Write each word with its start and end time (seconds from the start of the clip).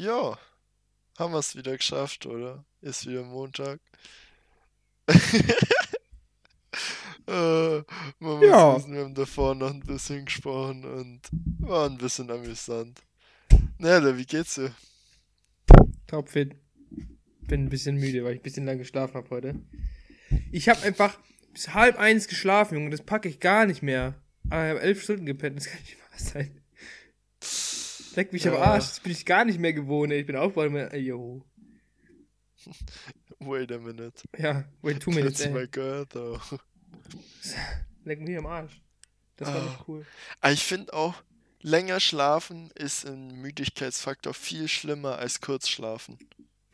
Ja, 0.00 0.38
haben 1.18 1.34
wir 1.34 1.40
es 1.40 1.54
wieder 1.56 1.76
geschafft, 1.76 2.24
oder? 2.24 2.64
Ist 2.80 3.06
wieder 3.06 3.22
Montag. 3.22 3.80
äh, 7.26 7.82
man 8.18 8.40
Ja. 8.40 8.76
wissen, 8.76 8.94
wir 8.94 9.04
haben 9.04 9.14
davor 9.14 9.54
noch 9.54 9.70
ein 9.70 9.80
bisschen 9.80 10.24
gesprochen 10.24 10.86
und 10.86 11.20
war 11.58 11.86
ein 11.86 11.98
bisschen 11.98 12.30
amüsant. 12.30 13.02
Nelle, 13.76 14.16
wie 14.16 14.24
geht's 14.24 14.54
dir? 14.54 14.74
Topfit. 16.06 16.56
Bin 17.42 17.64
ein 17.64 17.68
bisschen 17.68 17.96
müde, 17.96 18.24
weil 18.24 18.32
ich 18.32 18.40
ein 18.40 18.42
bisschen 18.44 18.64
lang 18.64 18.78
geschlafen 18.78 19.16
habe 19.16 19.28
heute. 19.28 19.60
Ich 20.50 20.70
habe 20.70 20.80
einfach 20.80 21.18
bis 21.52 21.74
halb 21.74 21.98
eins 21.98 22.26
geschlafen, 22.26 22.76
Junge. 22.78 22.88
Das 22.88 23.02
packe 23.02 23.28
ich 23.28 23.38
gar 23.38 23.66
nicht 23.66 23.82
mehr. 23.82 24.14
Aber 24.48 24.64
ich 24.64 24.70
habe 24.70 24.80
elf 24.80 25.02
Stunden 25.02 25.26
gepennt. 25.26 25.58
Das 25.58 25.66
kann 25.66 25.82
nicht 25.82 25.98
wahr 25.98 26.18
sein. 26.18 26.59
Leck 28.20 28.32
mich 28.34 28.46
am 28.46 28.54
Ja. 28.54 28.60
Arsch. 28.62 28.84
Das 28.84 29.00
bin 29.00 29.12
ich 29.12 29.24
gar 29.24 29.46
nicht 29.46 29.58
mehr 29.58 29.72
gewohnt. 29.72 30.12
ey. 30.12 30.20
Ich 30.20 30.26
bin 30.26 30.36
aufgewacht 30.36 30.68
und 30.68 30.76
ey, 30.76 31.00
yo. 31.00 31.42
Wait 33.38 33.72
a 33.72 33.78
minute. 33.78 34.22
Ja, 34.36 34.64
wait 34.82 35.00
two 35.00 35.10
minutes, 35.10 35.38
That's 35.38 35.50
my 35.54 35.60
ey. 35.60 35.68
girl, 35.68 36.04
though. 36.06 36.38
Leck 38.04 38.20
mich 38.20 38.36
am 38.36 38.44
Arsch. 38.44 38.78
Das 39.36 39.48
war 39.48 39.56
Ah. 39.56 39.64
nicht 39.64 39.88
cool. 39.88 40.06
Aber 40.42 40.52
ich 40.52 40.62
finde 40.62 40.92
auch, 40.92 41.14
länger 41.62 42.00
schlafen 42.00 42.70
ist 42.74 43.04
im 43.04 43.40
Müdigkeitsfaktor 43.40 44.34
viel 44.34 44.68
schlimmer 44.68 45.16
als 45.18 45.40
kurz 45.40 45.68
schlafen. 45.70 46.18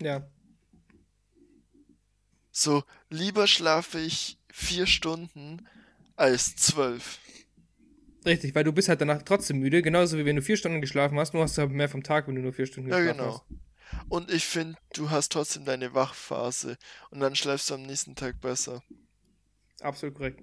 Ja. 0.03 0.29
So, 2.51 2.83
lieber 3.09 3.47
schlafe 3.47 4.01
ich 4.01 4.39
vier 4.51 4.87
Stunden 4.89 5.69
als 6.17 6.57
zwölf. 6.57 7.21
Richtig, 8.27 8.55
weil 8.55 8.65
du 8.65 8.73
bist 8.73 8.89
halt 8.89 9.01
danach 9.01 9.23
trotzdem 9.23 9.59
müde. 9.61 9.83
Genauso 9.83 10.19
wie 10.19 10.25
wenn 10.25 10.37
du 10.37 10.43
vier 10.43 10.57
Stunden 10.57 10.81
geschlafen 10.81 11.19
hast. 11.19 11.33
Nur 11.33 11.45
hast 11.45 11.57
du 11.57 11.63
halt 11.63 11.71
mehr 11.71 11.89
vom 11.89 12.03
Tag, 12.03 12.27
wenn 12.27 12.35
du 12.35 12.43
nur 12.43 12.53
vier 12.53 12.67
Stunden 12.67 12.91
Ja, 12.91 12.99
geschlafen 12.99 13.19
genau. 13.19 13.33
hast. 13.35 14.03
Und 14.09 14.31
ich 14.33 14.45
finde, 14.45 14.77
du 14.95 15.11
hast 15.11 15.31
trotzdem 15.33 15.65
deine 15.65 15.95
Wachphase 15.95 16.77
und 17.11 17.21
dann 17.21 17.37
schläfst 17.37 17.71
du 17.71 17.75
am 17.75 17.83
nächsten 17.83 18.17
Tag 18.17 18.41
besser. 18.41 18.83
Absolut 19.81 20.17
korrekt. 20.17 20.41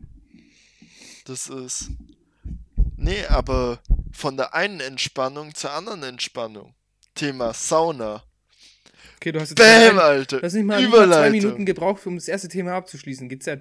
Das 1.25 1.47
ist. 1.49 1.89
Nee, 2.95 3.25
aber 3.25 3.79
von 4.13 4.37
der 4.37 4.53
einen 4.53 4.79
Entspannung 4.79 5.53
zur 5.55 5.71
anderen 5.71 6.03
Entspannung. 6.03 6.73
Thema 7.15 7.53
Sauna. 7.53 8.23
Okay, 9.17 9.31
du 9.33 9.41
hast 9.41 9.49
jetzt 9.49 9.57
Bäm, 9.57 9.97
ein- 9.97 9.99
Alter. 9.99 10.39
Du 10.39 10.45
hast 10.45 10.53
nicht 10.53 10.63
mal, 10.65 10.81
mal 10.87 11.07
zwei. 11.11 11.29
Minuten 11.31 11.65
gebraucht, 11.65 12.05
um 12.07 12.15
das 12.15 12.27
erste 12.29 12.47
Thema 12.47 12.73
abzuschließen. 12.75 13.27
GZ. 13.29 13.59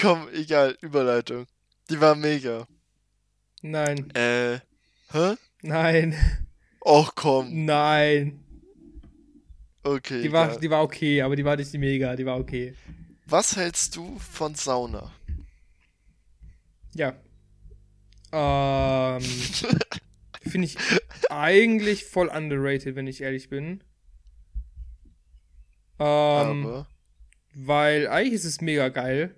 Komm, 0.00 0.28
egal, 0.34 0.76
Überleitung. 0.82 1.46
Die 1.90 2.00
war 2.00 2.14
mega. 2.14 2.66
Nein, 3.62 4.10
Äh, 4.14 4.60
hä? 5.12 5.36
nein, 5.62 6.14
Och 6.80 7.14
komm. 7.14 7.64
nein. 7.64 8.42
Okay. 9.82 10.22
Die 10.22 10.32
war, 10.32 10.48
egal. 10.48 10.60
die 10.60 10.70
war 10.70 10.82
okay, 10.82 11.22
aber 11.22 11.36
die 11.36 11.44
war 11.44 11.56
nicht 11.56 11.72
mega, 11.74 12.16
die 12.16 12.26
war 12.26 12.38
okay. 12.38 12.74
Was 13.26 13.56
hältst 13.56 13.96
du 13.96 14.18
von 14.18 14.54
Sauna? 14.54 15.12
Ja. 16.94 17.14
Ähm, 18.32 19.20
Finde 20.42 20.66
ich 20.66 20.76
eigentlich 21.30 22.04
voll 22.04 22.28
underrated, 22.28 22.94
wenn 22.96 23.06
ich 23.06 23.20
ehrlich 23.20 23.48
bin. 23.48 23.82
Ähm, 25.98 26.66
Aber. 26.66 26.86
weil 27.54 28.08
eigentlich 28.08 28.34
ist 28.34 28.44
es 28.44 28.60
mega 28.60 28.88
geil. 28.88 29.34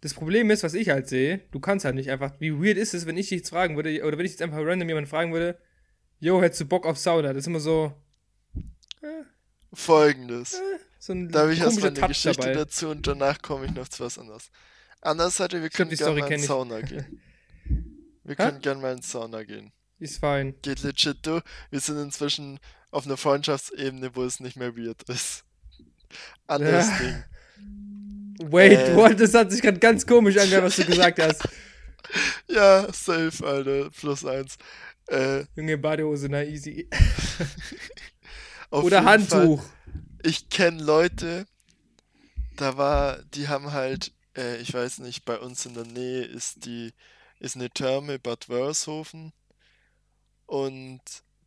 Das 0.00 0.14
Problem 0.14 0.50
ist, 0.50 0.62
was 0.62 0.74
ich 0.74 0.90
halt 0.90 1.08
sehe, 1.08 1.40
du 1.50 1.58
kannst 1.60 1.84
halt 1.84 1.94
nicht 1.94 2.10
einfach. 2.10 2.32
Wie 2.38 2.52
weird 2.52 2.76
ist 2.76 2.94
es, 2.94 3.06
wenn 3.06 3.16
ich 3.16 3.28
dich 3.28 3.38
jetzt 3.38 3.50
fragen 3.50 3.76
würde, 3.76 4.02
oder 4.04 4.18
wenn 4.18 4.26
ich 4.26 4.32
jetzt 4.32 4.42
einfach 4.42 4.58
random 4.60 4.88
jemanden 4.88 5.08
fragen 5.10 5.32
würde, 5.32 5.58
yo, 6.20 6.40
hättest 6.42 6.60
du 6.60 6.66
Bock 6.66 6.86
auf 6.86 6.98
Sauna? 6.98 7.28
Das 7.32 7.38
ist 7.44 7.46
immer 7.46 7.60
so, 7.60 7.92
Folgendes. 9.72 10.60
so 10.98 11.12
ein 11.12 11.28
Da 11.30 11.40
habe 11.42 11.52
ich 11.52 11.60
erstmal 11.60 11.88
eine 11.88 12.00
Touch 12.00 12.08
Geschichte 12.08 12.42
dabei. 12.42 12.54
dazu 12.54 12.88
und 12.88 13.06
danach 13.06 13.40
komme 13.42 13.66
ich 13.66 13.72
noch 13.72 13.88
zu 13.88 14.04
was 14.04 14.18
anderes. 14.18 14.50
Anders 15.00 15.36
Seite, 15.36 15.62
wir 15.62 15.70
können 15.70 15.90
gerne 15.90 16.20
mal 16.20 16.32
in 16.32 16.40
ich. 16.40 16.46
Sauna 16.46 16.80
gehen. 16.80 17.20
Wir 18.24 18.34
können 18.34 18.60
gerne 18.60 18.80
mal 18.80 18.92
in 18.92 19.02
Sauna 19.02 19.44
gehen. 19.44 19.70
Ist 20.00 20.18
fein. 20.18 20.56
Geht 20.60 20.82
legit 20.82 21.24
durch. 21.24 21.44
Wir 21.70 21.78
sind 21.78 21.96
inzwischen 21.96 22.58
auf 22.90 23.06
einer 23.06 23.16
Freundschaftsebene, 23.16 24.16
wo 24.16 24.24
es 24.24 24.40
nicht 24.40 24.56
mehr 24.56 24.76
weird 24.76 25.04
ist. 25.04 25.44
Anderes 26.48 26.88
Ja. 26.88 26.98
Ding. 26.98 27.24
Wait, 28.40 28.78
Äh. 28.78 28.96
what? 28.96 29.18
Das 29.20 29.34
hat 29.34 29.50
sich 29.52 29.62
gerade 29.62 29.78
ganz 29.78 30.06
komisch 30.06 30.36
angehört, 30.36 30.64
was 30.64 30.76
du 30.76 30.84
gesagt 30.84 31.20
hast. 31.20 31.42
Ja, 32.48 32.86
safe, 32.92 33.44
Alter. 33.44 33.90
Plus 33.90 34.24
eins. 34.24 34.56
Äh, 35.08 35.44
Junge, 35.56 35.76
Badehose, 35.76 36.28
na 36.28 36.44
easy. 36.44 36.88
Oder 38.70 39.00
jeden 39.00 39.26
Fall, 39.26 39.40
Handtuch. 39.40 39.64
ich 40.22 40.48
kenne 40.48 40.82
Leute, 40.82 41.46
da 42.56 42.76
war, 42.76 43.18
die 43.34 43.48
haben 43.48 43.72
halt, 43.72 44.12
äh, 44.36 44.56
ich 44.58 44.72
weiß 44.72 44.98
nicht, 44.98 45.24
bei 45.24 45.36
uns 45.38 45.66
in 45.66 45.74
der 45.74 45.84
Nähe 45.84 46.22
ist 46.24 46.64
die, 46.64 46.92
ist 47.40 47.56
eine 47.56 47.70
Therme 47.70 48.18
Bad 48.20 48.48
Wörshofen 48.48 49.32
und 50.46 51.00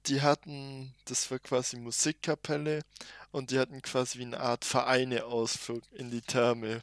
die 0.07 0.21
hatten, 0.21 0.93
das 1.05 1.29
war 1.31 1.39
quasi 1.39 1.77
Musikkapelle 1.77 2.81
und 3.31 3.51
die 3.51 3.59
hatten 3.59 3.81
quasi 3.81 4.19
wie 4.19 4.25
eine 4.25 4.39
Art 4.39 4.65
Vereine-Ausflug 4.65 5.83
in 5.91 6.09
die 6.11 6.21
Therme. 6.21 6.81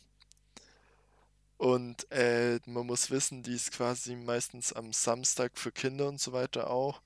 Und 1.58 2.10
äh, 2.12 2.60
man 2.66 2.86
muss 2.86 3.10
wissen, 3.10 3.42
die 3.42 3.54
ist 3.54 3.72
quasi 3.72 4.14
meistens 4.14 4.72
am 4.72 4.92
Samstag 4.92 5.52
für 5.54 5.72
Kinder 5.72 6.08
und 6.08 6.20
so 6.20 6.32
weiter 6.32 6.70
auch. 6.70 7.00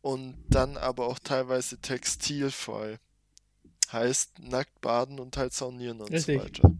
Und 0.00 0.36
dann 0.48 0.78
aber 0.78 1.06
auch 1.06 1.18
teilweise 1.18 1.78
textilfrei. 1.78 2.98
Heißt 3.92 4.38
nackt 4.38 4.80
baden 4.80 5.18
und 5.18 5.36
halt 5.36 5.52
saunieren 5.52 6.00
und 6.00 6.10
Richtig. 6.10 6.38
so 6.38 6.44
weiter. 6.44 6.72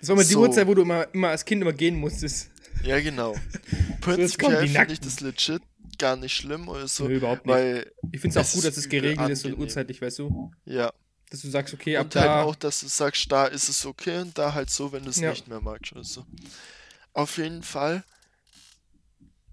Das 0.00 0.08
war 0.08 0.16
mal 0.16 0.24
die 0.24 0.32
So. 0.32 0.40
Uhrzeit, 0.40 0.66
wo 0.66 0.74
du 0.74 0.82
immer, 0.82 1.12
immer 1.12 1.28
als 1.28 1.44
Kind 1.44 1.60
immer 1.60 1.72
gehen 1.72 1.96
musstest. 1.96 2.50
Ja, 2.82 3.00
genau. 3.00 3.34
Prinzipiell 4.00 4.62
die 4.62 4.68
finde 4.68 4.92
ich 4.92 5.00
das 5.00 5.20
legit 5.20 5.62
gar 5.98 6.16
nicht 6.16 6.34
schlimm 6.34 6.68
oder 6.68 6.88
so, 6.88 7.06
Nö, 7.06 7.16
überhaupt 7.16 7.46
nicht. 7.46 7.54
weil, 7.54 7.92
Ich 8.12 8.20
finde 8.20 8.40
es 8.40 8.46
auch 8.46 8.52
gut, 8.54 8.64
dass 8.64 8.76
es 8.76 8.88
geregelt 8.88 9.30
ist 9.30 9.44
und 9.44 9.52
angenehm. 9.52 9.66
urzeitlich, 9.66 10.00
weißt 10.02 10.18
du? 10.20 10.50
ja. 10.64 10.92
Dass 11.30 11.42
du 11.42 11.50
sagst, 11.50 11.74
okay, 11.74 11.94
ab 11.98 12.06
Und 12.06 12.14
halt 12.16 12.26
da. 12.26 12.42
auch, 12.42 12.54
dass 12.56 12.80
du 12.80 12.88
sagst, 12.88 13.30
da 13.30 13.44
ist 13.46 13.68
es 13.68 13.84
okay 13.84 14.18
und 14.20 14.38
da 14.38 14.54
halt 14.54 14.70
so, 14.70 14.92
wenn 14.92 15.04
du 15.04 15.10
es 15.10 15.20
Ja. 15.20 15.30
nicht 15.30 15.46
mehr 15.46 15.60
magst 15.60 15.92
oder 15.92 16.02
so. 16.04 16.24
Auf 17.12 17.36
jeden 17.36 17.62
Fall 17.62 18.02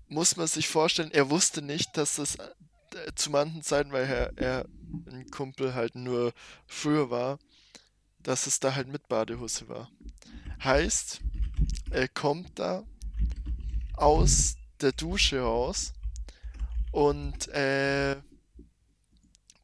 muss 0.07 0.37
man 0.37 0.47
sich 0.47 0.69
vorstellen, 0.69 1.11
er 1.11 1.29
wusste 1.29 1.61
nicht, 1.61 1.97
dass 1.97 2.15
das 2.15 2.35
äh, 2.35 3.11
zu 3.15 3.29
manchen 3.29 3.61
Zeiten, 3.61 3.91
weil 3.91 4.05
er, 4.05 4.37
er 4.37 4.65
ein 5.11 5.29
Kumpel 5.31 5.73
halt 5.73 5.95
nur 5.95 6.31
früher 6.65 7.09
war, 7.09 7.39
dass 8.23 8.47
es 8.47 8.61
da 8.61 8.73
halt 8.75 8.87
mit 8.87 9.09
Badehose 9.09 9.67
war. 9.67 9.89
Heißt, 10.63 11.19
er 11.91 12.07
kommt 12.07 12.57
da 12.57 12.83
aus 13.93 14.55
der 14.79 14.93
Dusche 14.93 15.41
raus 15.41 15.91
und 16.95 17.49
äh, 17.49 18.15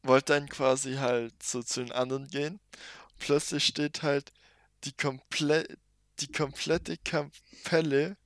wollte 0.02 0.34
dann 0.34 0.50
quasi 0.50 0.96
halt 0.96 1.42
so 1.42 1.62
zu 1.62 1.80
den 1.80 1.90
anderen 1.90 2.28
gehen. 2.28 2.60
Plötzlich 3.18 3.64
steht 3.64 4.02
halt 4.02 4.34
die 4.84 4.92
komplett 4.92 5.78
die 6.20 6.30
komplette 6.30 6.98
Kapelle 6.98 8.18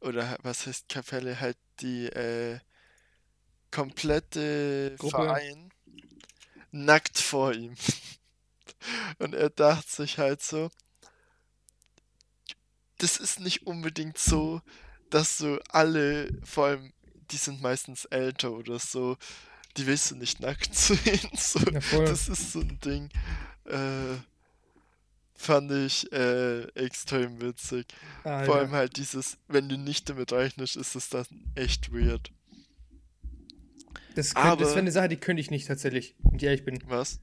oder 0.00 0.36
was 0.42 0.66
heißt 0.66 0.90
Kapelle 0.90 1.40
halt 1.40 1.56
die 1.80 2.04
äh, 2.08 2.60
komplette 3.70 4.96
Gruppe. 4.98 5.24
Verein 5.24 5.72
nackt 6.72 7.18
vor 7.18 7.54
ihm. 7.54 7.74
Und 9.18 9.34
er 9.34 9.48
dachte 9.48 9.90
sich 9.90 10.18
halt 10.18 10.42
so, 10.42 10.70
das 12.98 13.16
ist 13.16 13.40
nicht 13.40 13.66
unbedingt 13.66 14.18
so, 14.18 14.60
dass 15.08 15.38
du 15.38 15.58
alle, 15.70 16.28
vor 16.44 16.66
allem, 16.66 16.92
die 17.30 17.36
sind 17.36 17.62
meistens 17.62 18.04
älter 18.06 18.52
oder 18.52 18.78
so, 18.78 19.16
die 19.76 19.86
willst 19.86 20.10
du 20.10 20.16
nicht 20.16 20.40
nackt 20.40 20.74
sehen. 20.74 21.28
So, 21.36 21.58
Ja, 21.60 21.80
das 22.04 22.28
ist 22.28 22.52
so 22.52 22.60
ein 22.60 22.78
Ding. 22.84 23.08
Äh, 23.66 24.16
fand 25.34 25.70
ich 25.72 26.10
äh, 26.12 26.62
extrem 26.74 27.40
witzig. 27.40 27.86
Vor 28.22 28.32
Alter. 28.32 28.54
allem 28.54 28.72
halt 28.72 28.96
dieses, 28.96 29.36
wenn 29.48 29.68
du 29.68 29.76
nicht 29.76 30.08
damit 30.08 30.32
rechnest, 30.32 30.76
ist 30.76 30.94
es 30.94 31.08
dann 31.08 31.26
echt 31.54 31.92
weird. 31.92 32.30
Das, 34.14 34.34
könnt, 34.34 34.46
das 34.46 34.52
aber- 34.52 34.66
wäre 34.70 34.78
eine 34.78 34.92
Sache, 34.92 35.08
die 35.08 35.16
könnte 35.16 35.40
ich 35.40 35.50
nicht 35.50 35.66
tatsächlich, 35.66 36.14
wenn 36.22 36.36
ich 36.36 36.42
ehrlich 36.44 36.64
bin. 36.64 36.78
Was? 36.86 37.18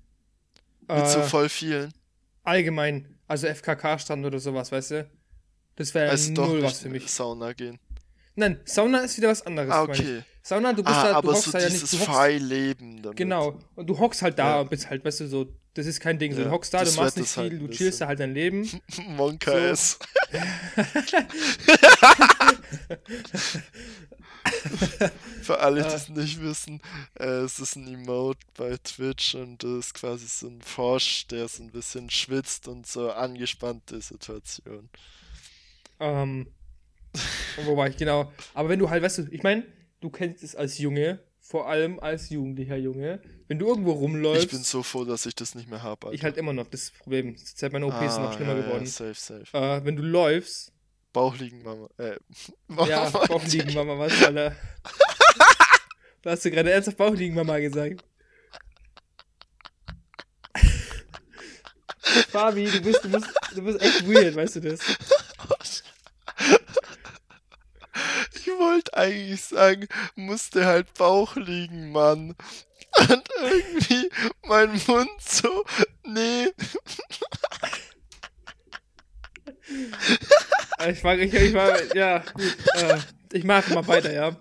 Mit 0.88 1.08
so 1.08 1.20
Äh, 1.20 1.24
voll 1.24 1.48
vielen. 1.50 1.94
allgemein, 2.44 3.18
also 3.28 3.48
FKK-Stand 3.48 4.26
oder 4.26 4.40
sowas, 4.40 4.72
weißt 4.72 4.92
du? 4.92 5.10
Das 5.78 5.94
wäre 5.94 6.10
Also 6.10 6.34
null 6.34 6.62
was 6.64 6.80
für 6.82 6.90
mich. 6.90 7.10
Sauna 7.10 7.54
gehen. 7.54 7.80
Nein, 8.36 8.60
Sauna 8.66 9.00
ist 9.00 9.18
wieder 9.18 9.30
was 9.30 9.46
anderes. 9.46 9.72
Ah, 9.72 9.84
okay. 9.84 10.24
Sauna, 10.44 10.74
du 10.74 10.84
bist 10.84 10.96
Ah, 10.96 11.12
da, 11.14 11.22
du 11.22 11.28
hockst 11.30 11.44
so 11.44 11.52
da 11.52 11.60
ja 11.60 11.70
nicht. 11.70 11.82
Du 11.84 11.98
hockst, 11.98 12.06
Freileben 12.10 13.02
damit. 13.04 13.18
genau. 13.18 13.60
Und 13.76 13.88
du 13.88 13.98
hockst 14.00 14.22
halt 14.22 14.40
da 14.40 14.56
Ja. 14.56 14.62
und 14.62 14.70
bist 14.70 14.90
halt, 14.90 15.04
weißt 15.06 15.20
du, 15.22 15.28
so, 15.28 15.54
das 15.74 15.86
ist 15.86 16.00
kein 16.00 16.18
Ding. 16.18 16.32
So, 16.34 16.40
Ja, 16.40 16.46
du 16.46 16.52
hockst 16.52 16.74
da, 16.74 16.84
du 16.84 16.92
machst 16.94 17.18
nicht 17.18 17.36
halt 17.38 17.52
viel, 17.52 17.60
ein 17.62 17.68
du 17.68 17.74
chillst 17.74 18.02
da 18.02 18.08
halt 18.08 18.20
dein 18.20 18.34
Leben. 18.34 18.68
Monka 19.10 19.52
So. 19.52 19.58
S. 19.58 20.00
Für 25.44 25.60
alle, 25.60 25.84
die 25.84 25.90
Äh. 25.90 25.94
es 25.94 26.10
nicht 26.10 26.42
wissen, 26.42 26.82
äh, 27.20 27.24
es 27.26 27.60
ist 27.60 27.76
ein 27.76 27.88
Emote 27.88 28.40
bei 28.58 28.78
Twitch 28.84 29.36
und 29.36 29.64
das 29.64 29.88
ist 29.88 29.94
quasi 29.94 30.26
so 30.28 30.48
ein 30.48 30.62
Frosch, 30.62 31.28
der 31.28 31.48
so 31.48 31.64
ein 31.64 31.72
bisschen 31.72 32.10
schwitzt 32.10 32.68
und 32.68 32.88
so 32.88 33.12
angespannte 33.12 34.02
Situation. 34.02 34.90
Ähm, 36.00 36.48
wo 37.66 37.78
war 37.78 37.88
ich? 37.88 37.98
Genau. 37.98 38.32
Aber 38.54 38.70
wenn 38.70 38.80
du 38.80 38.90
halt, 38.90 39.04
weißt 39.04 39.20
du, 39.20 39.28
ich 39.32 39.44
meine, 39.44 39.66
du 40.00 40.10
kennst 40.10 40.44
es 40.44 40.56
als 40.56 40.78
Junge, 40.78 41.20
vor 41.40 41.68
allem 41.68 42.00
als 42.00 42.30
jugendlicher 42.30 42.78
Junge, 42.78 43.22
wenn 43.48 43.60
du 43.60 43.68
irgendwo 43.68 43.92
rumläufst, 43.92 44.46
Ich 44.46 44.52
bin 44.52 44.64
so 44.64 44.84
froh, 44.84 45.04
dass 45.04 45.26
ich 45.26 45.36
das 45.36 45.56
nicht 45.56 45.70
mehr 45.70 45.84
habe. 45.84 46.14
ich 46.14 46.24
halt 46.24 46.38
immer 46.38 46.54
noch, 46.54 46.68
das 46.68 46.92
Problem, 46.92 47.36
seit 47.38 47.74
meiner 47.74 47.88
OP 47.88 48.02
ist 48.02 48.14
es 48.14 48.18
noch 48.18 48.34
schlimmer 48.34 48.56
ja, 48.56 48.62
geworden. 48.62 48.86
Ja, 48.86 48.90
safe, 48.90 49.16
safe. 49.16 49.58
Äh, 49.58 49.84
wenn 49.84 49.96
du 49.96 50.04
läufst, 50.04 50.72
Bauch 51.14 51.38
liegen, 51.38 51.62
Mama. 51.64 51.90
Äh, 51.98 52.16
ja, 52.88 53.10
Mama, 53.10 53.26
Bauch 53.26 53.44
liegen, 53.44 53.74
Mama, 53.74 54.00
was, 54.00 54.24
Alter? 54.24 54.56
Du 56.24 56.30
hast 56.30 56.46
du 56.46 56.52
gerade 56.52 56.72
ernsthaft 56.72 56.98
Bauch 56.98 57.16
liegen, 57.16 57.34
Mama 57.34 57.58
gesagt. 57.58 58.04
Fabi, 62.30 62.66
du 62.66 62.82
bist, 62.82 63.04
du 63.04 63.10
bist, 63.10 63.28
du 63.56 63.62
bist 63.64 63.82
echt 63.82 64.08
weird, 64.08 64.36
weißt 64.36 64.58
du 64.58 64.60
das? 64.62 64.80
Ich 68.36 68.48
wollte 68.72 68.94
eigentlich 68.94 69.44
sagen, 69.44 69.88
musste 70.16 70.66
halt 70.66 70.94
Bauch 70.94 71.36
liegen, 71.36 71.92
Mann. 71.92 72.36
Und 72.98 73.30
irgendwie 73.42 74.10
mein 74.44 74.82
Mund 74.88 75.10
so, 75.20 75.66
nee. 76.06 76.48
Ich 80.90 81.04
war, 81.04 81.18
ich, 81.18 81.34
ich 81.34 81.54
war, 81.54 81.96
ja, 81.96 82.20
gut. 82.34 82.58
Äh, 82.74 82.98
ich 83.32 83.46
mach 83.46 83.66
mal 83.70 83.88
weiter, 83.88 84.12
ja. 84.12 84.36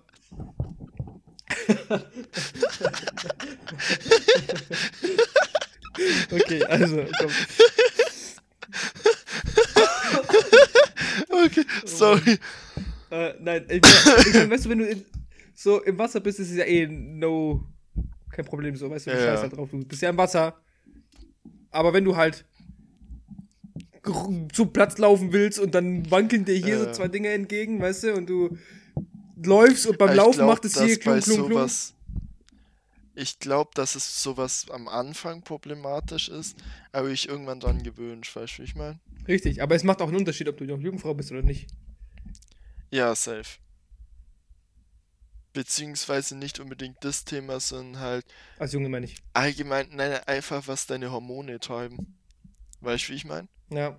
okay, 6.33 6.65
also, 6.65 7.07
komm. 7.19 7.31
Okay, 11.45 11.65
sorry. 11.85 12.39
Äh, 13.11 13.35
nein, 13.41 13.65
ich 13.69 13.81
mein, 13.83 14.27
ich 14.27 14.35
mein, 14.35 14.51
weißt 14.51 14.65
du, 14.65 14.69
wenn 14.71 14.79
du 14.79 14.87
in, 14.89 15.05
so 15.55 15.83
im 15.83 15.99
Wasser 15.99 16.21
bist, 16.21 16.39
ist 16.41 16.51
es 16.51 16.57
ja 16.57 16.65
eh 16.65 16.87
no, 16.87 17.67
kein 18.31 18.45
Problem 18.45 18.77
so, 18.77 18.89
weißt 18.91 19.07
du, 19.07 19.11
du 19.11 19.17
Ja, 19.17 19.23
scheißt 19.25 19.37
ja. 19.37 19.43
halt 19.49 19.57
drauf, 19.57 19.71
du 19.71 19.85
bist 19.85 20.01
ja 20.03 20.11
im 20.11 20.17
Wasser. 20.17 20.57
Aber 21.71 21.93
wenn 21.93 22.05
du 22.05 22.17
halt 22.17 22.45
zum 24.53 24.73
Platz 24.73 24.99
laufen 24.99 25.33
willst 25.33 25.59
und 25.59 25.75
dann 25.75 26.11
wankeln 26.11 26.45
dir 26.45 26.55
hier 26.55 26.79
so 26.79 26.85
Ja. 26.87 26.93
zwei 26.93 27.09
Dinge 27.09 27.29
entgegen, 27.29 27.81
weißt 27.81 28.05
du, 28.05 28.15
und 28.15 28.27
du 28.29 28.57
läufst 29.45 29.87
und 29.87 29.99
beim 29.99 30.11
ich 30.11 30.17
Laufen 30.17 30.39
glaub, 30.39 30.49
macht 30.49 30.65
es 30.65 30.81
hier 30.83 30.99
bei 31.05 31.21
klum, 31.21 31.37
klum. 31.47 31.53
sowas- 31.53 31.95
Ich 33.15 33.39
glaube, 33.39 33.71
dass 33.75 33.95
es 33.97 34.23
sowas 34.23 34.67
am 34.71 34.89
Anfang 34.89 35.43
problematisch 35.43 36.29
ist, 36.29 36.57
aber 36.93 37.11
ich 37.11 37.29
irgendwann 37.29 37.61
dran 37.61 37.83
gewöhnt, 37.83 38.35
weißt 38.35 38.55
du, 38.59 38.63
wie 38.63 38.65
ich 38.67 38.75
meine? 38.75 38.99
Richtig, 39.29 39.63
aber 39.63 39.75
es 39.75 39.85
macht 39.85 40.01
auch 40.01 40.09
einen 40.09 40.17
Unterschied, 40.17 40.49
ob 40.49 40.57
du 40.57 40.65
noch 40.65 40.81
Jugendfrau 40.81 41.13
bist 41.15 41.31
oder 41.31 41.43
nicht. 41.43 41.69
Ja, 42.91 43.15
safe. 43.15 43.59
Beziehungsweise 45.53 46.37
nicht 46.37 46.61
unbedingt 46.61 46.99
das 47.05 47.25
Thema, 47.25 47.59
sondern 47.59 48.01
halt 48.01 48.25
Als 48.59 48.73
Junge 48.73 48.89
meine 48.89 49.07
ich. 49.07 49.17
allgemein, 49.33 49.89
nein, 49.91 50.13
einfach 50.27 50.69
was 50.69 50.87
deine 50.87 51.11
Hormone 51.11 51.59
treiben. 51.59 52.19
Weißt 52.81 53.09
du, 53.09 53.13
wie 53.13 53.17
ich 53.17 53.25
meine? 53.25 53.49
Ja. 53.73 53.99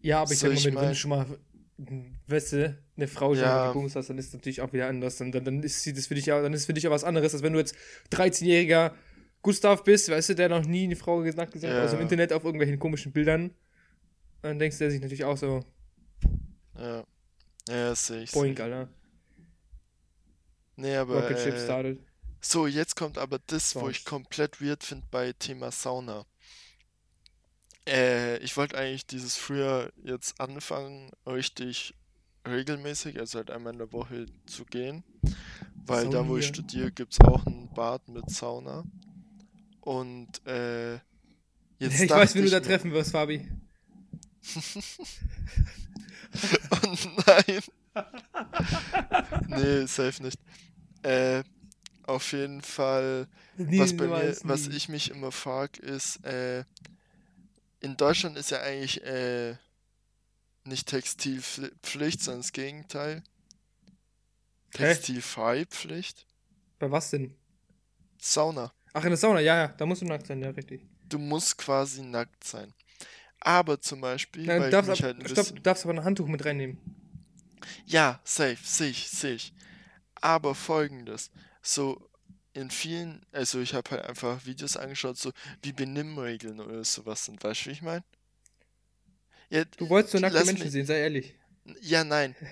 Ja, 0.00 0.22
aber 0.22 0.32
ich 0.32 0.38
sag 0.38 0.48
mal, 0.48 0.54
ich 0.56 0.64
wenn, 0.64 0.74
du 0.74 0.94
schon 0.94 1.10
mal, 1.10 1.26
weißt 2.28 2.52
du, 2.52 2.78
eine 2.96 3.08
Frau 3.08 3.34
schon 3.34 3.44
Ja. 3.44 3.56
mal 3.56 3.72
gebumst 3.72 3.94
hast, 3.94 4.08
dann 4.08 4.16
ist 4.16 4.28
es 4.28 4.32
natürlich 4.32 4.62
auch 4.62 4.72
wieder 4.72 4.88
anders. 4.88 5.16
Dann, 5.18 5.32
dann, 5.32 5.44
dann 5.44 5.62
ist 5.62 5.82
sie 5.82 5.92
das 5.92 6.06
für 6.06 6.14
dich 6.14 6.26
ja, 6.26 6.40
dann 6.40 6.54
ist 6.54 6.64
für 6.64 6.72
dich 6.72 6.86
auch 6.88 6.92
was 6.92 7.04
anderes, 7.04 7.34
als 7.34 7.42
wenn 7.42 7.52
du 7.52 7.58
jetzt 7.58 7.74
13-jähriger 8.10 8.92
Gustav 9.42 9.84
bist, 9.84 10.08
weißt 10.08 10.30
du, 10.30 10.34
der 10.34 10.48
noch 10.48 10.64
nie 10.64 10.84
eine 10.84 10.96
Frau 10.96 11.18
gesagt 11.20 11.52
gesagt 11.52 11.70
hat, 11.72 11.76
Ja. 11.78 11.82
also 11.82 11.96
im 11.96 12.02
Internet 12.02 12.32
auf 12.32 12.44
irgendwelchen 12.44 12.78
komischen 12.78 13.12
Bildern. 13.12 13.50
Dann 14.40 14.58
denkst 14.58 14.78
du 14.78 14.90
sich 14.90 15.00
natürlich 15.00 15.24
auch 15.24 15.36
so, 15.36 15.62
Ja. 16.76 17.04
Ja, 17.68 17.94
sehe 17.94 18.22
ich. 18.22 18.32
boink, 18.32 18.58
Alter. 18.60 18.88
Nee, 20.76 20.96
aber 20.96 21.22
Rocket 21.22 21.38
Ship 21.38 21.54
äh, 21.54 21.64
started. 21.64 22.00
so, 22.40 22.66
jetzt 22.66 22.96
kommt 22.96 23.18
aber 23.18 23.38
das, 23.46 23.74
wo 23.74 23.88
ich 23.88 24.04
komplett 24.04 24.60
weird 24.60 24.84
finde 24.84 25.06
bei 25.10 25.32
Thema 25.32 25.70
Sauna. 25.70 26.24
Äh, 27.86 28.38
ich 28.38 28.56
wollte 28.56 28.78
eigentlich 28.78 29.06
dieses 29.06 29.36
früher 29.36 29.92
jetzt 30.04 30.40
anfangen, 30.40 31.10
richtig 31.26 31.94
regelmäßig, 32.46 33.18
also 33.18 33.38
halt 33.38 33.50
einmal 33.50 33.72
in 33.72 33.78
der 33.78 33.92
Woche 33.92 34.26
zu 34.46 34.64
gehen. 34.64 35.02
Weil 35.74 36.10
da, 36.10 36.26
wo 36.28 36.36
ich 36.36 36.46
studiere, 36.46 36.92
gibt 36.92 37.14
es 37.14 37.20
auch 37.20 37.44
ein 37.46 37.70
Bad 37.74 38.08
mit 38.08 38.30
Sauna. 38.30 38.84
Und 39.80 40.46
äh, 40.46 40.94
jetzt 41.78 42.00
Ich 42.00 42.10
weiß, 42.10 42.34
wen 42.34 42.44
du 42.44 42.50
da 42.50 42.60
treffen 42.60 42.92
wirst, 42.92 43.12
Fabi. 43.12 43.48
Oh 46.70 46.94
nein. 47.26 47.60
nee, 49.48 49.86
safe 49.86 50.22
nicht. 50.22 50.38
Äh, 51.02 51.42
auf 52.04 52.32
jeden 52.32 52.60
Fall, 52.60 53.26
was 53.56 53.96
bei 53.96 54.06
mir, 54.06 54.36
was 54.42 54.68
ich 54.68 54.88
mich 54.88 55.10
immer 55.10 55.32
frage, 55.32 55.80
ist, 55.80 56.24
äh, 56.24 56.64
in 57.80 57.96
Deutschland 57.96 58.36
ist 58.36 58.50
ja 58.50 58.60
eigentlich 58.60 59.02
äh, 59.04 59.56
nicht 60.64 60.88
Textilpflicht, 60.88 62.22
sondern 62.22 62.42
das 62.42 62.52
Gegenteil. 62.52 63.22
Hä? 64.76 64.78
Textilfreipflicht. 64.78 66.26
Bei 66.78 66.90
was 66.90 67.10
denn? 67.10 67.34
Sauna. 68.20 68.72
Ach, 68.92 69.04
in 69.04 69.10
der 69.10 69.16
Sauna, 69.16 69.40
ja, 69.40 69.56
ja, 69.56 69.68
da 69.68 69.86
musst 69.86 70.02
du 70.02 70.06
nackt 70.06 70.26
sein, 70.26 70.42
ja, 70.42 70.50
richtig. 70.50 70.82
Du 71.08 71.18
musst 71.18 71.56
quasi 71.58 72.02
nackt 72.02 72.44
sein. 72.44 72.72
Aber 73.40 73.80
zum 73.80 74.00
Beispiel, 74.00 74.46
Nein, 74.46 74.60
weil 74.60 74.68
ich 74.68 74.72
darfst, 74.72 74.90
mich 74.90 74.98
ab, 75.00 75.04
halt 75.04 75.18
ein 75.20 75.28
stopp, 75.28 75.46
du 75.54 75.60
darfst 75.62 75.84
aber 75.84 75.94
ein 75.94 76.04
Handtuch 76.04 76.26
mit 76.26 76.44
reinnehmen. 76.44 76.78
Ja, 77.86 78.20
safe, 78.24 78.58
sehe 78.62 78.90
ich, 78.90 79.08
sehe 79.08 79.34
ich. 79.34 79.52
Aber 80.20 80.54
folgendes, 80.54 81.30
so 81.62 82.08
in 82.52 82.70
vielen, 82.70 83.24
also 83.32 83.60
ich 83.60 83.74
habe 83.74 83.90
halt 83.92 84.04
einfach 84.04 84.44
Videos 84.46 84.76
angeschaut, 84.76 85.16
so 85.18 85.30
wie 85.62 85.72
Benimmregeln 85.72 86.60
oder 86.60 86.82
sowas 86.84 87.24
sind, 87.24 87.42
weißt 87.42 87.62
du, 87.62 87.66
wie 87.66 87.72
ich 87.72 87.82
meine? 87.82 88.04
Ja, 89.50 89.64
Du 89.64 89.88
wolltest 89.88 90.12
so 90.12 90.18
nackte 90.18 90.44
Menschen 90.44 90.64
mich- 90.64 90.72
sehen, 90.72 90.86
sei 90.86 90.98
ehrlich. 90.98 91.34
ja, 91.80 92.02
nein. 92.04 92.34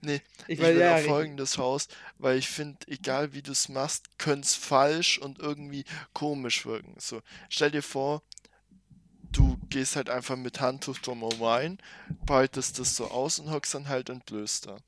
Nee, 0.00 0.20
Ich 0.46 0.50
ich 0.50 0.60
will 0.60 0.78
ja, 0.78 0.92
richtig. 0.94 1.08
folgendes 1.10 1.58
raus, 1.58 1.88
weil 2.18 2.38
ich 2.38 2.48
finde, 2.48 2.78
egal 2.86 3.32
wie 3.32 3.42
du 3.42 3.50
es 3.50 3.68
machst, 3.68 4.16
könnte 4.18 4.46
es 4.46 4.54
falsch 4.54 5.18
und 5.18 5.40
irgendwie 5.40 5.84
komisch 6.12 6.64
wirken. 6.66 6.94
So, 6.98 7.20
stell 7.48 7.72
dir 7.72 7.82
vor, 7.82 8.22
du 9.32 9.58
gehst 9.70 9.96
halt 9.96 10.10
einfach 10.10 10.36
mit 10.36 10.60
Handtuch 10.60 10.98
drumherum 10.98 11.42
rein, 11.42 11.78
breitest 12.26 12.78
das 12.78 12.96
so 12.96 13.08
aus 13.10 13.38
und 13.38 13.50
hockst 13.50 13.74
dann 13.74 13.88
halt 13.88 14.10
entblößt 14.10 14.66
da. 14.66 14.78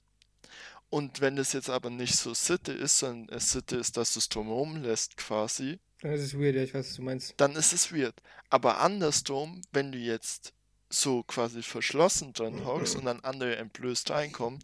Und 0.90 1.20
wenn 1.20 1.36
das 1.36 1.52
jetzt 1.52 1.70
aber 1.70 1.90
nicht 1.90 2.16
so 2.16 2.34
Sitte 2.34 2.72
ist, 2.72 2.98
sondern 2.98 3.34
es 3.36 3.50
Sitte 3.50 3.76
ist, 3.76 3.96
dass 3.96 4.12
du 4.14 4.18
es 4.18 4.28
drumherum 4.28 4.82
lässt 4.82 5.16
quasi, 5.16 5.78
Das 6.02 6.20
ist 6.20 6.34
weird, 6.38 6.56
ja, 6.56 6.62
ich 6.62 6.74
weiß, 6.74 6.88
was 6.88 6.96
du 6.96 7.02
meinst. 7.02 7.34
dann 7.38 7.56
ist 7.56 7.72
es 7.72 7.92
weird. 7.92 8.14
Aber 8.50 8.78
andersrum, 8.80 9.62
wenn 9.72 9.90
du 9.92 9.98
jetzt 9.98 10.52
so 10.88 11.22
quasi 11.24 11.62
verschlossen 11.62 12.32
dran 12.32 12.64
hockst 12.64 12.94
und 12.96 13.04
dann 13.06 13.20
andere 13.20 13.56
entblößt 13.56 14.10
reinkommen, 14.10 14.60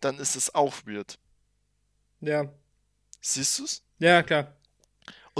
dann 0.00 0.18
ist 0.18 0.36
es 0.36 0.54
auch 0.54 0.74
weird. 0.86 1.18
Ja, 2.20 2.50
Siehst 3.22 3.58
du's? 3.58 3.82
ja, 3.98 4.22
klar. 4.22 4.56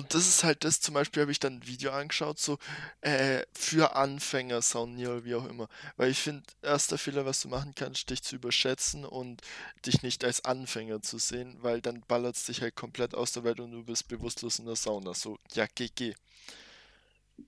Und 0.01 0.15
das 0.15 0.27
ist 0.27 0.45
halt 0.45 0.65
das, 0.65 0.81
zum 0.81 0.95
Beispiel 0.95 1.21
habe 1.21 1.31
ich 1.31 1.41
dann 1.41 1.57
ein 1.57 1.67
Video 1.67 1.93
angeschaut, 1.93 2.39
so 2.39 2.57
äh, 3.03 3.43
für 3.53 3.97
Anfänger 3.97 4.63
Saunier, 4.63 5.27
wie 5.27 5.35
auch 5.35 5.45
immer. 5.45 5.69
Weil 5.99 6.11
ich 6.11 6.19
finde, 6.19 6.43
erster 6.63 6.97
Fehler, 6.97 7.27
was 7.27 7.43
du 7.43 7.49
machen 7.49 7.75
kannst, 7.75 8.09
dich 8.09 8.23
zu 8.23 8.37
überschätzen 8.37 9.05
und 9.05 9.43
dich 9.85 10.03
nicht 10.03 10.25
als 10.25 10.43
Anfänger 10.43 11.03
zu 11.03 11.19
sehen, 11.19 11.59
weil 11.61 11.83
dann 11.83 12.01
ballert 12.09 12.37
es 12.37 12.47
dich 12.47 12.63
halt 12.63 12.77
komplett 12.77 13.15
aus 13.15 13.33
der 13.33 13.45
Welt 13.45 13.61
und 13.61 13.73
du 13.73 13.85
bist 13.85 14.09
bewusstlos 14.09 14.59
in 14.59 14.65
der 14.65 14.77
Sauna. 14.77 15.13
So, 15.13 15.39
ja, 15.53 15.67
GG. 15.67 16.15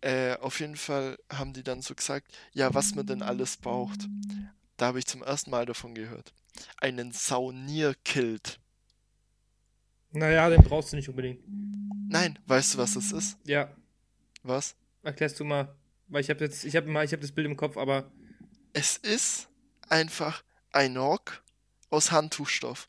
Äh, 0.03 0.37
auf 0.37 0.61
jeden 0.61 0.77
Fall 0.77 1.19
haben 1.33 1.55
die 1.55 1.63
dann 1.63 1.81
so 1.81 1.95
gesagt, 1.95 2.37
ja, 2.53 2.75
was 2.75 2.95
man 2.95 3.07
denn 3.07 3.23
alles 3.23 3.57
braucht. 3.57 4.01
Da 4.77 4.89
habe 4.89 4.99
ich 4.99 5.07
zum 5.07 5.23
ersten 5.23 5.49
Mal 5.49 5.65
davon 5.65 5.95
gehört. 5.95 6.35
Einen 6.77 7.13
Saunierkilt. 7.13 8.59
Naja, 10.13 10.49
den 10.51 10.63
brauchst 10.63 10.93
du 10.93 10.97
nicht 10.97 11.09
unbedingt. 11.09 11.41
Nein, 12.09 12.39
weißt 12.47 12.75
du, 12.75 12.79
was 12.79 12.95
das 12.95 13.13
ist? 13.13 13.39
Ja, 13.45 13.75
Was? 14.43 14.77
erklärst 15.03 15.41
du 15.41 15.45
mal. 15.45 15.75
Weil 16.09 16.21
ich 16.21 16.31
habe 16.31 16.45
jetzt, 16.45 16.65
ich 16.65 16.77
habe 16.77 16.89
mal, 16.91 17.05
ich 17.05 17.13
habe 17.13 17.23
das 17.23 17.33
Bild 17.33 17.47
im 17.47 17.57
Kopf, 17.57 17.77
aber 17.77 18.11
Es 18.75 18.97
ist 18.99 19.49
einfach 19.89 20.43
ein 20.73 20.97
Rock 20.97 21.43
aus 21.91 22.13
Handtuchstoff. 22.13 22.89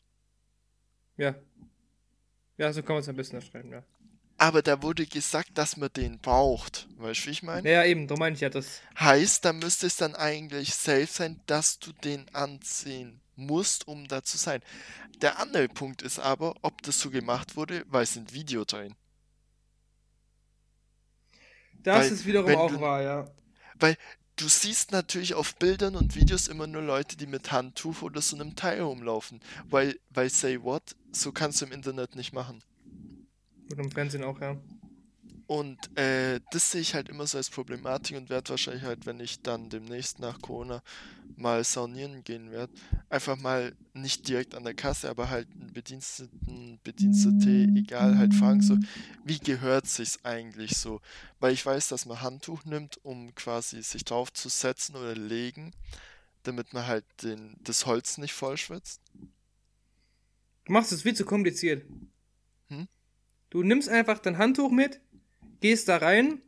Ja. 1.16 1.34
Ja, 2.58 2.72
so 2.72 2.82
kann 2.82 2.94
man 2.96 3.02
es 3.02 3.08
am 3.08 3.16
besten 3.16 3.36
erschreiben, 3.36 3.70
ja. 3.70 3.82
Aber 4.36 4.62
da 4.62 4.82
wurde 4.82 5.06
gesagt, 5.06 5.56
dass 5.56 5.76
man 5.76 5.90
den 5.92 6.18
braucht. 6.18 6.88
Weißt 6.98 7.22
du, 7.22 7.26
wie 7.26 7.30
ich 7.30 7.42
meine? 7.42 7.70
Ja, 7.70 7.84
eben, 7.84 8.08
da 8.08 8.16
meine 8.16 8.34
ich 8.34 8.40
ja 8.40 8.50
das. 8.50 8.80
Heißt, 8.98 9.44
da 9.44 9.52
müsste 9.52 9.86
es 9.86 9.96
dann 9.96 10.14
eigentlich 10.14 10.74
safe 10.74 11.06
sein, 11.06 11.40
dass 11.46 11.78
du 11.78 11.92
den 11.92 12.28
anziehen 12.34 13.20
musst, 13.36 13.88
um 13.88 14.08
da 14.08 14.22
zu 14.22 14.36
sein. 14.38 14.62
Der 15.20 15.38
andere 15.38 15.68
Punkt 15.68 16.02
ist 16.02 16.18
aber, 16.18 16.54
ob 16.62 16.82
das 16.82 17.00
so 17.00 17.10
gemacht 17.10 17.56
wurde, 17.56 17.84
weil 17.88 18.02
es 18.04 18.16
ein 18.16 18.30
Video 18.32 18.64
drin. 18.64 18.94
Das 21.82 22.06
Weil, 22.06 22.12
ist 22.12 22.26
wiederum 22.26 22.54
auch 22.54 22.70
du- 22.70 22.80
wahr, 22.80 23.02
ja. 23.02 23.30
Weil 23.78 23.96
du 24.36 24.48
siehst 24.48 24.92
natürlich 24.92 25.34
auf 25.34 25.56
Bildern 25.56 25.96
und 25.96 26.14
Videos 26.14 26.48
immer 26.48 26.66
nur 26.66 26.82
Leute, 26.82 27.16
die 27.16 27.26
mit 27.26 27.52
Handtuch 27.52 28.02
oder 28.02 28.20
so 28.22 28.36
einem 28.36 28.56
Teil 28.56 28.80
rumlaufen. 28.80 29.40
Weil, 29.68 29.98
weil 30.10 30.30
say 30.30 30.62
what, 30.62 30.96
so 31.12 31.32
kannst 31.32 31.60
du 31.60 31.66
im 31.66 31.72
Internet 31.72 32.16
nicht 32.16 32.32
machen. 32.32 32.62
Und 33.70 33.78
im 33.78 33.90
Fernsehen 33.90 34.24
auch, 34.24 34.40
ja. 34.40 34.56
Und 35.46 35.96
äh, 35.98 36.40
das 36.52 36.70
sehe 36.70 36.80
ich 36.80 36.94
halt 36.94 37.10
immer 37.10 37.26
so 37.26 37.36
als 37.36 37.50
Problematik 37.50 38.16
und 38.16 38.30
werde 38.30 38.48
wahrscheinlich 38.50 38.84
halt, 38.84 39.04
wenn 39.04 39.20
ich 39.20 39.42
dann 39.42 39.68
demnächst 39.68 40.18
nach 40.18 40.40
Corona 40.40 40.82
mal 41.36 41.62
saunieren 41.64 42.24
gehen 42.24 42.50
werde, 42.50 42.72
einfach 43.10 43.36
mal 43.36 43.74
nicht 43.92 44.26
direkt 44.26 44.54
an 44.54 44.64
der 44.64 44.74
Kasse, 44.74 45.10
aber 45.10 45.28
halt 45.28 45.48
einen 45.52 45.72
Bediensteten, 45.72 46.80
Bedienstete, 46.82 47.68
egal, 47.76 48.16
halt 48.16 48.32
fragen 48.34 48.62
so, 48.62 48.78
wie 49.24 49.38
gehört 49.38 49.86
sich's 49.86 50.24
eigentlich 50.24 50.76
so? 50.76 51.00
Weil 51.40 51.52
ich 51.52 51.64
weiß, 51.64 51.88
dass 51.88 52.06
man 52.06 52.22
Handtuch 52.22 52.64
nimmt, 52.64 53.04
um 53.04 53.34
quasi 53.34 53.82
sich 53.82 54.04
drauf 54.04 54.32
zu 54.32 54.48
setzen 54.48 54.96
oder 54.96 55.14
legen, 55.14 55.72
damit 56.44 56.72
man 56.72 56.86
halt 56.86 57.04
den, 57.22 57.56
das 57.62 57.84
Holz 57.84 58.16
nicht 58.16 58.32
vollschwitzt. 58.32 59.00
Du 60.64 60.72
machst 60.72 60.92
es 60.92 61.02
viel 61.02 61.14
zu 61.14 61.26
kompliziert. 61.26 61.84
Hm? 62.68 62.88
Du 63.50 63.62
nimmst 63.62 63.88
einfach 63.88 64.18
dein 64.18 64.38
Handtuch 64.38 64.70
mit, 64.70 65.00
gehst 65.64 65.88
da 65.88 65.96
rein 65.96 66.42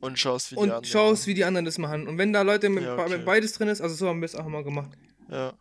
Und 0.00 0.18
schaust, 0.18 0.52
wie 0.52 0.54
die 0.54 0.60
und 0.62 0.70
anderen 0.70 0.84
schaust, 0.86 1.22
machen. 1.22 1.28
wie 1.28 1.34
die 1.34 1.44
anderen 1.44 1.64
das 1.66 1.76
machen. 1.76 2.08
Und 2.08 2.16
wenn 2.16 2.32
da 2.32 2.40
Leute 2.40 2.70
mit, 2.70 2.82
Ja, 2.82 2.96
mit 2.96 3.06
okay. 3.12 3.22
beides 3.26 3.52
drin 3.52 3.68
ist, 3.68 3.82
also 3.82 3.94
so 3.94 4.08
haben 4.08 4.20
wir 4.20 4.24
es 4.24 4.34
auch 4.34 4.46
immer 4.46 4.62
gemacht. 4.64 4.90
Ja. 5.30 5.52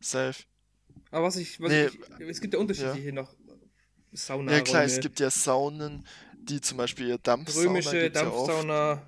Safe. 0.00 0.42
Aber 1.12 1.26
was 1.26 1.36
ich, 1.36 1.60
was 1.60 1.70
Nee, 1.70 1.86
ich 1.86 2.28
es 2.28 2.40
gibt 2.40 2.54
ja 2.54 2.58
Unterschiede 2.60 2.88
ja. 2.88 2.94
hier 2.94 3.12
noch. 3.12 3.32
Sauna, 4.12 4.50
Ja 4.52 4.60
klar, 4.60 4.82
es 4.82 4.98
gibt 4.98 5.20
ja 5.20 5.30
Saunen, 5.30 6.04
die 6.36 6.60
zum 6.60 6.78
Beispiel 6.78 7.16
Dampfsauna 7.22 7.68
römische. 7.68 8.10
Dampfsauna. 8.10 9.02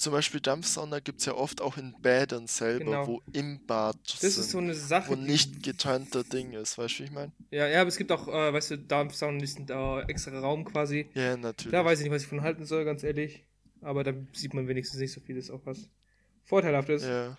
Zum 0.00 0.14
Beispiel 0.14 0.40
Dampfsauna 0.40 1.00
gibt 1.00 1.20
es 1.20 1.26
ja 1.26 1.34
oft 1.34 1.60
auch 1.60 1.76
in 1.76 1.94
Bädern 2.00 2.46
selber, 2.46 2.84
Genau. 2.86 3.06
wo 3.06 3.22
im 3.34 3.64
Bad 3.66 3.96
Das 4.04 4.24
ist 4.24 4.36
so 4.36 4.42
sind, 4.42 4.64
eine 4.64 4.74
Sache. 4.74 5.10
wo 5.10 5.14
nicht 5.14 5.62
getrennter 5.62 6.24
Ding 6.24 6.52
ist, 6.52 6.78
weißt 6.78 6.94
du, 6.94 6.98
wie 7.00 7.04
ich 7.04 7.10
meine? 7.10 7.32
Ja, 7.50 7.66
ja, 7.68 7.82
aber 7.82 7.88
es 7.88 7.98
gibt 7.98 8.10
auch, 8.10 8.26
äh, 8.26 8.52
weißt 8.52 8.70
du, 8.70 8.78
Dampfsaunen, 8.78 9.38
die 9.40 9.46
sind 9.46 9.68
da 9.68 10.00
extra 10.04 10.38
Raum 10.40 10.64
quasi. 10.64 11.10
Ja, 11.12 11.36
natürlich. 11.36 11.72
Da 11.72 11.84
weiß 11.84 11.98
ich 12.00 12.04
nicht, 12.04 12.14
was 12.14 12.22
ich 12.22 12.28
von 12.28 12.40
halten 12.40 12.64
soll, 12.64 12.86
ganz 12.86 13.02
ehrlich. 13.02 13.44
Aber 13.82 14.02
da 14.02 14.12
sieht 14.32 14.54
man 14.54 14.68
wenigstens 14.68 15.00
nicht 15.00 15.12
so 15.12 15.20
viel, 15.20 15.36
ist 15.36 15.50
auch 15.50 15.60
was 15.64 15.88
Vorteilhaftes. 16.44 17.02
Ja. 17.02 17.36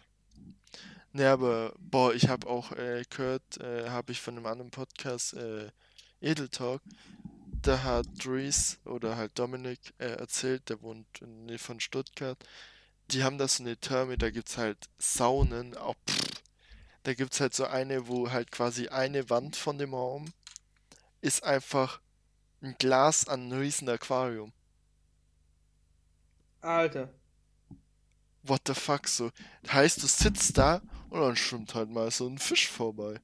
Ne, 1.13 1.27
aber, 1.29 1.73
boah, 1.79 2.13
ich 2.13 2.29
habe 2.29 2.47
auch 2.47 2.71
äh, 2.73 3.03
gehört, 3.09 3.59
äh, 3.59 3.89
habe 3.89 4.11
ich 4.11 4.21
von 4.21 4.37
einem 4.37 4.45
anderen 4.45 4.71
Podcast, 4.71 5.33
äh, 5.33 5.69
Edel 6.21 6.47
Talk, 6.49 6.81
da 7.61 7.83
hat 7.83 8.07
Dries 8.23 8.79
oder 8.85 9.17
halt 9.17 9.37
Dominik 9.37 9.79
äh, 9.97 10.05
erzählt, 10.05 10.69
der 10.69 10.81
wohnt 10.81 11.07
in 11.21 11.27
der 11.27 11.45
Nähe 11.53 11.59
von 11.59 11.79
Stuttgart, 11.79 12.37
die 13.11 13.23
haben 13.23 13.37
da 13.37 13.47
so 13.47 13.63
eine 13.63 13.77
Therme, 13.77 14.17
da 14.17 14.29
gibt's 14.29 14.57
halt 14.57 14.77
Saunen, 14.97 15.75
auch, 15.77 15.95
pff, 16.09 16.43
da 17.03 17.13
gibt's 17.13 17.39
halt 17.39 17.53
so 17.53 17.65
eine, 17.65 18.07
wo 18.07 18.31
halt 18.31 18.51
quasi 18.51 18.87
eine 18.87 19.29
Wand 19.29 19.55
von 19.55 19.77
dem 19.77 19.93
Raum 19.93 20.31
ist 21.21 21.43
einfach 21.43 22.01
ein 22.61 22.75
Glas 22.79 23.27
an 23.27 23.41
einem 23.41 23.59
riesen 23.59 23.89
Aquarium. 23.89 24.51
Alter. 26.61 27.09
What 28.43 28.61
the 28.67 28.73
fuck 28.73 29.07
so? 29.07 29.31
Heißt, 29.71 30.01
du 30.01 30.07
sitzt 30.07 30.57
da 30.57 30.81
und 31.09 31.21
dann 31.21 31.35
schwimmt 31.35 31.75
halt 31.75 31.89
mal 31.89 32.09
so 32.11 32.27
ein 32.27 32.39
Fisch 32.39 32.67
vorbei. 32.67 33.19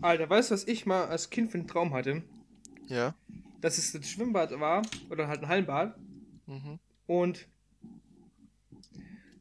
Alter, 0.00 0.28
weißt 0.28 0.50
du, 0.50 0.54
was 0.54 0.64
ich 0.64 0.86
mal 0.86 1.06
als 1.06 1.30
Kind 1.30 1.50
für 1.52 1.58
einen 1.58 1.68
Traum 1.68 1.92
hatte? 1.94 2.22
Ja? 2.88 3.14
Dass 3.60 3.78
es 3.78 3.94
ein 3.94 4.02
Schwimmbad 4.02 4.58
war, 4.60 4.82
oder 5.10 5.28
halt 5.28 5.42
ein 5.42 5.48
Hallenbad. 5.48 5.96
Mhm. 6.46 6.78
Und 7.06 7.46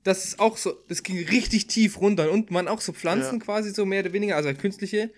das 0.03 0.25
ist 0.25 0.39
auch 0.39 0.57
so, 0.57 0.73
das 0.87 1.03
ging 1.03 1.17
richtig 1.27 1.67
tief 1.67 1.99
runter. 1.99 2.31
Und 2.31 2.51
man 2.51 2.67
auch 2.67 2.81
so 2.81 2.93
Pflanzen 2.93 3.39
Ja. 3.39 3.45
quasi 3.45 3.71
so 3.71 3.85
mehr 3.85 4.01
oder 4.01 4.13
weniger, 4.13 4.35
also 4.35 4.47
halt 4.47 4.59
künstliche. 4.59 5.11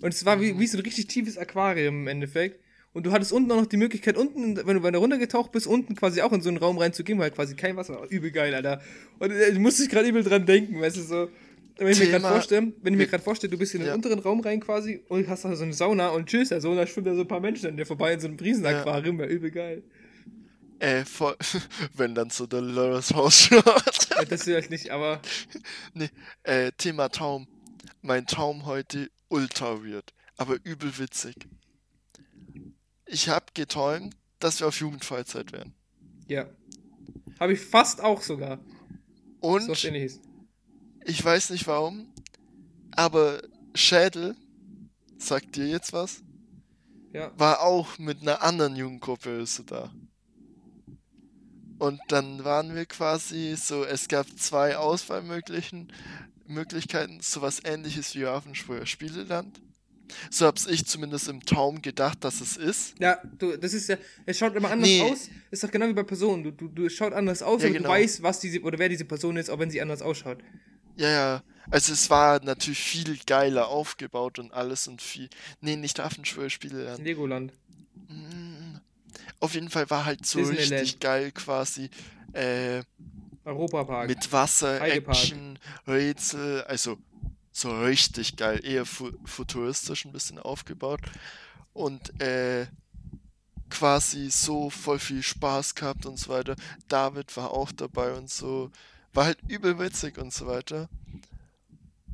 Und 0.00 0.12
es 0.14 0.24
war 0.24 0.36
Mhm. 0.36 0.40
wie, 0.40 0.58
wie 0.58 0.66
so 0.66 0.78
ein 0.78 0.82
richtig 0.82 1.06
tiefes 1.06 1.38
Aquarium 1.38 2.02
im 2.02 2.08
Endeffekt. 2.08 2.60
Und 2.92 3.06
du 3.06 3.12
hattest 3.12 3.32
unten 3.32 3.50
auch 3.52 3.56
noch 3.56 3.66
die 3.66 3.76
Möglichkeit, 3.78 4.16
unten, 4.18 4.56
wenn 4.66 4.76
du, 4.76 4.82
wenn 4.82 4.92
du 4.92 4.98
runtergetaucht 4.98 5.50
bist, 5.52 5.66
unten 5.66 5.94
quasi 5.94 6.20
auch 6.20 6.32
in 6.32 6.42
so 6.42 6.48
einen 6.50 6.58
Raum 6.58 6.76
reinzugehen, 6.76 7.18
weil 7.18 7.26
halt 7.26 7.34
quasi 7.36 7.54
kein 7.54 7.76
Wasser 7.76 7.94
war. 7.94 8.06
Übel 8.10 8.30
geil, 8.32 8.54
Alter. 8.54 8.82
Und 9.18 9.30
äh, 9.30 9.48
ich 9.48 9.58
musste 9.58 9.86
gerade 9.88 10.08
übel 10.08 10.22
dran 10.24 10.44
denken, 10.44 10.80
weißt 10.80 10.96
du, 10.98 11.02
so. 11.02 11.28
Wenn 11.78 11.88
ich 11.88 11.98
mir 11.98 12.06
gerade 12.06 12.16
Thema- 12.22 12.28
vorstelle, 12.32 12.72
wenn 12.82 12.92
ich 12.94 12.98
mir 12.98 13.06
gerade 13.06 13.22
vorstelle, 13.24 13.50
du 13.50 13.58
bist 13.58 13.74
in 13.74 13.80
einem 13.80 13.88
Ja. 13.88 13.94
unteren 13.94 14.18
Raum 14.18 14.40
rein 14.40 14.60
quasi 14.60 15.02
und 15.08 15.26
hast 15.28 15.44
da 15.44 15.54
so 15.56 15.64
eine 15.64 15.72
Sauna 15.72 16.08
und 16.10 16.28
tschüss, 16.28 16.50
da 16.50 16.60
so, 16.60 16.70
und 16.70 16.76
da 16.76 16.86
schwimmen 16.86 17.06
da 17.06 17.14
so 17.14 17.22
ein 17.22 17.28
paar 17.28 17.40
Menschen 17.40 17.66
an 17.68 17.76
dir 17.76 17.86
vorbei 17.86 18.12
in 18.12 18.20
so 18.20 18.28
einem 18.28 18.36
Riesenaquarium, 18.38 19.18
wäre 19.18 19.30
übel 19.30 19.50
geil. 19.50 19.82
Äh, 20.78 21.04
voll, 21.04 21.36
wenn 21.94 22.14
dann 22.14 22.30
so 22.30 22.46
der 22.46 22.60
Lörres 22.60 23.14
rausschaut. 23.14 23.64
Ja, 24.12 24.24
das 24.26 24.44
vielleicht 24.44 24.70
nicht, 24.70 24.90
aber 24.90 25.20
nee, 25.94 26.10
äh, 26.44 26.70
Thema 26.76 27.08
Traum. 27.08 27.48
Mein 28.02 28.26
Traum 28.26 28.66
heute 28.66 29.08
ultra 29.28 29.82
weird, 29.84 30.12
aber 30.36 30.58
übel 30.64 30.96
witzig. 30.98 31.34
Ich 33.06 33.28
hab 33.28 33.54
geträumt, 33.54 34.14
dass 34.38 34.60
wir 34.60 34.68
auf 34.68 34.78
Jugendfreizeit 34.80 35.52
wären. 35.52 35.72
ja. 36.28 36.48
Habe 37.40 37.54
ich 37.54 37.60
fast 37.60 38.00
auch 38.02 38.22
sogar. 38.22 38.60
Und 39.40 39.62
So 39.62 39.72
was 39.72 39.82
ähnliches. 39.84 40.20
Ich 41.04 41.24
weiß 41.24 41.50
nicht 41.50 41.66
warum, 41.66 42.12
aber 42.92 43.42
Schädel, 43.74 44.36
sagt 45.18 45.56
dir 45.56 45.66
jetzt 45.68 45.92
was? 45.92 46.22
Ja. 47.12 47.30
war 47.36 47.60
auch 47.60 47.98
mit 47.98 48.22
einer 48.22 48.42
anderen 48.42 48.74
Jugendgruppe 48.74 49.44
so 49.44 49.62
da. 49.64 49.92
Und 51.78 52.00
dann 52.08 52.42
waren 52.44 52.74
wir 52.74 52.86
quasi 52.86 53.54
so, 53.58 53.84
es 53.84 54.08
gab 54.08 54.26
zwei 54.38 54.76
Auswahlmöglichen 54.78 55.92
Möglichkeiten, 56.46 57.18
sowas 57.20 57.60
ähnliches 57.64 58.14
wie 58.14 58.24
Hafenschwör 58.24 58.86
Spieleland. 58.86 59.60
So 60.30 60.46
hab's 60.46 60.66
ich 60.66 60.86
zumindest 60.86 61.28
im 61.28 61.44
Traum 61.44 61.82
gedacht, 61.82 62.22
dass 62.24 62.40
es 62.40 62.56
ist. 62.56 62.94
Ja, 62.98 63.18
du, 63.38 63.56
das 63.56 63.72
ist 63.74 63.88
ja, 63.88 63.96
es 64.26 64.38
schaut 64.38 64.54
immer 64.54 64.70
anders 64.70 64.88
Nee. 64.88 65.02
aus. 65.02 65.28
Ist 65.50 65.64
doch 65.64 65.70
genau 65.70 65.88
wie 65.88 65.94
bei 65.94 66.02
Personen. 66.04 66.44
Du, 66.44 66.50
du, 66.50 66.68
du 66.68 66.86
es 66.86 66.92
schaut 66.94 67.12
anders 67.14 67.42
aus 67.42 67.62
Ja, 67.62 67.68
und 67.68 67.74
genau. 67.74 67.88
du 67.88 67.94
weißt, 67.94 68.22
was 68.22 68.40
diese 68.40 68.60
oder 68.62 68.78
wer 68.78 68.88
diese 68.88 69.04
Person 69.06 69.36
ist, 69.36 69.50
auch 69.50 69.58
wenn 69.58 69.70
sie 69.70 69.80
anders 69.82 70.02
ausschaut. 70.02 70.38
Ja, 70.96 71.08
ja. 71.08 71.42
Also 71.70 71.92
es 71.92 72.10
war 72.10 72.42
natürlich 72.44 72.82
viel 72.82 73.18
geiler 73.26 73.68
aufgebaut 73.68 74.38
und 74.38 74.52
alles 74.52 74.88
und 74.88 75.00
viel. 75.00 75.28
Nee, 75.60 75.76
nicht 75.76 75.98
Hafenschwör 75.98 76.50
Spieleland. 76.50 77.02
Legoland. 77.02 77.52
Mm. 78.08 78.76
Auf 79.40 79.54
jeden 79.54 79.70
Fall 79.70 79.88
war 79.88 80.04
halt 80.04 80.26
so 80.26 80.38
Disneyland. 80.40 80.72
richtig 80.72 81.00
geil 81.00 81.32
quasi. 81.32 81.88
Äh, 82.32 82.82
Europapark. 83.44 84.08
Mit 84.08 84.32
Wasser, 84.32 84.80
Heidepark. 84.80 85.16
Action, 85.16 85.58
Rätsel, 85.86 86.62
also 86.62 86.98
so 87.52 87.82
richtig 87.82 88.36
geil, 88.36 88.60
eher 88.64 88.86
fu 88.86 89.10
futuristisch 89.24 90.04
ein 90.04 90.12
bisschen 90.12 90.38
aufgebaut 90.38 91.00
und 91.72 92.20
äh, 92.20 92.66
quasi 93.68 94.30
so 94.30 94.70
voll 94.70 94.98
viel 94.98 95.22
Spaß 95.22 95.74
gehabt 95.74 96.06
und 96.06 96.18
so 96.18 96.30
weiter. 96.30 96.56
David 96.88 97.36
war 97.36 97.50
auch 97.50 97.72
dabei 97.72 98.12
und 98.12 98.30
so, 98.30 98.70
war 99.12 99.26
halt 99.26 99.38
übel 99.48 99.78
witzig 99.78 100.18
und 100.18 100.32
so 100.32 100.46
weiter. 100.46 100.88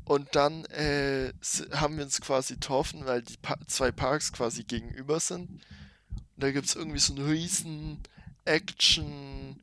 Und 0.05 0.35
dann 0.35 0.65
äh, 0.65 1.31
haben 1.73 1.97
wir 1.97 2.03
uns 2.03 2.19
quasi 2.19 2.55
getroffen, 2.55 3.05
weil 3.05 3.21
die 3.21 3.37
pa 3.37 3.55
zwei 3.67 3.91
Parks 3.91 4.33
quasi 4.33 4.63
gegenüber 4.63 5.19
sind. 5.19 5.49
Und 5.49 6.43
da 6.43 6.51
gibt 6.51 6.65
es 6.65 6.75
irgendwie 6.75 6.99
so 6.99 7.13
einen 7.13 7.29
riesen 7.29 7.99
Action 8.45 9.61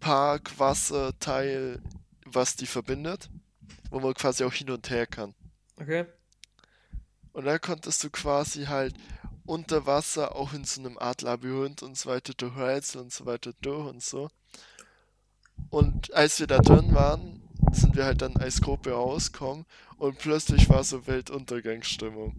Park, 0.00 0.58
Wasserteil, 0.58 1.80
was 2.24 2.56
die 2.56 2.66
verbindet, 2.66 3.28
wo 3.90 4.00
man 4.00 4.14
quasi 4.14 4.44
auch 4.44 4.52
hin 4.52 4.70
und 4.70 4.88
her 4.88 5.06
kann. 5.06 5.34
Okay. 5.78 6.06
Und 7.32 7.44
da 7.44 7.58
konntest 7.58 8.02
du 8.02 8.10
quasi 8.10 8.64
halt 8.64 8.94
unter 9.44 9.86
Wasser 9.86 10.34
auch 10.34 10.52
in 10.52 10.64
so 10.64 10.80
einem 10.80 10.98
Art 10.98 11.22
Labyrinth 11.22 11.82
und 11.82 11.96
so 11.96 12.08
weiter 12.10 12.32
durch 12.34 12.56
Rätsel 12.56 13.02
und 13.02 13.12
so 13.12 13.26
weiter 13.26 13.52
durch 13.60 13.88
und 13.88 14.02
so. 14.02 14.30
Und 15.70 16.12
als 16.14 16.40
wir 16.40 16.46
da 16.46 16.58
drin 16.58 16.94
waren, 16.94 17.40
sind 17.72 17.96
wir 17.96 18.04
halt 18.04 18.22
dann 18.22 18.36
als 18.36 18.60
Gruppe 18.60 18.92
rausgekommen 18.92 19.64
und 19.98 20.18
plötzlich 20.18 20.68
war 20.68 20.84
so 20.84 21.06
Weltuntergangsstimmung. 21.06 22.34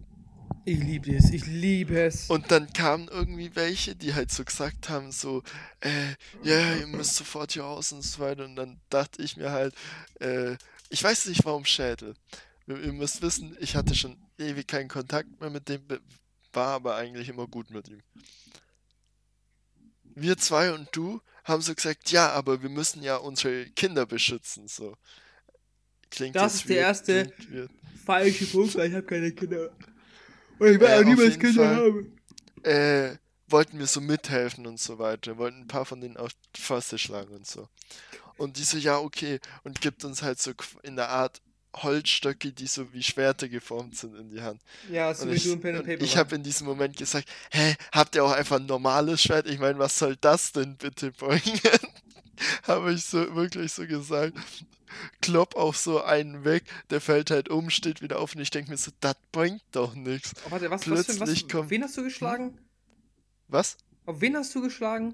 Ich 0.66 0.78
liebe 0.78 1.14
es, 1.14 1.30
ich 1.30 1.46
liebe 1.46 2.00
es. 2.00 2.30
Und 2.30 2.50
dann 2.50 2.72
kamen 2.72 3.08
irgendwie 3.08 3.54
welche, 3.54 3.94
die 3.94 4.14
halt 4.14 4.30
so 4.30 4.44
gesagt 4.44 4.88
haben, 4.88 5.12
so, 5.12 5.42
äh, 5.80 6.14
ja, 6.42 6.76
ihr 6.76 6.86
müsst 6.86 7.16
sofort 7.16 7.52
hier 7.52 7.64
raus 7.64 7.92
und 7.92 8.02
so 8.02 8.20
weiter. 8.20 8.44
Und 8.44 8.56
dann 8.56 8.80
dachte 8.88 9.22
ich 9.22 9.36
mir 9.36 9.50
halt, 9.50 9.74
äh, 10.20 10.56
ich 10.88 11.04
weiß 11.04 11.26
nicht 11.26 11.44
warum 11.44 11.66
Schädel. 11.66 12.14
ihr, 12.66 12.92
müsst 12.92 13.20
wissen, 13.20 13.56
ich 13.60 13.76
hatte 13.76 13.94
schon 13.94 14.16
ewig 14.38 14.66
keinen 14.66 14.88
Kontakt 14.88 15.38
mehr 15.38 15.50
mit 15.50 15.68
dem, 15.68 15.82
war 16.54 16.68
aber 16.68 16.96
eigentlich 16.96 17.28
immer 17.28 17.46
gut 17.46 17.70
mit 17.70 17.88
ihm. 17.88 18.00
Wir 20.14 20.36
zwei 20.36 20.72
und 20.72 20.88
du 20.92 21.20
haben 21.44 21.62
so 21.62 21.74
gesagt, 21.74 22.10
ja, 22.10 22.30
aber 22.30 22.62
wir 22.62 22.70
müssen 22.70 23.02
ja 23.02 23.16
unsere 23.16 23.66
Kinder 23.70 24.06
beschützen, 24.06 24.68
so. 24.68 24.96
Klingt 26.10 26.36
Das 26.36 26.54
ist 26.54 26.68
der 26.68 26.78
erste-. 26.78 27.32
Falsche 28.04 28.46
Punkt, 28.46 28.74
weil 28.76 28.88
ich 28.88 28.94
habe 28.94 29.06
keine 29.06 29.32
Kinder. 29.32 29.70
Und 30.58 30.68
ich 30.68 30.80
werde 30.80 31.00
auch 31.00 31.04
niemals 31.04 31.38
Kinder 31.38 31.68
haben. 31.76 32.16
äh, 32.62 33.16
wollten 33.48 33.78
wir 33.78 33.86
so 33.86 34.00
mithelfen 34.00 34.66
und 34.66 34.80
so 34.80 34.98
weiter, 34.98 35.36
wollten 35.36 35.62
ein 35.62 35.68
paar 35.68 35.84
von 35.84 36.00
denen 36.00 36.16
auf 36.16 36.30
die 36.56 36.60
Fasse 36.60 36.98
schlagen 36.98 37.34
und 37.34 37.46
so. 37.46 37.68
Und 38.36 38.56
die 38.56 38.64
so, 38.64 38.78
ja, 38.78 38.98
okay, 38.98 39.40
und 39.62 39.80
gibt 39.80 40.04
uns 40.04 40.22
halt 40.22 40.40
so 40.40 40.52
in 40.82 40.96
der 40.96 41.08
Art 41.08 41.40
Holzstöcke, 41.82 42.52
die 42.52 42.66
so 42.66 42.92
wie 42.92 43.02
Schwerter 43.02 43.48
geformt 43.48 43.96
sind 43.96 44.14
in 44.16 44.30
die 44.30 44.40
Hand. 44.42 44.60
Ja, 44.90 45.12
so 45.14 45.24
Und 45.24 45.32
wie 45.32 45.36
ich, 45.36 45.44
du 45.44 45.52
ein 45.52 45.60
Pen 45.60 45.76
and 45.76 45.84
und 45.84 45.90
Paper. 45.90 46.04
ich 46.04 46.16
habe 46.16 46.34
in 46.36 46.42
diesem 46.42 46.66
Moment 46.66 46.96
gesagt, 46.96 47.28
hä, 47.50 47.74
habt 47.92 48.14
ihr 48.14 48.24
auch 48.24 48.32
einfach 48.32 48.56
ein 48.56 48.66
normales 48.66 49.22
Schwert? 49.22 49.48
Ich 49.48 49.58
meine, 49.58 49.78
was 49.78 49.98
soll 49.98 50.16
das 50.20 50.52
denn 50.52 50.76
bitte 50.76 51.10
bringen? 51.12 51.60
habe 52.66 52.92
ich 52.92 53.04
so 53.04 53.34
wirklich 53.34 53.72
so 53.72 53.86
gesagt. 53.86 54.36
Klopp 55.20 55.56
auch 55.56 55.74
so 55.74 56.02
einen 56.04 56.44
weg, 56.44 56.62
der 56.90 57.00
fällt 57.00 57.30
halt 57.32 57.48
um, 57.48 57.68
steht 57.70 58.00
wieder 58.00 58.20
auf 58.20 58.34
und 58.36 58.40
ich 58.40 58.50
denke 58.50 58.70
mir 58.70 58.76
so, 58.76 58.92
das 59.00 59.16
bringt 59.32 59.62
doch 59.72 59.94
nichts. 59.94 60.32
Oh, 60.46 60.50
warte, 60.52 60.70
was, 60.70 60.82
was, 60.82 60.84
für, 61.06 61.08
was, 61.12 61.16
plötzlich 61.16 61.44
auf 61.46 61.50
kommt- 61.50 61.70
wen 61.70 61.82
hast 61.82 61.96
du 61.96 62.04
geschlagen? 62.04 62.58
Was? 63.48 63.76
Auf 64.06 64.20
wen 64.20 64.36
hast 64.36 64.54
du 64.54 64.62
geschlagen? 64.62 65.12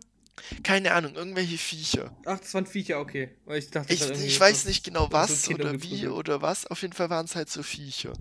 Keine 0.63 0.93
Ahnung, 0.93 1.15
irgendwelche 1.15 1.59
Viecher. 1.59 2.15
Ach, 2.25 2.39
das 2.39 2.53
waren 2.55 2.67
Viecher, 2.67 3.01
okay. 3.01 3.37
Ich 3.47 3.71
dachte, 3.71 3.93
Ich, 3.93 4.03
ich 4.03 4.41
weiß 4.41 4.65
nicht 4.67 4.85
genau 4.85 5.07
so 5.07 5.13
was 5.13 5.43
Kinder 5.43 5.71
oder 5.71 5.83
wie 5.83 6.09
oder 6.09 6.43
was. 6.43 6.67
Auf 6.67 6.83
jeden 6.83 6.95
Fall 6.95 7.11
waren 7.11 7.27
es 7.27 7.37
halt 7.37 7.51
so 7.51 7.63
Viecher. 7.63 8.13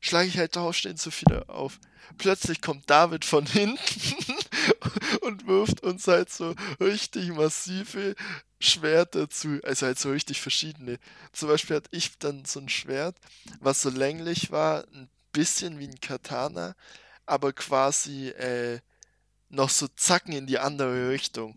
Schlage 0.00 0.28
ich 0.28 0.38
halt 0.38 0.54
drauf, 0.54 0.76
stehen 0.76 0.96
so 0.96 1.10
viele 1.10 1.48
auf. 1.48 1.80
Plötzlich 2.18 2.60
kommt 2.60 2.88
David 2.88 3.24
von 3.24 3.46
hinten 3.46 3.78
und 5.22 5.46
wirft 5.46 5.82
uns 5.82 6.06
halt 6.06 6.30
so 6.30 6.54
richtig 6.80 7.30
massive 7.30 8.14
Schwerter 8.60 9.28
zu. 9.28 9.60
Also 9.64 9.86
halt 9.86 9.98
so 9.98 10.10
richtig 10.10 10.40
verschiedene. 10.40 10.98
Zum 11.32 11.48
Beispiel 11.48 11.76
hatte 11.76 11.88
ich 11.90 12.18
dann 12.18 12.44
so 12.44 12.60
ein 12.60 12.68
Schwert, 12.68 13.16
was 13.60 13.80
so 13.82 13.90
länglich 13.90 14.50
war, 14.52 14.84
ein 14.94 15.08
bisschen 15.32 15.78
wie 15.78 15.88
ein 15.88 16.00
Katana, 16.00 16.74
aber 17.26 17.52
quasi 17.52 18.28
äh, 18.28 18.80
noch 19.48 19.70
so 19.70 19.88
Zacken 19.88 20.32
in 20.32 20.46
die 20.46 20.58
andere 20.58 21.10
Richtung. 21.10 21.54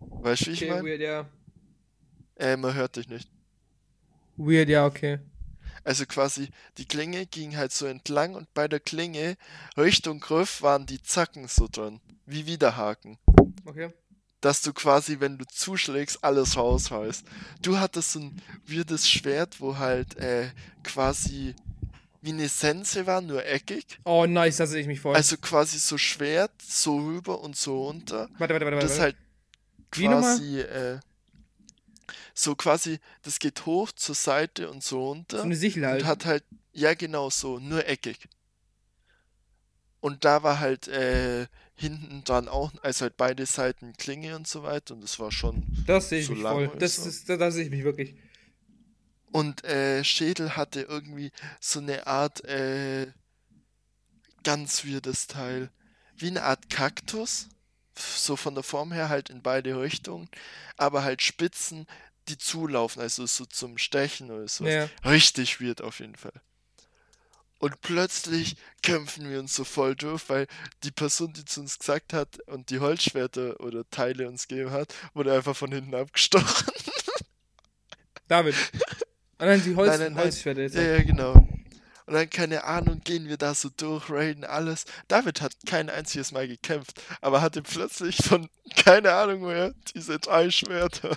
Weißt 0.00 0.42
du, 0.42 0.46
wie 0.46 0.50
ich 0.52 0.62
Okay, 0.62 0.70
meine? 0.70 0.84
weird, 0.88 1.00
ja. 1.00 1.28
Äh, 2.36 2.56
man 2.56 2.74
hört 2.74 2.96
dich 2.96 3.08
nicht. 3.08 3.28
Weird, 4.36 4.68
ja, 4.68 4.86
okay. 4.86 5.18
Also 5.84 6.06
quasi, 6.06 6.48
die 6.78 6.86
Klinge 6.86 7.26
ging 7.26 7.56
halt 7.56 7.72
so 7.72 7.86
entlang 7.86 8.34
und 8.34 8.52
bei 8.54 8.68
der 8.68 8.80
Klinge 8.80 9.36
Richtung 9.76 10.20
Griff 10.20 10.62
waren 10.62 10.86
die 10.86 11.02
Zacken 11.02 11.48
so 11.48 11.66
drin. 11.70 12.00
Wie 12.24 12.46
Widerhaken. 12.46 13.18
Okay. 13.64 13.92
Dass 14.40 14.62
du 14.62 14.72
quasi, 14.72 15.20
wenn 15.20 15.38
du 15.38 15.44
zuschlägst, 15.46 16.22
alles 16.22 16.56
raushaust. 16.56 17.24
Du 17.62 17.78
hattest 17.78 18.12
so 18.12 18.20
ein 18.20 18.42
weirdes 18.66 19.08
Schwert, 19.08 19.60
wo 19.60 19.78
halt 19.78 20.16
äh, 20.16 20.50
quasi 20.84 21.54
wie 22.22 22.30
eine 22.30 22.48
Sense 22.48 23.06
war, 23.06 23.20
nur 23.20 23.44
eckig. 23.44 23.98
Oh, 24.04 24.24
nice, 24.26 24.56
da 24.56 24.66
sehe 24.66 24.80
ich 24.80 24.86
mich 24.86 25.00
vor. 25.00 25.14
Also 25.14 25.36
quasi 25.36 25.78
so 25.78 25.98
Schwert, 25.98 26.52
so 26.62 26.96
rüber 26.96 27.40
und 27.40 27.56
so 27.56 27.86
runter. 27.86 28.28
warte, 28.38 28.54
warte, 28.54 28.64
warte, 28.66 28.78
Das 28.78 28.98
warte. 28.98 29.02
halt 29.02 29.16
quasi, 29.90 30.60
äh, 30.60 31.00
so 32.32 32.54
quasi, 32.54 32.98
das 33.22 33.38
geht 33.38 33.66
hoch 33.66 33.90
zur 33.92 34.14
Seite 34.14 34.70
und 34.70 34.82
so 34.82 35.08
runter. 35.08 35.38
so 35.38 35.42
eine 35.42 35.56
Sichel 35.56 35.84
halt. 35.84 36.02
Und 36.02 36.08
hat 36.08 36.24
halt, 36.24 36.44
ja 36.72 36.94
genau 36.94 37.28
so, 37.28 37.58
nur 37.58 37.86
eckig. 37.86 38.28
Und 40.00 40.24
da 40.24 40.42
war 40.42 40.58
halt 40.60 40.88
äh, 40.88 41.46
hinten 41.74 42.24
dran 42.24 42.48
auch, 42.48 42.72
also 42.82 43.02
halt 43.02 43.16
beide 43.16 43.46
Seiten 43.46 43.92
Klinge 43.94 44.36
und 44.36 44.46
so 44.46 44.62
weiter. 44.62 44.94
Und 44.94 45.02
das 45.02 45.18
war 45.18 45.30
schon. 45.30 45.64
Das 45.86 46.08
sehe 46.08 46.20
ich 46.20 46.26
so 46.26 46.32
mich 46.34 46.42
voll. 46.42 46.70
Das 46.78 46.96
so. 46.96 47.08
ist, 47.08 47.28
da, 47.28 47.36
da 47.36 47.50
sehe 47.50 47.64
ich 47.64 47.70
mich 47.70 47.84
wirklich. 47.84 48.16
Und 49.32 49.64
äh, 49.64 50.04
Schädel 50.04 50.56
hatte 50.56 50.82
irgendwie 50.82 51.32
so 51.60 51.80
eine 51.80 52.06
Art, 52.06 52.44
äh, 52.44 53.10
ganz 54.44 54.84
weirdes 54.84 55.26
Teil. 55.26 55.70
Wie 56.16 56.28
eine 56.28 56.42
Art 56.44 56.70
Kaktus. 56.70 57.48
So 57.96 58.36
von 58.36 58.54
der 58.54 58.62
Form 58.62 58.92
her 58.92 59.08
halt 59.08 59.30
in 59.30 59.42
beide 59.42 59.80
Richtungen. 59.80 60.28
Aber 60.76 61.02
halt 61.02 61.22
Spitzen, 61.22 61.86
die 62.28 62.38
zulaufen, 62.38 63.02
also 63.02 63.26
so 63.26 63.44
zum 63.44 63.78
Stechen 63.78 64.30
oder 64.30 64.48
so. 64.48 64.66
Ja. 64.66 64.88
Richtig 65.04 65.60
weird 65.60 65.80
auf 65.82 66.00
jeden 66.00 66.16
Fall. 66.16 66.40
Und 67.58 67.80
plötzlich 67.80 68.56
kämpfen 68.82 69.30
wir 69.30 69.38
uns 69.38 69.54
so 69.54 69.62
voll 69.64 69.94
durch, 69.94 70.28
weil 70.28 70.48
die 70.82 70.90
Person, 70.90 71.32
die 71.32 71.44
zu 71.44 71.60
uns 71.60 71.78
gesagt 71.78 72.12
hat 72.12 72.40
und 72.48 72.70
die 72.70 72.80
Holzschwerter 72.80 73.60
oder 73.60 73.88
Teile 73.88 74.28
uns 74.28 74.48
gegeben 74.48 74.72
hat, 74.72 74.92
wurde 75.14 75.32
einfach 75.32 75.56
von 75.56 75.70
hinten 75.70 75.94
abgestochen. 75.94 76.66
David. 78.28 78.56
Ah, 79.42 79.46
nein, 79.46 79.62
die 79.64 79.74
Holz, 79.74 79.98
Nein, 79.98 80.12
nein, 80.12 80.24
jetzt. 80.24 80.76
Ja, 80.76 80.82
ja, 80.82 81.02
genau. 81.02 81.32
Und 81.32 82.14
dann, 82.14 82.30
keine 82.30 82.62
Ahnung, 82.62 83.00
gehen 83.02 83.28
wir 83.28 83.36
da 83.36 83.56
so 83.56 83.70
durch, 83.76 84.08
raiden 84.08 84.44
alles. 84.44 84.84
David 85.08 85.40
hat 85.40 85.52
kein 85.66 85.90
einziges 85.90 86.30
Mal 86.30 86.46
gekämpft, 86.46 87.02
aber 87.20 87.42
hatte 87.42 87.60
plötzlich 87.60 88.18
von, 88.18 88.48
keine 88.76 89.12
Ahnung 89.12 89.40
woher, 89.42 89.74
diese 89.96 90.20
drei 90.20 90.48
Schwerter. 90.48 91.16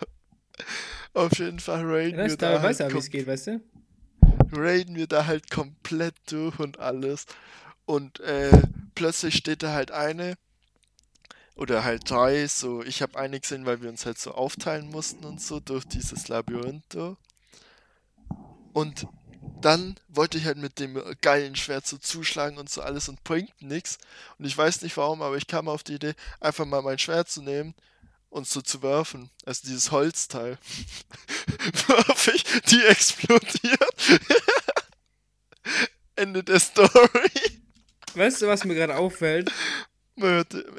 Auf 1.13 1.37
jeden 1.37 1.59
Fall 1.59 1.85
raiden 1.85 2.17
Ja, 2.17 2.23
das, 2.23 2.31
wir 2.31 2.37
da 2.37 2.51
da 2.53 2.63
weiß 2.63 2.79
halt 2.79 2.89
er, 2.89 2.95
wie 2.95 2.99
es 2.99 3.09
geht, 3.11 3.27
weißt 3.27 3.45
du? 3.45 3.61
raiden 4.53 4.95
wir 4.95 5.05
da 5.05 5.27
halt 5.27 5.51
komplett 5.51 6.15
durch 6.25 6.57
und 6.57 6.79
alles. 6.79 7.27
Und 7.85 8.21
äh, 8.21 8.49
plötzlich 8.95 9.35
steht 9.35 9.61
da 9.61 9.71
halt 9.71 9.91
eine 9.91 10.33
oder 11.55 11.83
halt 11.83 12.09
drei, 12.09 12.47
so 12.47 12.81
ich 12.81 13.03
habe 13.03 13.19
eine 13.19 13.39
gesehen, 13.39 13.67
weil 13.67 13.83
wir 13.83 13.89
uns 13.89 14.07
halt 14.07 14.17
so 14.17 14.31
aufteilen 14.31 14.89
mussten 14.89 15.25
und 15.25 15.39
so 15.39 15.59
durch 15.59 15.85
dieses 15.85 16.27
Labyrinth. 16.27 16.95
Und 18.75 19.07
dann 19.61 19.95
wollte 20.09 20.37
ich 20.37 20.43
halt 20.43 20.57
mit 20.57 20.79
dem 20.79 21.01
geilen 21.21 21.55
Schwert 21.55 21.87
so 21.87 21.97
zuschlagen 21.97 22.57
und 22.57 22.69
so 22.69 22.81
alles 22.81 23.07
und 23.07 23.23
bringt 23.23 23.53
nix. 23.61 23.97
Und 24.37 24.43
ich 24.43 24.57
weiß 24.57 24.81
nicht 24.81 24.97
warum, 24.97 25.21
aber 25.21 25.37
ich 25.37 25.47
kam 25.47 25.69
auf 25.69 25.81
die 25.81 25.93
Idee, 25.93 26.13
einfach 26.41 26.65
mal 26.65 26.81
mein 26.81 26.99
Schwert 26.99 27.29
zu 27.29 27.41
nehmen 27.41 27.73
und 28.29 28.49
so 28.49 28.61
zu 28.61 28.83
werfen. 28.83 29.29
Also 29.45 29.61
dieses 29.65 29.91
Holzteil. 29.91 30.57
Wirf 31.87 32.31
ich, 32.35 32.43
die 32.63 32.83
explodiert. 32.83 33.95
Ende 36.17 36.43
der 36.43 36.59
Story. 36.59 37.61
Weißt 38.13 38.41
du, 38.41 38.47
was 38.47 38.65
mir 38.65 38.75
gerade 38.75 38.97
auffällt? 38.97 39.53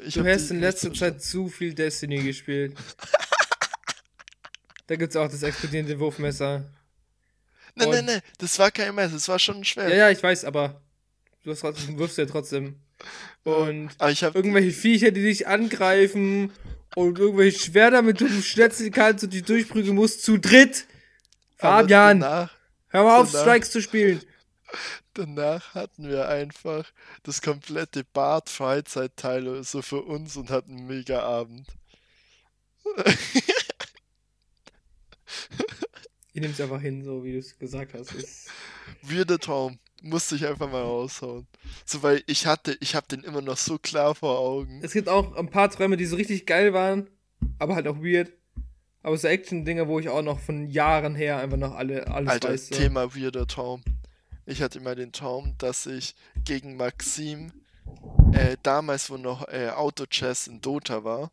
Ich 0.05 0.13
Du 0.13 0.23
hast 0.23 0.51
in 0.51 0.59
letzter. 0.59 0.93
Zeit 0.93 1.23
zu 1.23 1.49
viel 1.49 1.73
Destiny 1.73 2.21
gespielt. 2.21 2.77
da 4.85 4.95
gibt's 4.95 5.15
auch 5.15 5.29
das 5.31 5.41
explodierende 5.41 5.99
Wurfmesser. 5.99 6.63
Nein, 7.77 7.89
nein, 7.89 8.05
nein, 8.05 8.21
das 8.39 8.57
war 8.59 8.71
kein 8.71 8.93
Messer, 8.95 9.13
das 9.13 9.27
war 9.29 9.39
schon 9.39 9.57
ein 9.57 9.65
Schwert. 9.65 9.89
Ja, 9.91 9.95
ja, 9.95 10.09
ich 10.09 10.21
weiß, 10.21 10.45
aber 10.45 10.81
du 11.43 11.51
hast 11.51 11.63
wirfst 11.63 12.17
ja 12.17 12.25
trotzdem. 12.25 12.79
Und 13.43 13.91
irgendwelche 13.99 14.71
Viecher, 14.71 15.11
die 15.11 15.21
dich 15.21 15.47
angreifen 15.47 16.51
und 16.95 17.19
irgendwelche 17.19 17.59
Schwerter, 17.59 18.01
mit 18.01 18.19
denen 18.19 18.35
du 18.35 18.41
schnetzeln 18.41 18.91
kannst 18.91 19.23
und 19.23 19.31
die 19.31 19.43
durchprügeln 19.43 19.95
musst, 19.95 20.23
zu 20.23 20.37
dritt. 20.37 20.85
Fabian, 21.57 22.19
Danach, 22.19 22.51
hör 22.89 23.03
mal 23.03 23.21
auf, 23.21 23.31
danach- 23.31 23.45
Strikes 23.45 23.71
zu 23.71 23.81
spielen. 23.81 24.21
danach 25.13 25.75
hatten 25.75 26.09
wir 26.09 26.27
einfach 26.27 26.85
das 27.23 27.41
komplette 27.41 28.03
Bad 28.03 28.49
Freizeitteil 28.49 29.63
so 29.63 29.81
für 29.81 30.01
uns 30.01 30.35
und 30.37 30.49
hatten 30.49 30.75
einen 30.77 30.87
mega 30.87 31.21
Abend. 31.21 31.67
Ich 36.37 36.41
nehm's 36.43 36.61
einfach 36.61 36.79
hin, 36.79 37.03
so 37.03 37.23
wie 37.23 37.31
du 37.31 37.39
es 37.39 37.57
gesagt 37.57 37.95
hast. 37.95 38.13
Ist, 38.13 38.51
Weirder 39.01 39.39
Traum. 39.39 39.79
Musste 40.03 40.35
ich 40.35 40.45
einfach 40.45 40.71
mal 40.71 40.83
raushauen. 40.83 41.47
So, 41.83 42.03
weil 42.03 42.21
ich 42.27 42.45
hatte, 42.45 42.77
ich 42.79 42.93
habe 42.93 43.07
den 43.07 43.23
immer 43.23 43.41
noch 43.41 43.57
so 43.57 43.79
klar 43.79 44.13
vor 44.13 44.37
Augen. 44.37 44.79
es 44.83 44.93
gibt 44.93 45.09
auch 45.09 45.35
ein 45.35 45.49
paar 45.49 45.71
Träume, 45.71 45.97
die 45.97 46.05
so 46.05 46.15
richtig 46.15 46.45
geil 46.45 46.73
waren, 46.73 47.09
aber 47.57 47.73
halt 47.73 47.87
auch 47.87 47.97
weird. 48.03 48.33
Aber 49.01 49.17
so 49.17 49.27
Action-Dinger, 49.27 49.87
wo 49.87 49.97
ich 49.97 50.09
auch 50.09 50.21
noch 50.21 50.39
von 50.39 50.67
Jahren 50.67 51.15
her 51.15 51.39
einfach 51.39 51.57
noch 51.57 51.73
alle, 51.73 52.05
alles 52.05 52.29
Alter, 52.29 52.49
weiß. 52.49 52.67
So. 52.67 52.75
Thema 52.75 53.15
weirder 53.15 53.47
Traum. 53.47 53.81
Ich 54.45 54.61
hatte 54.61 54.79
mal 54.79 54.95
den 54.95 55.13
Traum, 55.13 55.55
dass 55.57 55.87
ich 55.87 56.13
gegen 56.45 56.77
Maxim, 56.77 57.51
äh, 58.33 58.57
damals 58.61 59.09
wo 59.09 59.17
noch 59.17 59.47
äh, 59.47 59.69
Auto-Chess 59.69 60.45
in 60.45 60.61
Dota 60.61 61.03
war, 61.03 61.31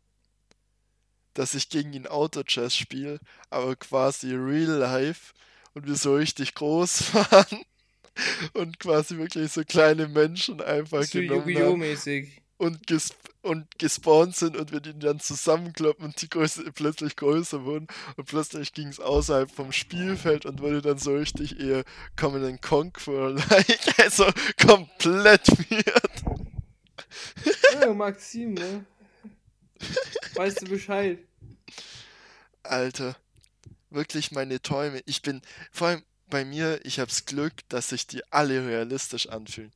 dass 1.35 1.53
ich 1.53 1.69
gegen 1.69 1.93
ihn 1.93 2.07
Auto-Chess 2.07 2.75
spiele, 2.75 3.19
aber 3.51 3.75
quasi 3.75 4.33
real 4.33 4.77
life 4.77 5.33
und 5.75 5.85
wir 5.85 5.95
so 5.95 6.15
richtig 6.15 6.55
groß 6.55 7.13
waren 7.13 7.61
und 8.53 8.79
quasi 8.79 9.17
wirklich 9.17 9.51
so 9.51 9.63
kleine 9.63 10.07
Menschen 10.07 10.61
einfach 10.61 11.03
So 11.03 11.19
genommen 11.19 11.57
haben. 11.57 11.79
mäßig. 11.79 12.41
und, 12.57 12.87
ges 12.87 13.13
und 13.41 13.77
gespawnt 13.77 14.35
sind 14.35 14.57
und 14.57 14.71
wir 14.71 14.79
die 14.79 14.97
dann 14.97 15.19
zusammenkloppen 15.19 16.05
und 16.05 16.19
die 16.21 16.29
Größe 16.29 16.63
plötzlich 16.71 17.15
größer 17.15 17.63
wurden 17.63 17.87
und 18.15 18.25
plötzlich 18.25 18.73
ging 18.73 18.87
es 18.87 18.99
außerhalb 18.99 19.51
vom 19.51 19.71
Spielfeld 19.71 20.45
und 20.45 20.61
wurde 20.61 20.81
dann 20.81 20.97
so 20.97 21.13
richtig 21.15 21.59
eher 21.59 21.83
Common 22.15 22.59
Conqueror-like, 22.61 23.99
also 23.99 24.25
komplett 24.65 25.47
weird. 25.69 26.23
Ja, 27.81 27.93
Maxim, 27.93 28.53
ne? 28.53 28.85
Weißt 30.35 30.61
du 30.61 30.69
Bescheid? 30.69 31.19
Alter, 32.63 33.15
wirklich 33.89 34.31
meine 34.31 34.61
Träume. 34.61 35.01
Ich 35.05 35.21
bin, 35.21 35.41
vor 35.71 35.87
allem 35.87 36.03
bei 36.29 36.43
mir, 36.43 36.79
ich 36.83 36.99
hab's 36.99 37.25
Glück, 37.25 37.53
dass 37.69 37.89
sich 37.89 38.07
die 38.07 38.21
alle 38.31 38.67
realistisch 38.67 39.29
anfühlen. 39.29 39.71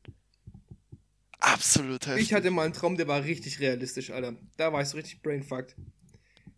Absolut 1.40 2.06
heftig. 2.08 2.24
Ich 2.24 2.34
hatte 2.34 2.52
mal 2.52 2.64
einen 2.66 2.74
Traum, 2.74 2.98
der 2.98 3.08
war 3.08 3.24
richtig 3.24 3.60
realistisch, 3.60 4.10
Alter. 4.12 4.36
Da 4.58 4.74
war 4.74 4.82
ich 4.82 4.90
so 4.90 4.98
richtig 4.98 5.22
brainfucked. 5.22 5.76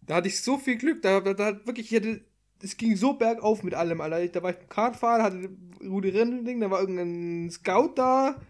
Da 0.08 0.16
hatte 0.16 0.28
ich 0.28 0.42
so 0.42 0.58
viel 0.58 0.78
Glück, 0.78 1.02
da, 1.02 1.20
da, 1.20 1.34
da 1.34 1.66
wirklich, 1.66 1.92
ich 1.92 1.98
hatte, 1.98 2.22
es 2.64 2.78
ging 2.78 2.96
so 2.96 3.14
bergauf 3.14 3.64
mit 3.64 3.74
allem, 3.76 4.02
Alter. 4.02 4.28
Da 4.28 4.44
war 4.44 4.52
ich 4.52 4.70
Kartfahrer, 4.70 5.24
hatte 5.24 5.50
Rudi 5.84 6.10
Rennen-Ding, 6.10 6.60
da 6.60 6.72
war 6.72 6.80
irgendein 6.80 7.52
Scout 7.52 7.94
da 7.96 8.42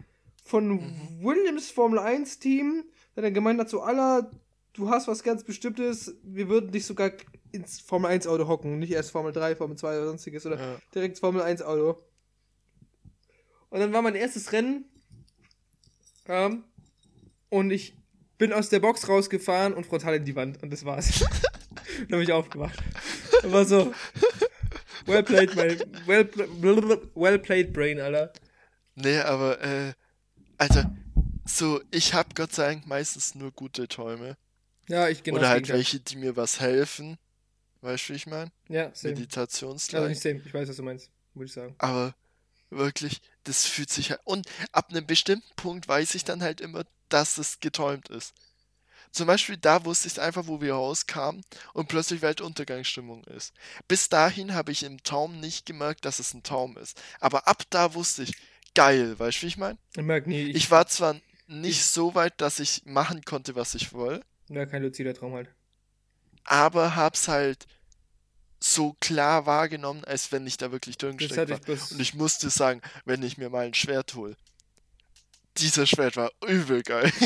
von 0.44 0.68
Mhm. 0.68 1.22
Williams 1.22 1.70
Formel 1.70 1.98
1 1.98 2.38
Team, 2.38 2.84
der 3.14 3.24
dann 3.24 3.34
gemeint 3.34 3.60
hat, 3.60 3.68
so, 3.68 3.82
Alter, 3.82 4.30
du 4.72 4.88
hast 4.90 5.08
was 5.08 5.22
ganz 5.22 5.44
Bestimmtes, 5.44 6.14
wir 6.22 6.48
würden 6.48 6.70
dich 6.70 6.86
sogar 6.86 7.12
ins 7.52 7.80
Formel 7.80 8.10
1 8.10 8.26
Auto 8.26 8.48
hocken, 8.48 8.78
nicht 8.78 8.92
erst 8.92 9.10
Formel 9.10 9.32
3, 9.32 9.56
Formel 9.56 9.76
2 9.76 9.98
oder 9.98 10.06
sonstiges, 10.06 10.46
oder 10.46 10.58
Ja. 10.58 10.76
direkt 10.94 11.12
ins 11.12 11.20
Formel 11.20 11.42
1 11.42 11.62
Auto. 11.62 12.02
Und 13.70 13.80
dann 13.80 13.92
war 13.92 14.02
mein 14.02 14.14
erstes 14.14 14.52
Rennen, 14.52 14.84
kam, 16.24 16.64
und 17.50 17.70
ich 17.70 17.96
bin 18.38 18.52
aus 18.52 18.68
der 18.70 18.80
Box 18.80 19.08
rausgefahren 19.08 19.74
und 19.74 19.86
frontal 19.86 20.14
in 20.16 20.24
die 20.24 20.36
Wand, 20.36 20.62
und 20.62 20.70
das 20.72 20.84
war's. 20.84 21.20
dann 21.98 22.08
bin 22.08 22.22
ich 22.22 22.32
aufgewacht. 22.32 22.78
Und 23.42 23.52
war 23.52 23.64
so, 23.64 23.92
well 25.06 25.22
played, 25.22 25.54
my, 25.54 25.78
well, 26.06 26.28
well 27.14 27.38
played 27.38 27.72
brain, 27.72 28.00
Alter. 28.00 28.32
Nee, 28.94 29.18
aber, 29.18 29.60
äh, 29.62 29.92
Alter, 30.58 30.94
so, 31.44 31.80
ich 31.90 32.14
hab 32.14 32.34
Gott 32.34 32.52
sei 32.52 32.68
Dank 32.74 32.86
meistens 32.86 33.34
nur 33.34 33.50
gute 33.52 33.88
Träume. 33.88 34.36
Ja, 34.88 35.08
ich 35.08 35.22
genau. 35.22 35.38
Oder 35.38 35.48
halt 35.48 35.68
welche, 35.68 36.00
die 36.00 36.16
mir 36.16 36.36
was 36.36 36.60
helfen. 36.60 37.18
Weißt 37.80 38.08
du, 38.08 38.12
wie 38.12 38.16
ich 38.16 38.26
meine? 38.26 38.52
Ja, 38.68 38.84
same. 38.84 38.90
Also 38.94 39.08
Meditationslike. 39.08 40.08
nicht 40.08 40.22
same, 40.22 40.40
ich 40.44 40.54
weiß, 40.54 40.68
was 40.68 40.76
du 40.76 40.82
meinst, 40.82 41.10
würde 41.34 41.46
ich 41.46 41.52
sagen. 41.52 41.74
Aber 41.78 42.14
wirklich, 42.70 43.20
das 43.44 43.66
fühlt 43.66 43.90
sich 43.90 44.10
halt. 44.10 44.20
Und 44.24 44.46
ab 44.72 44.90
einem 44.90 45.06
bestimmten 45.06 45.54
Punkt 45.56 45.88
weiß 45.88 46.14
ich 46.14 46.24
dann 46.24 46.42
halt 46.42 46.60
immer, 46.60 46.84
dass 47.08 47.38
es 47.38 47.60
geträumt 47.60 48.08
ist. 48.08 48.34
Zum 49.10 49.26
Beispiel 49.26 49.58
da 49.58 49.84
wusste 49.84 50.08
ich 50.08 50.20
einfach, 50.20 50.46
wo 50.46 50.60
wir 50.60 50.74
rauskamen 50.74 51.44
und 51.74 51.88
plötzlich 51.88 52.22
Weltuntergangsstimmung 52.22 53.24
ist. 53.24 53.52
Bis 53.88 54.08
dahin 54.08 54.54
habe 54.54 54.72
ich 54.72 54.84
im 54.84 55.02
Traum 55.02 55.38
nicht 55.40 55.66
gemerkt, 55.66 56.04
dass 56.06 56.18
es 56.18 56.32
ein 56.32 56.42
Traum 56.42 56.78
ist. 56.78 57.00
Aber 57.20 57.46
ab 57.46 57.64
da 57.70 57.94
wusste 57.94 58.22
ich, 58.22 58.32
geil, 58.74 59.18
weißt 59.18 59.38
du, 59.38 59.42
wie 59.42 59.46
ich 59.48 59.56
meine? 59.58 59.78
Ich, 60.26 60.54
Ich 60.56 60.70
war 60.70 60.86
zwar 60.86 61.14
nicht 61.46 61.80
ich- 61.80 61.84
so 61.84 62.14
weit, 62.14 62.40
dass 62.40 62.58
ich 62.58 62.82
machen 62.86 63.22
konnte, 63.24 63.54
was 63.54 63.74
ich 63.74 63.92
wollte, 63.92 64.24
ja, 64.48 64.66
kein 64.66 64.82
luzider 64.82 65.14
Traum 65.14 65.34
halt. 65.34 65.48
aber 66.44 66.96
hab's 66.96 67.28
halt 67.28 67.66
so 68.60 68.94
klar 69.00 69.44
wahrgenommen, 69.46 70.04
als 70.04 70.30
wenn 70.30 70.46
ich 70.46 70.56
da 70.56 70.70
wirklich 70.70 70.96
drin 70.96 71.16
gesteckt 71.16 71.50
war. 71.50 71.58
Und 71.90 72.00
ich 72.00 72.14
musste 72.14 72.48
sagen, 72.48 72.80
wenn 73.04 73.22
ich 73.22 73.36
mir 73.38 73.50
mal 73.50 73.66
ein 73.66 73.74
Schwert 73.74 74.14
hole. 74.14 74.36
Dieser 75.58 75.84
Schwert 75.86 76.16
war 76.16 76.30
übel 76.46 76.82
geil. 76.82 77.10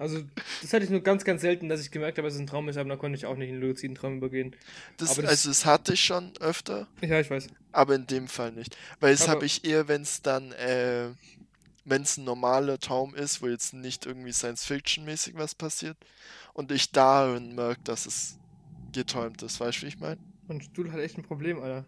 Also, 0.00 0.22
das 0.62 0.72
hatte 0.72 0.84
ich 0.84 0.90
nur 0.90 1.00
ganz, 1.02 1.24
ganz 1.24 1.40
selten, 1.40 1.68
dass 1.68 1.80
ich 1.80 1.90
gemerkt 1.90 2.18
habe, 2.18 2.28
dass 2.28 2.34
es 2.36 2.40
ein 2.40 2.46
Traum 2.46 2.68
ist, 2.68 2.76
aber 2.76 2.88
da 2.88 2.94
konnte 2.94 3.16
ich 3.18 3.26
auch 3.26 3.34
nicht 3.34 3.48
in 3.48 3.56
einen 3.56 3.64
luziden 3.64 3.96
Traum 3.96 4.18
übergehen. 4.18 4.54
Das, 4.96 5.16
das- 5.16 5.24
also 5.26 5.48
das 5.48 5.64
hatte 5.66 5.94
ich 5.94 6.00
schon 6.04 6.36
öfter, 6.38 6.86
Ja, 7.00 7.18
ich 7.18 7.28
weiß. 7.28 7.48
aber 7.72 7.96
in 7.96 8.06
dem 8.06 8.28
Fall 8.28 8.52
nicht. 8.52 8.76
Weil 9.00 9.12
es 9.12 9.26
habe 9.26 9.44
ich 9.44 9.64
eher, 9.64 9.88
wenn 9.88 10.02
es 10.02 10.22
dann, 10.22 10.52
äh, 10.52 11.08
wenn 11.88 12.02
es 12.02 12.16
ein 12.16 12.24
normaler 12.24 12.78
Traum 12.78 13.14
ist, 13.14 13.42
wo 13.42 13.48
jetzt 13.48 13.74
nicht 13.74 14.06
irgendwie 14.06 14.32
Science-Fiction-mäßig 14.32 15.36
was 15.36 15.54
passiert 15.54 15.96
und 16.52 16.70
ich 16.72 16.92
darin 16.92 17.54
merke, 17.54 17.80
dass 17.84 18.06
es 18.06 18.38
geträumt 18.92 19.42
ist. 19.42 19.60
Weißt 19.60 19.78
du, 19.78 19.82
wie 19.82 19.88
ich 19.88 19.98
meine? 19.98 20.18
Mein 20.46 20.60
Stuhl 20.60 20.90
hat 20.92 21.00
echt 21.00 21.18
ein 21.18 21.22
Problem, 21.22 21.60
Alter. 21.60 21.84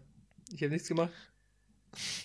Ich 0.51 0.61
habe 0.61 0.71
nichts 0.71 0.87
gemacht. 0.87 1.11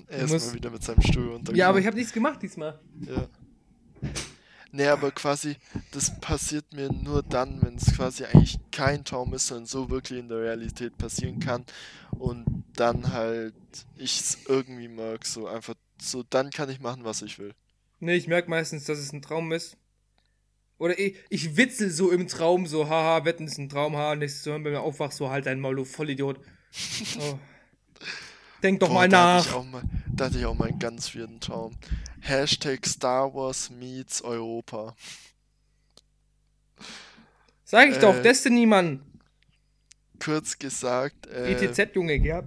Er 0.06 0.24
ist 0.24 0.30
mal 0.30 0.54
wieder 0.54 0.70
mit 0.70 0.82
seinem 0.82 1.02
Stuhl 1.02 1.28
runtergefallen. 1.28 1.58
Ja, 1.58 1.68
aber 1.68 1.80
ich 1.80 1.86
habe 1.86 1.96
nichts 1.96 2.12
gemacht 2.12 2.40
diesmal. 2.42 2.78
Ja. 3.00 3.28
Nee, 4.72 4.88
aber 4.88 5.10
quasi, 5.10 5.56
das 5.92 6.20
passiert 6.20 6.72
mir 6.72 6.92
nur 6.92 7.22
dann, 7.22 7.62
wenn 7.62 7.76
es 7.76 7.94
quasi 7.94 8.24
eigentlich 8.24 8.58
kein 8.70 9.04
Traum 9.04 9.32
ist, 9.34 9.46
sondern 9.46 9.66
so 9.66 9.90
wirklich 9.90 10.18
in 10.18 10.28
der 10.28 10.38
Realität 10.38 10.98
passieren 10.98 11.40
kann. 11.40 11.64
Und 12.10 12.64
dann 12.74 13.12
halt 13.12 13.54
ich 13.96 14.20
es 14.20 14.38
irgendwie 14.46 14.88
mag, 14.88 15.24
so 15.24 15.46
einfach, 15.46 15.74
so 16.00 16.22
dann 16.22 16.50
kann 16.50 16.68
ich 16.68 16.80
machen, 16.80 17.04
was 17.04 17.22
ich 17.22 17.38
will. 17.38 17.54
Nee, 17.98 18.16
ich 18.16 18.28
merke 18.28 18.50
meistens, 18.50 18.84
dass 18.84 18.98
es 18.98 19.12
ein 19.12 19.22
Traum 19.22 19.52
ist. 19.52 19.76
Oder 20.78 20.98
ich, 20.98 21.16
ich 21.30 21.56
witzel 21.56 21.90
so 21.90 22.10
im 22.10 22.28
Traum, 22.28 22.66
so, 22.66 22.88
haha, 22.88 23.24
wetten 23.24 23.46
ist 23.46 23.58
ein 23.58 23.68
Traum, 23.68 23.96
haha, 23.96 24.14
nächstes 24.14 24.44
Mal, 24.46 24.62
wenn 24.62 24.74
du 24.74 24.80
aufwachst, 24.80 25.18
so, 25.18 25.30
halt 25.30 25.46
dein 25.46 25.60
Maul, 25.60 25.76
du 25.76 25.84
Vollidiot. 25.84 26.40
Oh. 27.18 27.38
Denk 28.62 28.80
doch 28.80 28.88
Boah, 28.88 28.94
mal 28.94 29.08
da 29.08 29.38
hatte 29.38 29.48
nach. 29.48 29.64
ich 29.64 29.70
mal, 29.70 29.82
da 30.12 30.24
hatte 30.26 30.38
ich 30.38 30.44
auch 30.44 30.54
mal 30.54 30.68
einen 30.68 30.78
ganz 30.78 31.14
weirden 31.14 31.40
Traum. 31.40 31.76
Hashtag 32.20 32.86
Star 32.86 33.32
Wars 33.32 33.70
meets 33.70 34.22
Europa. 34.22 34.94
Sag 37.64 37.90
ich 37.90 37.98
doch, 37.98 38.14
äh, 38.14 38.22
Destiny, 38.22 38.66
Mann. 38.66 39.02
Kurz 40.18 40.58
gesagt, 40.58 41.26
äh, 41.26 41.52
ETZ, 41.52 41.94
Junge, 41.94 42.16
ja. 42.16 42.42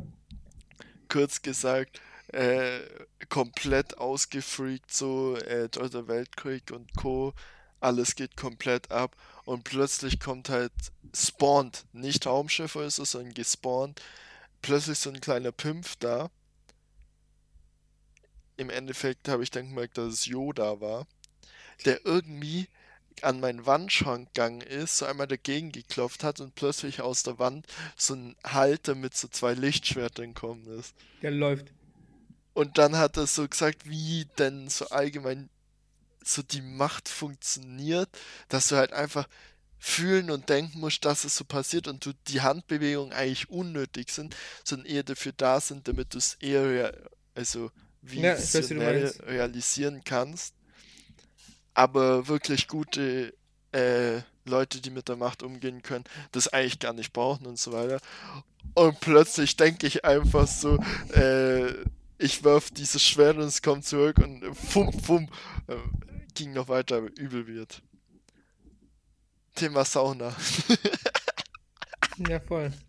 kurz 1.07 1.41
gesagt, 1.41 2.01
äh, 2.31 2.81
komplett 3.29 3.97
ausgefreakt, 3.97 4.93
so, 4.93 5.35
äh, 5.37 5.69
Dritter 5.69 6.07
Weltkrieg 6.07 6.71
und 6.71 6.95
Co. 6.95 7.33
Alles 7.79 8.15
geht 8.15 8.35
komplett 8.35 8.91
ab 8.91 9.15
und 9.45 9.63
plötzlich 9.63 10.19
kommt 10.19 10.49
halt, 10.49 10.73
spawnt, 11.15 11.85
nicht 11.93 12.27
Raumschiff 12.27 12.75
oder 12.75 12.89
so, 12.89 13.05
sondern 13.05 13.33
gespawnt, 13.33 14.01
plötzlich 14.61 14.99
so 14.99 15.09
ein 15.09 15.21
kleiner 15.21 15.51
Pimpf 15.51 15.95
da. 15.95 16.29
Im 18.57 18.69
Endeffekt 18.69 19.29
habe 19.29 19.43
ich 19.43 19.51
dann 19.51 19.69
gemerkt, 19.69 19.97
dass 19.97 20.13
es 20.13 20.25
Yoda 20.25 20.81
war, 20.81 21.07
der 21.85 22.05
irgendwie 22.05 22.67
an 23.21 23.39
meinen 23.39 23.65
Wandschrank 23.65 24.33
gegangen 24.33 24.61
ist, 24.61 24.97
so 24.97 25.05
einmal 25.05 25.27
dagegen 25.27 25.71
geklopft 25.71 26.23
hat 26.23 26.39
und 26.41 26.55
plötzlich 26.55 27.01
aus 27.01 27.23
der 27.23 27.39
Wand 27.39 27.65
so 27.95 28.13
ein 28.13 28.35
Halter 28.45 28.95
mit 28.95 29.15
so 29.15 29.27
zwei 29.29 29.53
Lichtschwertern 29.53 30.33
gekommen 30.33 30.67
ist. 30.77 30.93
Der 31.21 31.31
läuft. 31.31 31.71
Und 32.59 32.77
dann 32.77 32.97
hat 32.97 33.15
er 33.15 33.25
so 33.25 33.47
gesagt, 33.47 33.89
wie 33.89 34.25
denn 34.37 34.67
so 34.67 34.89
allgemein 34.89 35.49
so 36.21 36.41
die 36.41 36.61
Macht 36.61 37.07
funktioniert, 37.07 38.09
dass 38.49 38.67
du 38.67 38.75
halt 38.75 38.91
einfach 38.91 39.29
fühlen 39.77 40.29
und 40.29 40.49
denken 40.49 40.81
musst, 40.81 41.05
dass 41.05 41.23
es 41.23 41.37
so 41.37 41.45
passiert 41.45 41.87
und 41.87 42.05
du 42.05 42.11
die 42.27 42.41
Handbewegungen 42.41 43.13
eigentlich 43.13 43.49
unnötig 43.49 44.11
sind, 44.11 44.35
sondern 44.65 44.87
eher 44.87 45.03
dafür 45.03 45.31
da 45.37 45.61
sind, 45.61 45.87
damit 45.87 46.13
du 46.13 46.17
es 46.17 46.33
eher 46.41 46.65
rea- 46.65 47.09
also 47.33 47.71
Ja, 48.11 48.33
weiß, 48.35 48.71
wie 48.71 48.73
meinst. 48.73 49.23
realisieren 49.23 50.01
kannst. 50.03 50.53
Aber 51.73 52.27
wirklich 52.27 52.67
gute 52.67 53.33
äh, 53.71 54.19
Leute, 54.43 54.81
die 54.81 54.89
mit 54.89 55.07
der 55.07 55.15
Macht 55.15 55.43
umgehen 55.43 55.81
können, 55.81 56.03
das 56.33 56.49
eigentlich 56.49 56.79
gar 56.79 56.91
nicht 56.91 57.13
brauchen 57.13 57.45
und 57.45 57.57
so 57.57 57.71
weiter. 57.71 58.01
Und 58.73 58.99
plötzlich 58.99 59.55
denke 59.55 59.87
ich 59.87 60.03
einfach 60.03 60.45
so, 60.47 60.75
äh, 61.13 61.73
ich 62.19 62.43
werf 62.43 62.69
dieses 62.69 63.01
Schwert 63.01 63.37
und 63.37 63.43
es 63.43 63.61
kommt 63.61 63.85
zurück 63.85 64.19
und 64.19 64.53
fum, 64.55 64.91
fum, 64.93 65.29
äh, 65.67 65.75
ging 66.35 66.53
noch 66.53 66.67
weiter, 66.67 66.99
übel 67.17 67.47
wird. 67.47 67.81
Thema 69.55 69.83
Sauna. 69.85 70.35
Ja, 72.27 72.39
voll. 72.39 72.71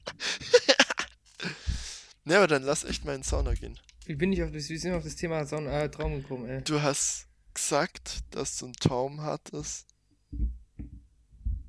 Ne, 2.25 2.37
aber 2.37 2.47
dann 2.47 2.63
lass 2.65 2.85
echt 2.85 3.05
mal 3.05 3.15
in 3.15 3.23
Sauna 3.23 3.55
gehen. 3.55 3.79
Wie 4.05 4.15
bin 4.15 4.31
ich 4.31 4.43
auf 4.43 4.53
das, 4.53 4.69
wie 4.69 4.77
sind 4.77 4.91
wir 4.91 4.99
auf 4.99 5.05
das 5.05 5.17
Thema 5.17 5.47
Son 5.47 5.67
äh, 5.67 5.91
Traum 5.91 6.21
gekommen, 6.21 6.49
ey? 6.49 6.63
Du 6.63 6.81
hast 6.83 7.27
gesagt, 7.55 8.21
dass 8.31 8.59
du 8.59 8.67
einen 8.67 8.75
Traum 8.75 9.23
hattest. 9.23 9.87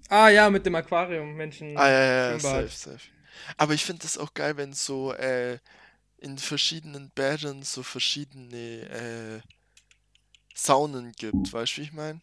Ah, 0.09 0.27
ja, 0.27 0.49
mit 0.49 0.65
dem 0.65 0.75
Aquarium, 0.75 1.35
Menschen. 1.35 1.77
Ah, 1.77 1.89
ja, 1.89 2.03
ja, 2.03 2.31
ja, 2.31 2.39
safe, 2.39 2.67
safe. 2.67 2.99
Aber 3.57 3.73
ich 3.73 3.85
finde 3.85 4.01
das 4.01 4.17
auch 4.17 4.33
geil, 4.33 4.57
wenn 4.57 4.73
so 4.73 5.13
äh, 5.13 5.57
in 6.21 6.37
verschiedenen 6.37 7.09
Bädern 7.09 7.63
so 7.63 7.83
verschiedene 7.83 8.89
äh, 8.89 9.41
Saunen 10.53 11.11
gibt. 11.13 11.51
Weißt 11.51 11.73
du, 11.73 11.81
wie 11.81 11.85
ich 11.85 11.93
meine? 11.93 12.21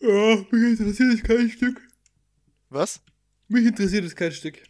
Ja, 0.00 0.36
mich 0.50 0.78
interessiert 0.78 1.14
es 1.14 1.22
kein 1.22 1.48
Stück. 1.48 1.80
Was? 2.68 3.00
Mich 3.48 3.66
interessiert 3.66 4.04
es 4.04 4.16
kein 4.16 4.32
Stück. 4.32 4.62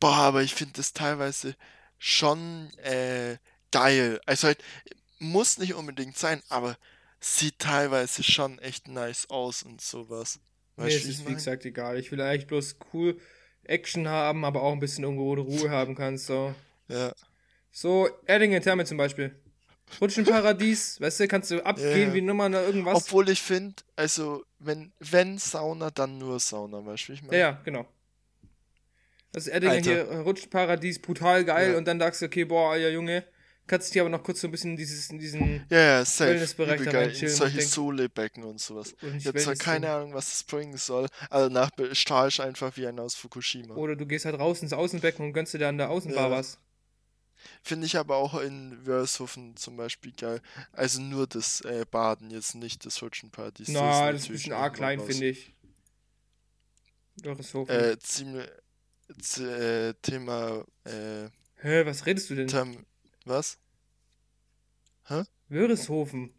Boah, 0.00 0.16
aber 0.16 0.42
ich 0.42 0.54
finde 0.54 0.74
das 0.74 0.92
teilweise 0.92 1.54
schon 1.98 2.72
äh, 2.78 3.36
geil. 3.70 4.20
Also 4.26 4.48
halt, 4.48 4.62
muss 5.18 5.58
nicht 5.58 5.74
unbedingt 5.74 6.16
sein, 6.16 6.42
aber 6.48 6.76
sieht 7.20 7.58
teilweise 7.58 8.22
schon 8.22 8.58
echt 8.58 8.88
nice 8.88 9.28
aus 9.28 9.62
und 9.62 9.80
sowas. 9.80 10.40
Weißt 10.76 10.96
ist 10.96 11.06
wie 11.06 11.10
es, 11.10 11.20
ich 11.20 11.28
wie 11.28 11.34
gesagt, 11.34 11.64
egal. 11.66 11.98
Ich 11.98 12.10
will 12.10 12.20
eigentlich 12.20 12.46
bloß 12.46 12.76
cool 12.92 13.20
Action 13.64 14.08
haben, 14.08 14.44
aber 14.44 14.62
auch 14.62 14.72
ein 14.72 14.80
bisschen 14.80 15.04
irgendwo, 15.04 15.34
Ruhe 15.34 15.70
haben 15.70 15.94
kannst. 15.94 16.26
So, 16.26 16.54
Ja. 16.90 17.12
so 17.70 18.08
Erdinger 18.26 18.60
Therme 18.60 18.84
zum 18.84 18.96
Beispiel. 18.98 19.34
Rutschenparadies, 20.00 21.00
weißt 21.00 21.20
du, 21.20 21.28
kannst 21.28 21.50
du 21.50 21.64
abgehen 21.64 22.08
Ja. 22.08 22.14
wie 22.14 22.20
Nummer 22.20 22.46
oder 22.46 22.64
irgendwas. 22.64 22.96
Obwohl 23.06 23.28
ich 23.28 23.42
finde, 23.42 23.74
also, 23.96 24.44
wenn, 24.58 24.92
wenn 25.00 25.38
Sauna, 25.38 25.90
dann 25.90 26.18
nur 26.18 26.38
Sauna, 26.38 26.84
weißt 26.84 27.08
du, 27.08 27.12
ich 27.14 27.22
meine? 27.22 27.34
Ja, 27.38 27.50
ja, 27.50 27.60
genau. 27.64 27.86
Das 29.32 29.46
Erdinger 29.46 29.72
Alter. 29.74 29.90
hier, 29.90 30.04
Rutschenparadies, 30.20 31.00
brutal 31.00 31.44
geil. 31.44 31.72
Ja. 31.72 31.78
Und 31.78 31.86
dann 31.86 31.98
sagst 32.00 32.20
du, 32.22 32.26
okay, 32.26 32.44
boah, 32.44 32.76
ja 32.76 32.88
Junge, 32.88 33.24
kannst 33.66 33.94
dich 33.94 34.00
aber 34.00 34.10
noch 34.10 34.24
kurz 34.24 34.40
so 34.40 34.48
ein 34.48 34.50
bisschen 34.50 34.72
in, 34.72 34.76
dieses, 34.76 35.08
in 35.10 35.18
diesen. 35.20 35.66
Ja, 35.70 35.78
ja, 35.78 36.04
safe. 36.04 36.30
Wellnessbereich 36.30 36.82
da 36.84 36.90
geil. 36.90 37.04
reinchillen 37.06 37.26
In 37.26 37.30
und 37.32 37.36
solche 37.52 37.62
Solebecken 37.62 38.42
und 38.44 38.60
sowas. 38.60 38.94
Nicht 39.02 39.16
Ich 39.18 39.26
habe 39.28 39.38
zwar 39.38 39.54
keine 39.54 39.86
drin. 39.86 39.94
Ahnung, 39.96 40.14
was 40.14 40.30
das 40.30 40.42
bringen 40.44 40.76
soll, 40.76 41.06
aber 41.30 41.44
danach 41.44 41.70
be- 41.70 41.94
strahlst 41.94 42.38
du 42.38 42.42
einfach 42.42 42.76
wie 42.76 42.86
einer 42.88 43.02
aus 43.02 43.14
Fukushima. 43.14 43.74
Oder 43.76 43.94
du 43.94 44.04
gehst 44.06 44.24
halt 44.24 44.38
raus 44.38 44.62
ins 44.62 44.72
Außenbecken 44.72 45.24
und 45.24 45.32
gönnst 45.32 45.54
dir 45.54 45.58
da 45.58 45.68
an 45.68 45.78
der 45.78 45.90
Außenbar 45.90 46.30
Ja. 46.30 46.36
was. 46.36 46.58
Finde 47.62 47.86
ich 47.86 47.96
aber 47.96 48.16
auch 48.16 48.40
in 48.40 48.86
Wörshofen 48.86 49.56
zum 49.56 49.76
Beispiel 49.76 50.12
geil. 50.12 50.40
Also 50.72 51.00
nur 51.00 51.26
das 51.26 51.60
äh, 51.62 51.84
Baden, 51.90 52.30
jetzt 52.30 52.54
nicht 52.54 52.84
das 52.86 53.02
Rutschenparadies. 53.02 53.68
Na, 53.68 54.12
das 54.12 54.22
ist 54.22 54.28
ein 54.28 54.32
bisschen 54.32 54.52
arg 54.52 54.74
klein, 54.74 55.00
finde 55.00 55.28
ich. 55.28 55.52
Dorishofen. 57.16 57.74
Äh, 57.74 57.98
ziemlich. 57.98 58.48
Äh, 59.38 59.94
Thema. 60.02 60.64
Äh, 60.84 61.28
Hä, 61.56 61.84
was 61.84 62.06
redest 62.06 62.30
du 62.30 62.36
denn? 62.36 62.48
Term 62.48 62.86
was? 63.24 63.58
Wörishofen. 65.50 66.32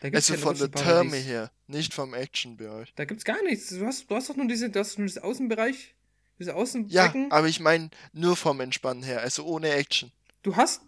Da 0.00 0.10
gibt's 0.10 0.30
Also 0.30 0.42
von 0.42 0.56
der. 0.56 0.70
Therme 0.70 1.16
her, 1.16 1.50
nicht 1.66 1.94
vom 1.94 2.14
Actionbereich. 2.14 2.92
Da 2.94 3.04
gibt's 3.04 3.24
gar 3.24 3.42
nichts. 3.42 3.70
Du 3.70 3.84
hast, 3.84 4.08
du 4.08 4.14
hast 4.14 4.28
doch 4.28 4.36
nur 4.36 4.46
diese, 4.46 4.68
nur 4.68 4.72
das 4.72 5.18
Außenbereich, 5.18 5.94
diese 6.38 6.50
Ja, 6.50 6.56
Außenbecken. 6.56 7.30
aber 7.32 7.48
ich 7.48 7.60
meine 7.60 7.90
nur 8.12 8.36
vom 8.36 8.60
Entspannen 8.60 9.02
her, 9.02 9.20
also 9.20 9.44
ohne 9.44 9.70
Action. 9.70 10.10
Du 10.42 10.54
hast 10.56 10.82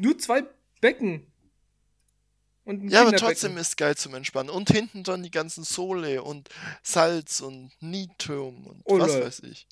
nur 0.00 0.18
zwei 0.18 0.44
Becken. 0.80 1.26
Und 2.64 2.88
Ja, 2.88 3.02
aber 3.02 3.12
trotzdem 3.16 3.58
ist 3.58 3.76
geil 3.76 3.94
zum 3.96 4.14
Entspannen. 4.14 4.48
Und 4.50 4.70
hinten 4.70 5.02
dann 5.04 5.22
die 5.22 5.30
ganzen 5.30 5.64
Sole 5.64 6.22
und 6.22 6.48
Salz 6.82 7.40
und 7.40 7.70
Nietturm 7.80 8.66
und 8.66 8.80
Oh, 8.84 8.98
was 8.98 9.12
lol. 9.12 9.22
weiß 9.24 9.40
ich. 9.40 9.66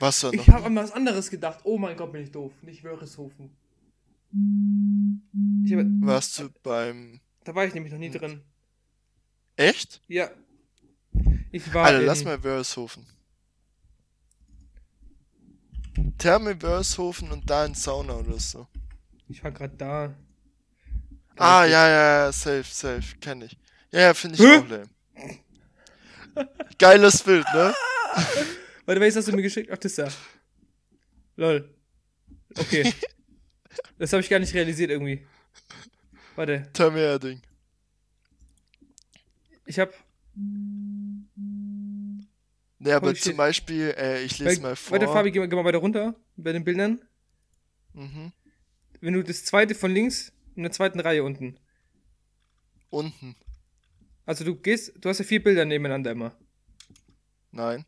Was 0.00 0.20
soll 0.20 0.32
noch? 0.32 0.42
Ich 0.42 0.48
habe 0.50 0.66
an 0.66 0.74
was 0.76 0.90
anderes 0.92 1.30
gedacht. 1.30 1.60
Oh 1.62 1.78
mein 1.78 1.96
Gott, 1.96 2.12
bin 2.12 2.22
ich 2.22 2.32
doof. 2.32 2.52
Nicht 2.62 2.82
Wörishofen. 2.82 3.56
Ich 5.64 5.72
hab, 5.72 5.86
Warst 6.00 6.38
du 6.40 6.50
beim. 6.62 7.20
da 7.44 7.54
war 7.54 7.64
ich 7.64 7.72
nämlich 7.72 7.92
noch 7.92 8.00
nie 8.00 8.10
drin. 8.10 8.42
Echt? 9.54 10.02
Ja. 10.08 10.28
Ich 11.52 11.72
war 11.72 11.86
Alter, 11.86 12.00
in, 12.00 12.06
lass 12.06 12.24
mal 12.24 12.42
Wörshofen. 12.44 13.06
Therme 16.18 16.60
Wörshofen 16.62 17.30
und 17.30 17.48
da 17.48 17.64
in 17.64 17.74
Sauna 17.74 18.14
oder 18.14 18.38
so. 18.38 18.66
Ich 19.28 19.42
war 19.42 19.50
gerade 19.50 19.76
da. 19.76 20.14
Ah, 21.36 21.64
ja, 21.64 21.88
ja, 21.88 22.24
ja, 22.24 22.32
safe, 22.32 22.64
safe, 22.64 23.16
kenn 23.20 23.42
ich. 23.42 23.58
Ja, 23.90 24.00
ja, 24.00 24.14
finde 24.14 24.36
ich 24.36 24.42
Hä? 24.42 24.58
auch 24.58 24.68
lame. 24.68 24.88
Geiles 26.78 27.22
Bild, 27.22 27.46
ne? 27.54 27.74
Warte, 28.86 29.00
welches 29.00 29.16
hast 29.16 29.28
du 29.28 29.32
mir 29.32 29.42
geschickt? 29.42 29.70
Ach, 29.72 29.78
das 29.78 29.94
da. 29.94 30.08
Lol. 31.36 31.74
Okay. 32.56 32.92
das 33.98 34.12
habe 34.12 34.22
ich 34.22 34.28
gar 34.28 34.38
nicht 34.38 34.54
realisiert 34.54 34.90
irgendwie. 34.90 35.26
Warte, 36.34 36.68
Therme 36.72 37.00
Erding. 37.00 37.42
ich 39.64 39.78
habe 39.78 39.92
Ne, 42.78 42.94
aber 42.94 43.08
Holy 43.08 43.16
zum 43.18 43.30
shit. 43.30 43.36
Beispiel, 43.36 43.94
äh, 43.96 44.22
ich 44.22 44.38
lese 44.38 44.60
mal 44.60 44.76
vor. 44.76 44.98
Warte, 45.00 45.06
Fabi, 45.12 45.30
geh 45.30 45.38
mal, 45.38 45.48
geh 45.48 45.56
mal 45.56 45.64
weiter 45.64 45.78
runter 45.78 46.14
bei 46.36 46.52
den 46.52 46.64
Bildern. 46.64 47.00
Mhm. 47.94 48.32
Wenn 49.00 49.14
du 49.14 49.22
das 49.22 49.44
zweite 49.44 49.74
von 49.74 49.90
links 49.90 50.32
in 50.54 50.62
der 50.62 50.72
zweiten 50.72 51.00
Reihe 51.00 51.22
unten. 51.24 51.58
Unten. 52.90 53.34
Also 54.26 54.44
du 54.44 54.56
gehst, 54.56 54.92
du 55.00 55.08
hast 55.08 55.18
ja 55.18 55.24
vier 55.24 55.42
Bilder 55.42 55.64
nebeneinander 55.64 56.10
immer. 56.10 56.36
Nein. 57.52 57.86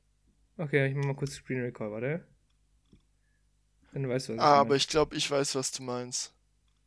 Okay, 0.57 0.89
ich 0.89 0.95
mach 0.95 1.05
mal 1.05 1.15
kurz 1.17 1.35
Screen 1.35 1.61
Record, 1.63 1.91
warte. 1.93 2.27
Dann 3.93 4.09
weißt 4.09 4.29
du, 4.29 4.33
was 4.37 4.41
Ah, 4.41 4.55
ich 4.55 4.61
aber 4.61 4.77
ich 4.77 4.89
glaube, 4.89 5.17
ich 5.17 5.31
weiß, 5.31 5.55
was 5.55 5.71
du 5.73 5.83
meinst. 5.83 6.33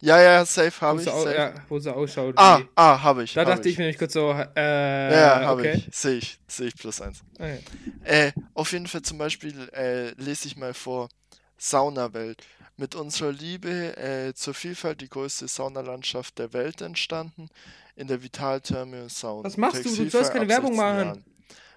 Ja, 0.01 0.19
ja, 0.19 0.43
safe 0.45 0.81
habe 0.81 1.01
ich. 1.01 1.07
au- 1.09 1.23
Safe. 1.23 1.35
ja, 1.35 1.53
wo 1.69 1.77
sie 1.79 1.93
ausschaut. 1.93 2.33
Ah, 2.37 2.59
wie- 2.59 2.67
ah, 2.75 3.01
habe 3.01 3.23
ich. 3.23 3.33
da 3.33 3.41
hab 3.41 3.47
dachte 3.49 3.69
ich 3.69 3.77
mir 3.77 3.83
nämlich 3.83 3.99
kurz 3.99 4.13
so, 4.13 4.31
äh, 4.31 5.13
Ja, 5.13 5.41
habe 5.45 5.61
okay. 5.61 5.83
ich. 5.87 5.95
Sehe 5.95 6.17
ich. 6.17 6.39
Sehe 6.47 6.67
ich 6.67 6.75
plus 6.75 6.99
eins. 7.01 7.19
Ah, 7.39 7.45
ja. 7.47 7.57
Äh, 8.03 8.31
auf 8.55 8.71
jeden 8.71 8.87
Fall 8.87 9.03
zum 9.03 9.17
Beispiel 9.19 9.69
äh, 9.73 10.09
lese 10.21 10.47
ich 10.47 10.57
mal 10.57 10.73
vor 10.73 11.09
Saunawelt. 11.57 12.41
Mit 12.77 12.95
unserer 12.95 13.31
Liebe 13.31 13.95
äh, 13.97 14.33
zur 14.33 14.55
Vielfalt 14.55 15.01
die 15.01 15.09
größte 15.09 15.47
Saunalandschaft 15.47 16.39
der 16.39 16.51
Welt 16.53 16.81
entstanden. 16.81 17.49
In 17.95 18.07
der 18.07 18.23
Vitaltherme 18.23 19.07
Sauna. 19.09 19.43
Was 19.43 19.57
machst 19.57 19.75
du? 19.75 19.79
Du 19.83 19.89
Textilfrei 19.89 20.09
sollst 20.17 20.33
keine 20.33 20.47
Werbung 20.49 20.71
16 20.73 20.85
machen. 20.87 21.05
Jahren. 21.05 21.25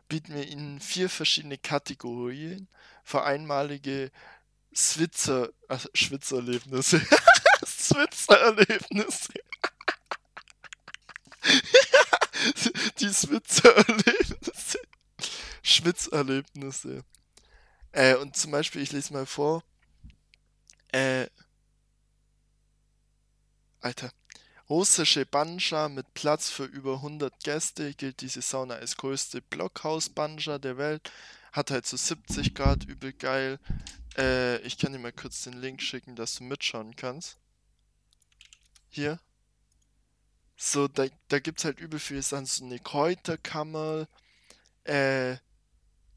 Bieten 0.08 0.34
wir 0.34 0.46
Ihnen 0.48 0.80
vier 0.80 1.10
verschiedene 1.10 1.58
Kategorien 1.58 2.68
für 3.02 3.24
einmalige 3.24 4.10
Switzer, 4.74 5.50
ach, 5.68 5.86
Schwitzerlebnisse. 5.94 7.00
Switzerlebnisse. 7.66 9.32
Die 12.98 13.08
Switzerlebnisse. 13.08 14.78
Schwitzerlebnisse. 15.62 17.04
Äh, 17.92 18.16
und 18.16 18.36
zum 18.36 18.50
Beispiel, 18.50 18.82
ich 18.82 18.92
lese 18.92 19.12
mal 19.12 19.26
vor. 19.26 19.62
Äh, 20.92 21.26
Alter. 23.80 24.10
Russische 24.70 25.26
Banja 25.26 25.88
mit 25.90 26.14
Platz 26.14 26.48
für 26.48 26.64
über 26.64 26.94
100 26.94 27.44
Gäste 27.44 27.92
gilt 27.92 28.22
diese 28.22 28.40
Sauna 28.40 28.76
als 28.76 28.96
größte 28.96 29.42
Blockhaus-Banja 29.42 30.58
der 30.58 30.78
Welt. 30.78 31.12
Hat 31.54 31.70
halt 31.70 31.86
so 31.86 31.96
70 31.96 32.56
Grad, 32.56 32.84
übel 32.84 33.12
geil. 33.12 33.60
Äh, 34.18 34.58
ich 34.62 34.76
kann 34.76 34.92
dir 34.92 34.98
mal 34.98 35.12
kurz 35.12 35.44
den 35.44 35.52
Link 35.52 35.80
schicken, 35.80 36.16
dass 36.16 36.34
du 36.34 36.42
mitschauen 36.42 36.96
kannst. 36.96 37.38
Hier. 38.88 39.20
So, 40.56 40.88
da, 40.88 41.06
da 41.28 41.38
gibt's 41.38 41.64
halt 41.64 41.78
übel 41.78 42.00
viel 42.00 42.22
Sachen. 42.22 42.46
So 42.46 42.64
eine 42.64 42.80
Kräuterkammer, 42.80 44.08
äh, 44.82 45.36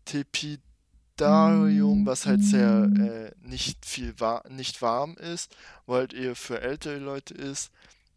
Tepidarium, 0.06 2.08
was 2.08 2.26
halt 2.26 2.44
sehr 2.44 2.90
äh, 2.98 3.48
nicht 3.48 3.86
viel 3.86 4.20
wa 4.20 4.44
nicht 4.50 4.82
warm 4.82 5.18
ist, 5.18 5.56
wo 5.86 5.94
halt 5.94 6.14
eher 6.14 6.36
für 6.36 6.62
ältere 6.62 6.98
Leute 6.98 7.36
ist. 7.36 7.70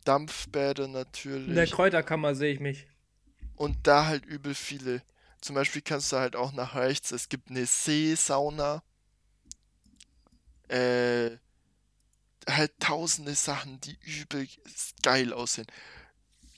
Dampfbäder 0.05 0.87
In 0.87 0.95
der 0.95 1.05
natürlich. 1.05 1.71
Kräuterkammer 1.71 2.35
sehe 2.35 2.55
ich 2.55 2.61
mich. 2.61 2.87
Und 3.57 3.77
da 3.83 4.07
halt 4.07 4.25
übel 4.25 4.55
viele. 4.55 5.03
Zum 5.41 5.55
Beispiel 5.55 5.83
kannst 5.83 6.13
du 6.13 6.17
halt 6.17 6.37
auch 6.37 6.53
nach 6.53 6.75
rechts, 6.75 7.13
es 7.13 7.29
gibt 7.29 7.51
eine 7.51 7.67
Seesauna. 7.67 8.83
Äh, 10.69 11.39
halt 12.49 12.73
tausende 12.79 13.35
Sachen, 13.35 13.81
die 13.81 13.99
übel 14.03 14.47
geil 15.03 15.33
aussehen. 15.33 15.67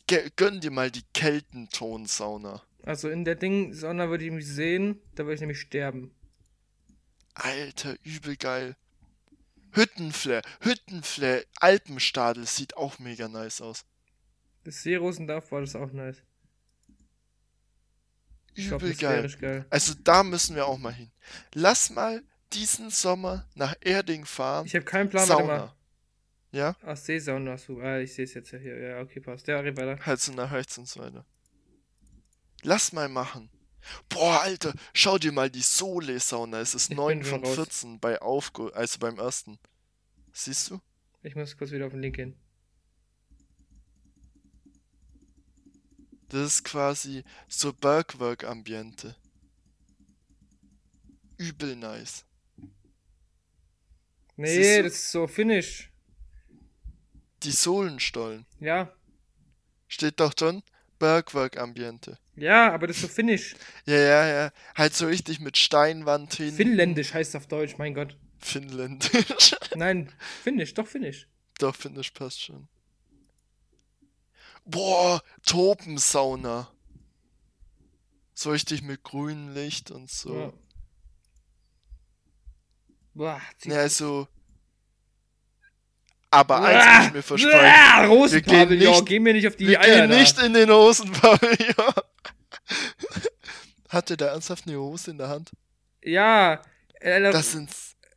Ge 0.06 0.30
gönn 0.36 0.60
dir 0.60 0.70
mal 0.70 0.90
die 0.90 1.04
Keltentonsauna. 1.14 2.62
Also 2.82 3.08
in 3.08 3.24
der 3.24 3.36
Ding 3.36 3.72
Sauna 3.72 4.08
würde 4.08 4.24
ich 4.24 4.32
mich 4.32 4.46
sehen, 4.46 5.00
da 5.14 5.24
würde 5.24 5.34
ich 5.34 5.40
nämlich 5.40 5.60
sterben. 5.60 6.14
Alter, 7.34 7.96
übel 8.02 8.36
geil. 8.36 8.76
Hüttenflair, 9.72 10.42
Hüttenflair, 10.60 11.44
Alpenstadel 11.56 12.46
sieht 12.46 12.76
auch 12.76 12.98
mega 12.98 13.28
nice 13.28 13.62
aus. 13.62 13.86
Das 14.64 14.82
Seerosendorf 14.82 15.50
war 15.50 15.60
das 15.60 15.74
auch 15.74 15.92
nice. 15.92 16.22
Übel 18.54 18.80
wäre 18.80 18.94
geil. 18.94 19.36
geil. 19.40 19.66
Also 19.70 19.94
da 20.02 20.22
müssen 20.22 20.56
wir 20.56 20.66
auch 20.66 20.78
mal 20.78 20.92
hin. 20.92 21.10
Lass 21.54 21.90
mal 21.90 22.22
diesen 22.52 22.90
Sommer 22.90 23.46
nach 23.54 23.74
Erding 23.80 24.24
fahren. 24.24 24.66
Ich 24.66 24.74
habe 24.74 24.84
keinen 24.84 25.08
Plan, 25.08 25.28
warte 25.28 25.44
mal. 25.44 25.58
Sauna. 25.58 25.76
Ja, 26.54 26.76
Ach, 26.84 26.96
Seesauna, 26.96 27.56
so. 27.56 27.80
Ah, 27.80 27.98
ich 27.98 28.12
sehe 28.14 28.24
es 28.24 28.34
jetzt 28.34 28.50
ja 28.52 28.58
hier. 28.58 28.78
Ja, 28.78 29.00
okay, 29.00 29.20
passt. 29.20 29.46
Ja, 29.48 29.58
red 29.60 29.74
weiter. 29.78 29.98
halt 30.04 30.20
so 30.20 30.32
nach 30.32 30.52
rechts 30.52 30.76
und 30.76 30.86
so 30.86 31.00
weiter. 31.00 31.24
Lass 32.62 32.92
mal 32.92 33.08
machen. 33.08 33.48
Boah, 34.10 34.42
Alter, 34.42 34.74
schau 34.92 35.16
dir 35.18 35.32
mal 35.32 35.50
die 35.50 35.62
Sole-Sauna. 35.62 36.60
Es 36.60 36.74
ist 36.74 36.90
Ich 36.90 36.96
9 36.96 37.18
bin 37.20 37.26
schon 37.26 37.40
von 37.40 37.48
raus. 37.48 37.54
14 37.56 38.00
bei 38.00 38.20
Aufgo, 38.20 38.68
also 38.68 38.98
beim 38.98 39.18
ersten. 39.18 39.58
Siehst 40.32 40.70
du? 40.70 40.80
Ich 41.22 41.34
muss 41.34 41.56
kurz 41.56 41.70
wieder 41.70 41.86
auf 41.86 41.92
den 41.92 42.02
Link 42.02 42.16
gehen. 42.16 42.36
Das 46.32 46.40
ist 46.40 46.64
quasi 46.64 47.24
so 47.46 47.72
Bergwerk-Ambiente. 47.72 49.14
Übel 51.36 51.76
nice. 51.76 52.24
Nee, 54.36 54.78
du? 54.78 54.84
das 54.84 54.94
ist 54.94 55.12
so 55.12 55.26
Finish. 55.26 55.90
Die 57.42 57.50
Sohlenstollen. 57.50 58.46
Ja, 58.60 58.92
Steht 59.92 60.20
doch 60.20 60.32
drin, 60.32 60.62
Bergwerk-Ambiente. 60.98 62.18
Ja, 62.34 62.72
aber 62.72 62.86
das 62.86 62.96
ist 62.96 63.02
so 63.02 63.08
finnisch. 63.08 63.54
Ja, 63.84 63.98
ja, 63.98 64.26
ja. 64.26 64.52
Halt 64.74 64.94
so 64.94 65.06
richtig 65.06 65.38
mit 65.38 65.58
Steinwand 65.58 66.32
hin. 66.32 66.54
Finnländisch 66.54 67.12
heißt 67.12 67.36
auf 67.36 67.46
Deutsch, 67.46 67.76
mein 67.76 67.92
Gott. 67.92 68.16
Finnländisch. 68.38 69.54
Nein, 69.74 70.10
finnisch, 70.42 70.72
doch 70.72 70.86
finnisch. 70.86 71.28
Doch, 71.58 71.76
Finnisch 71.76 72.10
passt 72.12 72.40
schon. 72.40 72.68
Boah, 74.64 75.22
Tropensauna. 75.44 76.68
So 78.34 78.50
richtig 78.50 78.82
mit 78.82 79.02
grünem 79.02 79.52
Licht 79.54 79.90
und 79.90 80.10
so. 80.10 80.34
Ja. 80.38 80.52
Boah, 83.14 83.40
Ja, 83.64 83.76
also. 83.78 84.26
Aber 86.30 86.62
eins 86.64 86.82
Ah, 86.86 86.98
muss 86.98 87.06
ich 87.08 87.12
mir 87.12 87.22
versprechen. 87.22 87.60
ah, 87.62 88.02
Wir 88.02 88.08
Rosenpavillon, 88.08 88.68
gehen 88.78 88.88
nicht- 88.90 89.06
geh 89.06 89.20
mir 89.20 89.32
nicht 89.34 89.46
auf 89.46 89.56
die 89.56 89.66
Wir 89.68 89.80
Eier 89.82 90.00
gehen 90.06 90.10
da. 90.10 90.16
nicht 90.18 90.38
in 90.42 90.54
den 90.54 90.70
Hosenpavillon. 90.70 91.92
Hatte 93.90 94.16
der 94.16 94.28
ernsthaft 94.28 94.66
eine 94.66 94.78
Hose 94.78 95.10
in 95.10 95.18
der 95.18 95.28
Hand? 95.28 95.50
Ja, 96.02 96.62
äh, 97.00 97.20
Das 97.30 97.52
sind. 97.52 97.70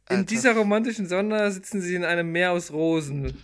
in 0.09 0.25
dieser 0.25 0.55
romantischen 0.55 1.09
Sonne 1.09 1.51
sitzen 1.51 1.81
sie 1.81 1.95
in 1.95 2.05
einem 2.05 2.31
Meer 2.31 2.53
aus 2.53 2.71
Rosen. 2.71 3.43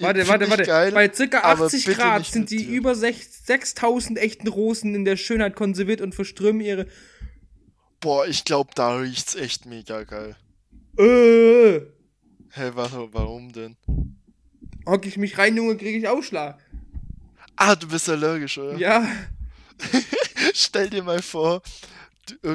Warte, 0.00 0.26
warte, 0.28 0.50
warte. 0.50 0.62
Geil, 0.64 0.92
Bei 0.92 1.12
circa 1.12 1.42
aber 1.42 1.66
80 1.66 1.84
bitte 1.84 1.98
Grad 2.00 2.26
sind 2.26 2.50
die 2.50 2.62
über 2.64 2.92
sech- 2.92 3.28
6000 3.44 4.18
echten 4.18 4.48
Rosen 4.48 4.94
in 4.94 5.04
der 5.04 5.16
Schönheit 5.16 5.54
konserviert 5.54 6.00
und 6.00 6.14
verströmen 6.14 6.60
ihre. 6.60 6.86
Boah, 8.00 8.26
ich 8.26 8.44
glaube, 8.44 8.70
da 8.74 8.96
riecht's 8.96 9.34
echt 9.34 9.66
mega 9.66 10.04
geil. 10.04 10.36
Äh, 10.98 11.80
Hä, 12.52 12.70
warte, 12.74 13.08
warum 13.12 13.52
denn? 13.52 13.76
hock 14.86 15.06
ich 15.06 15.16
mich 15.18 15.36
rein, 15.38 15.56
Junge, 15.56 15.76
kriege 15.76 15.98
ich 15.98 16.08
Ausschlag. 16.08 16.58
Ah, 17.56 17.74
du 17.76 17.86
bist 17.88 18.08
allergisch, 18.08 18.56
oder? 18.58 18.76
Ja. 18.78 19.06
Stell 20.54 20.88
dir 20.90 21.02
mal 21.02 21.20
vor. 21.22 21.62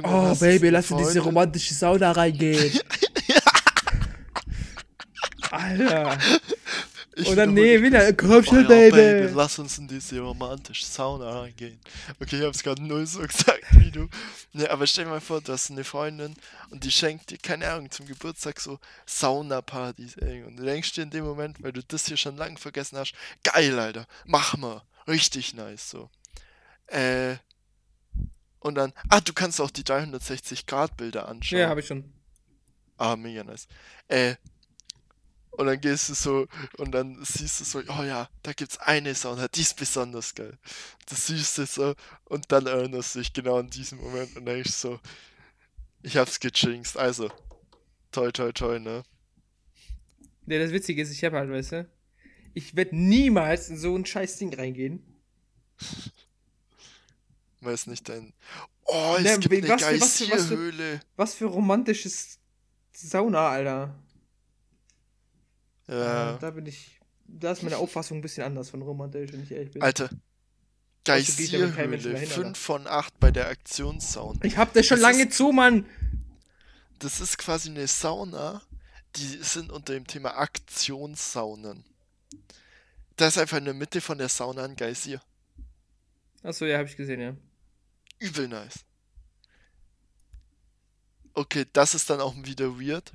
Oh, 0.04 0.36
Baby, 0.40 0.70
lass 0.70 0.90
in 0.90 0.98
diese 0.98 1.20
romantische 1.20 1.74
Sauna 1.74 2.12
reingehen. 2.12 2.72
Alter. 5.52 6.18
Ich 7.18 7.30
Oder 7.30 7.46
nee, 7.46 7.82
wieder. 7.82 8.12
Komm 8.12 8.44
schon, 8.44 8.64
ja, 8.64 8.68
Baby. 8.68 9.32
lass 9.34 9.58
uns 9.58 9.78
in 9.78 9.88
diese 9.88 10.20
romantische 10.20 10.86
Sauna 10.86 11.40
reingehen. 11.40 11.80
Okay, 12.20 12.40
ich 12.40 12.44
hab's 12.44 12.62
gerade 12.62 12.84
null 12.84 13.08
so 13.08 13.20
gesagt 13.28 13.64
wie 13.72 13.90
du. 13.90 14.10
Ne, 14.52 14.70
aber 14.70 14.86
stell 14.86 15.06
dir 15.06 15.12
mal 15.12 15.22
vor, 15.22 15.40
du 15.40 15.54
hast 15.54 15.72
eine 15.72 15.86
Freundin 15.86 16.36
und 16.72 16.84
die 16.84 16.92
schenkt 16.92 17.30
dir, 17.30 17.38
keine 17.38 17.70
Ahnung, 17.70 17.90
zum 17.90 18.06
Geburtstag 18.06 18.60
so 18.60 18.80
Saunapartys. 19.06 20.18
Und 20.18 20.58
du 20.58 20.64
denkst 20.64 20.92
dir 20.92 21.04
in 21.04 21.10
dem 21.10 21.24
Moment, 21.24 21.64
weil 21.64 21.72
du 21.72 21.82
das 21.84 22.06
hier 22.06 22.18
schon 22.18 22.36
lange 22.36 22.58
vergessen 22.58 22.98
hast, 22.98 23.14
geil, 23.44 23.80
Alter, 23.80 24.08
mach 24.26 24.58
mal. 24.58 24.82
Richtig 25.08 25.54
nice, 25.54 25.90
so. 25.90 26.10
Äh. 26.88 27.38
Und 28.60 28.76
dann, 28.76 28.92
ah, 29.10 29.22
du 29.22 29.32
kannst 29.32 29.62
auch 29.62 29.70
die 29.70 29.84
360-Grad-Bilder 29.84 31.30
anschauen. 31.30 31.60
Ja, 31.60 31.70
habe 31.70 31.80
ich 31.80 31.88
schon. 31.88 32.12
Ah, 32.98 33.16
mega 33.16 33.44
nice. 33.44 33.68
Äh, 34.08 34.36
und 35.56 35.68
dann 35.68 35.80
gehst 35.82 36.10
du 36.10 36.14
so 36.14 36.48
und 36.78 36.92
dann 36.92 37.24
siehst 37.24 37.60
du 37.60 37.64
so, 37.66 37.80
oh 37.88 38.04
ja, 38.04 38.30
da 38.44 38.54
gibt's 38.54 38.78
eine 38.78 39.14
Sauna, 39.16 39.48
die 39.48 39.62
ist 39.62 39.76
besonders 39.76 40.34
geil. 40.36 40.58
Das 41.08 41.28
siehst 41.28 41.58
du 41.58 41.66
so 41.66 41.96
und 42.26 42.52
dann 42.52 42.66
erinnerst 42.68 43.16
du 43.16 43.20
dich 43.20 43.34
genau 43.34 43.58
an 43.60 43.70
diesen 43.70 44.00
Moment 44.00 44.36
und 44.36 44.46
denkst 44.46 44.72
so, 44.74 45.00
ich 46.04 46.18
hab's 46.18 46.40
gejinxt. 46.40 46.98
Also, 46.98 47.32
toi 48.12 48.32
toi 48.32 48.52
toi, 48.52 48.80
ne? 48.80 49.04
Ja, 50.48 50.60
das 50.60 50.72
Witzige 50.72 51.02
ist, 51.02 51.12
ich 51.12 51.24
habe 51.24 51.38
halt, 51.38 51.50
weißt 51.50 51.72
du, 51.72 51.90
ich 52.54 52.76
werde 52.76 52.96
niemals 52.96 53.70
in 53.70 53.78
so 53.78 53.96
ein 53.98 54.06
scheiß 54.06 54.38
Ding 54.38 54.54
reingehen. 54.54 55.04
Weiß 57.62 57.88
nicht 57.88 58.08
dein. 58.08 58.34
Oh, 58.86 59.16
es 59.18 59.24
Ne, 59.24 59.40
gibt 59.40 59.52
wie- 59.52 59.58
eine 59.58 59.70
was 59.70 59.82
was 60.02 60.18
für- 60.18 60.32
was 60.32 60.46
für-. 60.48 61.00
Was 61.16 61.34
für 61.34 61.46
romantisches 61.46 62.40
Sauna, 62.94 63.50
Alter. 63.50 63.96
Ja, 65.88 66.38
Da 66.38 66.52
bin 66.52 66.66
ich. 66.66 67.00
Da 67.28 67.52
ist 67.52 67.64
meine 67.64 67.78
Auffassung 67.78 68.20
ein 68.20 68.22
bisschen 68.22 68.44
anders 68.44 68.70
von 68.70 68.82
romantisch, 68.82 69.32
wenn 69.34 69.42
ich 69.44 69.52
ehrlich 69.52 69.72
bin. 69.72 69.82
Alter. 69.82 70.10
Geysirhöhle, 71.06 71.98
dahin, 72.00 72.28
5 72.28 72.58
von 72.58 72.88
8 72.88 73.20
bei 73.20 73.30
der 73.32 73.48
Aktionssauna. 73.50 74.40
Ich 74.44 74.58
hab 74.58 74.74
das 74.74 74.88
schon 74.88 74.98
Das 74.98 75.04
lange 75.12 75.24
ist- 75.26 75.38
zu, 75.38 75.52
Mann. 75.52 75.86
Das 77.00 77.20
ist 77.22 77.38
quasi 77.38 77.70
eine 77.70 77.88
Sauna, 77.88 78.62
die 79.16 79.38
sind 79.44 79.72
unter 79.72 79.94
dem 79.94 80.08
Thema 80.08 80.36
Aktionssaunen. 80.38 81.84
Da 83.18 83.28
ist 83.28 83.38
einfach 83.38 83.58
in 83.58 83.66
der 83.66 83.74
Mitte 83.76 84.02
von 84.02 84.18
der 84.18 84.30
Sauna 84.30 84.64
ein 84.66 84.76
Geysir. 84.76 85.22
Achso, 86.42 86.66
ja, 86.66 86.78
hab 86.80 86.86
ich 86.88 86.96
gesehen, 86.98 87.22
ja. 87.22 87.36
Übel 88.20 88.48
nice. 88.48 88.80
Okay, 91.34 91.66
das 91.74 91.96
ist 91.96 92.10
dann 92.10 92.22
auch 92.22 92.36
wieder 92.38 92.80
weird. 92.80 93.12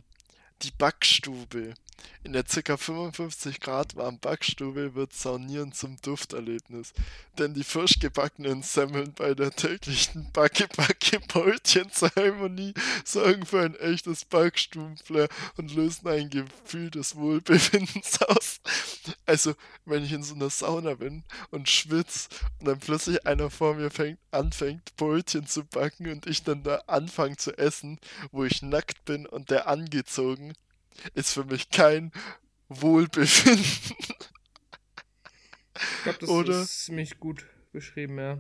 Die 0.63 0.71
Backstube. 0.73 1.75
In 2.23 2.33
der 2.33 2.45
ca. 2.45 2.77
55 2.77 3.61
Grad 3.61 3.97
warmen 3.97 4.19
Backstube 4.19 4.95
wird 4.95 5.15
Saunieren 5.15 5.73
zum 5.73 5.97
Dufterlebnis. 6.03 6.93
Denn 7.39 7.55
die 7.55 7.65
frisch 7.65 7.99
gebackenen 7.99 8.63
Semmeln 8.63 9.15
bei 9.15 9.33
der 9.35 9.53
täglichen 9.53 10.31
Backe-Backe-Brötchen-Zeremonie 10.33 12.75
sorgen 13.05 13.47
für 13.47 13.63
ein 13.63 13.75
echtes 13.77 14.27
Backstubenflair 14.27 15.29
und 15.57 15.75
lösen 15.75 16.07
ein 16.09 16.29
Gefühl 16.29 16.91
des 16.91 17.17
Wohlbefindens 17.17 18.21
aus. 18.23 18.61
Also, 19.25 19.55
wenn 19.85 20.05
ich 20.05 20.13
in 20.13 20.23
so 20.23 20.35
einer 20.35 20.51
Sauna 20.51 20.95
bin 20.95 21.25
und 21.51 21.69
schwitz 21.69 22.29
und 22.59 22.69
dann 22.69 22.79
plötzlich 22.79 23.27
einer 23.27 23.51
vor 23.51 23.75
mir 23.75 23.91
fängt, 23.91 24.19
anfängt, 24.31 24.97
Brötchen 24.97 25.47
zu 25.47 25.65
backen 25.65 26.11
und 26.11 26.27
ich 26.27 26.45
dann 26.45 26.63
da 26.63 26.83
anfange 26.87 27.37
zu 27.37 27.57
essen, 27.57 27.99
wo 28.31 28.45
ich 28.45 28.63
nackt 28.63 29.05
bin 29.05 29.27
und 29.27 29.51
der 29.51 29.69
angezogen, 29.69 30.55
ist 31.15 31.33
für 31.33 31.45
mich 31.45 31.71
kein 31.71 32.13
Wohlbefinden. 32.69 33.65
Ich 35.75 36.03
glaube, 36.03 36.19
das 36.19 36.29
Oder- 36.29 36.63
ist 36.63 36.85
ziemlich 36.85 37.19
gut 37.19 37.47
beschrieben, 37.73 38.19
ja. 38.19 38.39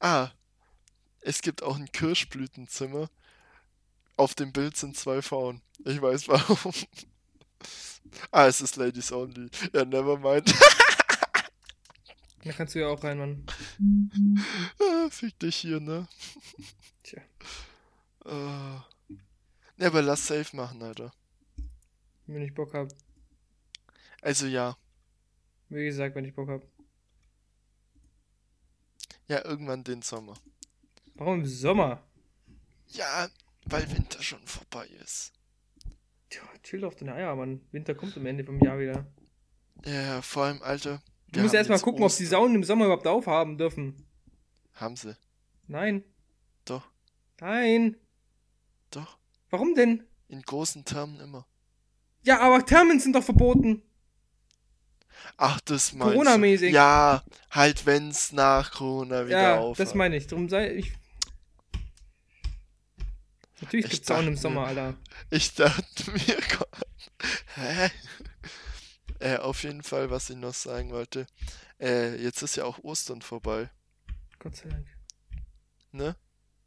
Ah, 0.00 0.30
es 1.20 1.40
gibt 1.42 1.62
auch 1.62 1.76
ein 1.76 1.90
Kirschblütenzimmer. 1.92 3.08
Auf 4.16 4.34
dem 4.34 4.52
Bild 4.52 4.76
sind 4.76 4.96
zwei 4.96 5.22
Frauen. 5.22 5.62
Ich 5.84 6.00
weiß 6.00 6.28
warum. 6.28 6.72
Ah, 8.30 8.46
es 8.46 8.60
ist 8.60 8.76
Ladies 8.76 9.10
Only. 9.12 9.50
Ja, 9.72 9.84
never 9.84 10.18
mind. 10.18 10.54
Da 12.44 12.52
kannst 12.52 12.74
du 12.74 12.80
ja 12.80 12.88
auch 12.88 13.02
rein, 13.02 13.16
Mann. 13.16 13.46
Ah, 14.78 15.08
Fick 15.08 15.38
dich 15.38 15.56
hier, 15.56 15.80
ne? 15.80 16.06
Tja. 17.02 17.22
Ah. 18.26 18.84
Ne, 19.78 19.86
aber 19.86 20.02
lass 20.02 20.26
safe 20.26 20.54
machen, 20.54 20.82
Alter. 20.82 21.10
Wenn 22.26 22.42
ich 22.42 22.54
Bock 22.54 22.72
hab. 22.74 22.88
Also 24.22 24.46
ja. 24.46 24.76
Wie 25.68 25.84
gesagt, 25.84 26.14
wenn 26.14 26.24
ich 26.24 26.34
Bock 26.34 26.48
hab. 26.48 26.62
Ja, 29.28 29.44
irgendwann 29.44 29.84
den 29.84 30.02
Sommer. 30.02 30.34
Warum 31.14 31.40
im 31.40 31.46
Sommer? 31.46 32.02
Ja, 32.88 33.28
weil 33.66 33.90
Winter 33.90 34.22
schon 34.22 34.46
vorbei 34.46 34.86
ist. 35.02 35.32
Tja, 36.28 36.42
chill 36.62 36.84
auf 36.84 36.96
deine 36.96 37.14
Eier, 37.14 37.34
Mann. 37.34 37.60
Winter 37.70 37.94
kommt 37.94 38.16
am 38.16 38.26
Ende 38.26 38.44
vom 38.44 38.60
Jahr 38.60 38.78
wieder. 38.78 39.06
Ja, 39.84 40.22
vor 40.22 40.44
allem, 40.44 40.62
Alter. 40.62 41.02
Du 41.28 41.40
musst 41.40 41.54
erstmal 41.54 41.80
gucken, 41.80 42.02
ob 42.02 42.14
die. 42.14 42.26
Saunen 42.26 42.56
im 42.56 42.64
Sommer 42.64 42.86
überhaupt 42.86 43.06
aufhaben 43.06 43.58
dürfen. 43.58 44.06
Haben 44.74 44.96
sie. 44.96 45.16
Nein. 45.66 46.04
Doch, 46.64 46.88
Nein. 47.40 47.96
doch. 48.90 49.18
Warum 49.50 49.74
denn? 49.74 50.04
In 50.28 50.42
großen 50.42 50.84
Termen 50.84 51.20
immer. 51.20 51.46
Ja, 52.24 52.40
aber 52.40 52.64
Thermen 52.64 53.00
sind 53.00 53.14
doch 53.14 53.24
verboten. 53.24 53.82
Ach, 55.36 55.60
das 55.62 55.92
meinst 55.92 56.12
du. 56.14 56.18
Corona-mäßig. 56.18 56.72
Ja, 56.72 57.22
halt 57.50 57.86
wenn's 57.86 58.32
nach 58.32 58.72
Corona 58.72 59.26
wieder 59.26 59.40
Ja, 59.42 59.58
auf. 59.58 59.76
das 59.76 59.94
meine 59.94 60.16
ich. 60.16 60.26
Drum 60.26 60.48
sei 60.48 60.70
ich. 60.74 60.92
Natürlich 63.60 63.86
Ich 63.86 63.90
gibt's 63.92 64.08
Saunen 64.08 64.28
im 64.28 64.36
Sommer, 64.36 64.66
Alter. 64.66 64.94
Ich 65.30 65.54
dachte 65.54 66.10
mir, 66.10 66.38
Gott. 66.58 66.68
Hä? 67.54 67.90
Äh, 69.20 69.36
auf 69.38 69.62
jeden 69.62 69.82
Fall, 69.82 70.10
was 70.10 70.28
ich 70.30 70.36
noch 70.36 70.54
sagen 70.54 70.90
wollte. 70.90 71.26
Äh, 71.80 72.16
jetzt 72.22 72.42
ist 72.42 72.56
ja 72.56 72.64
auch 72.64 72.78
Ostern 72.84 73.22
vorbei, 73.22 73.70
Gott 74.38 74.56
sei 74.56 74.68
Dank. 74.68 74.86
ne? 75.92 76.16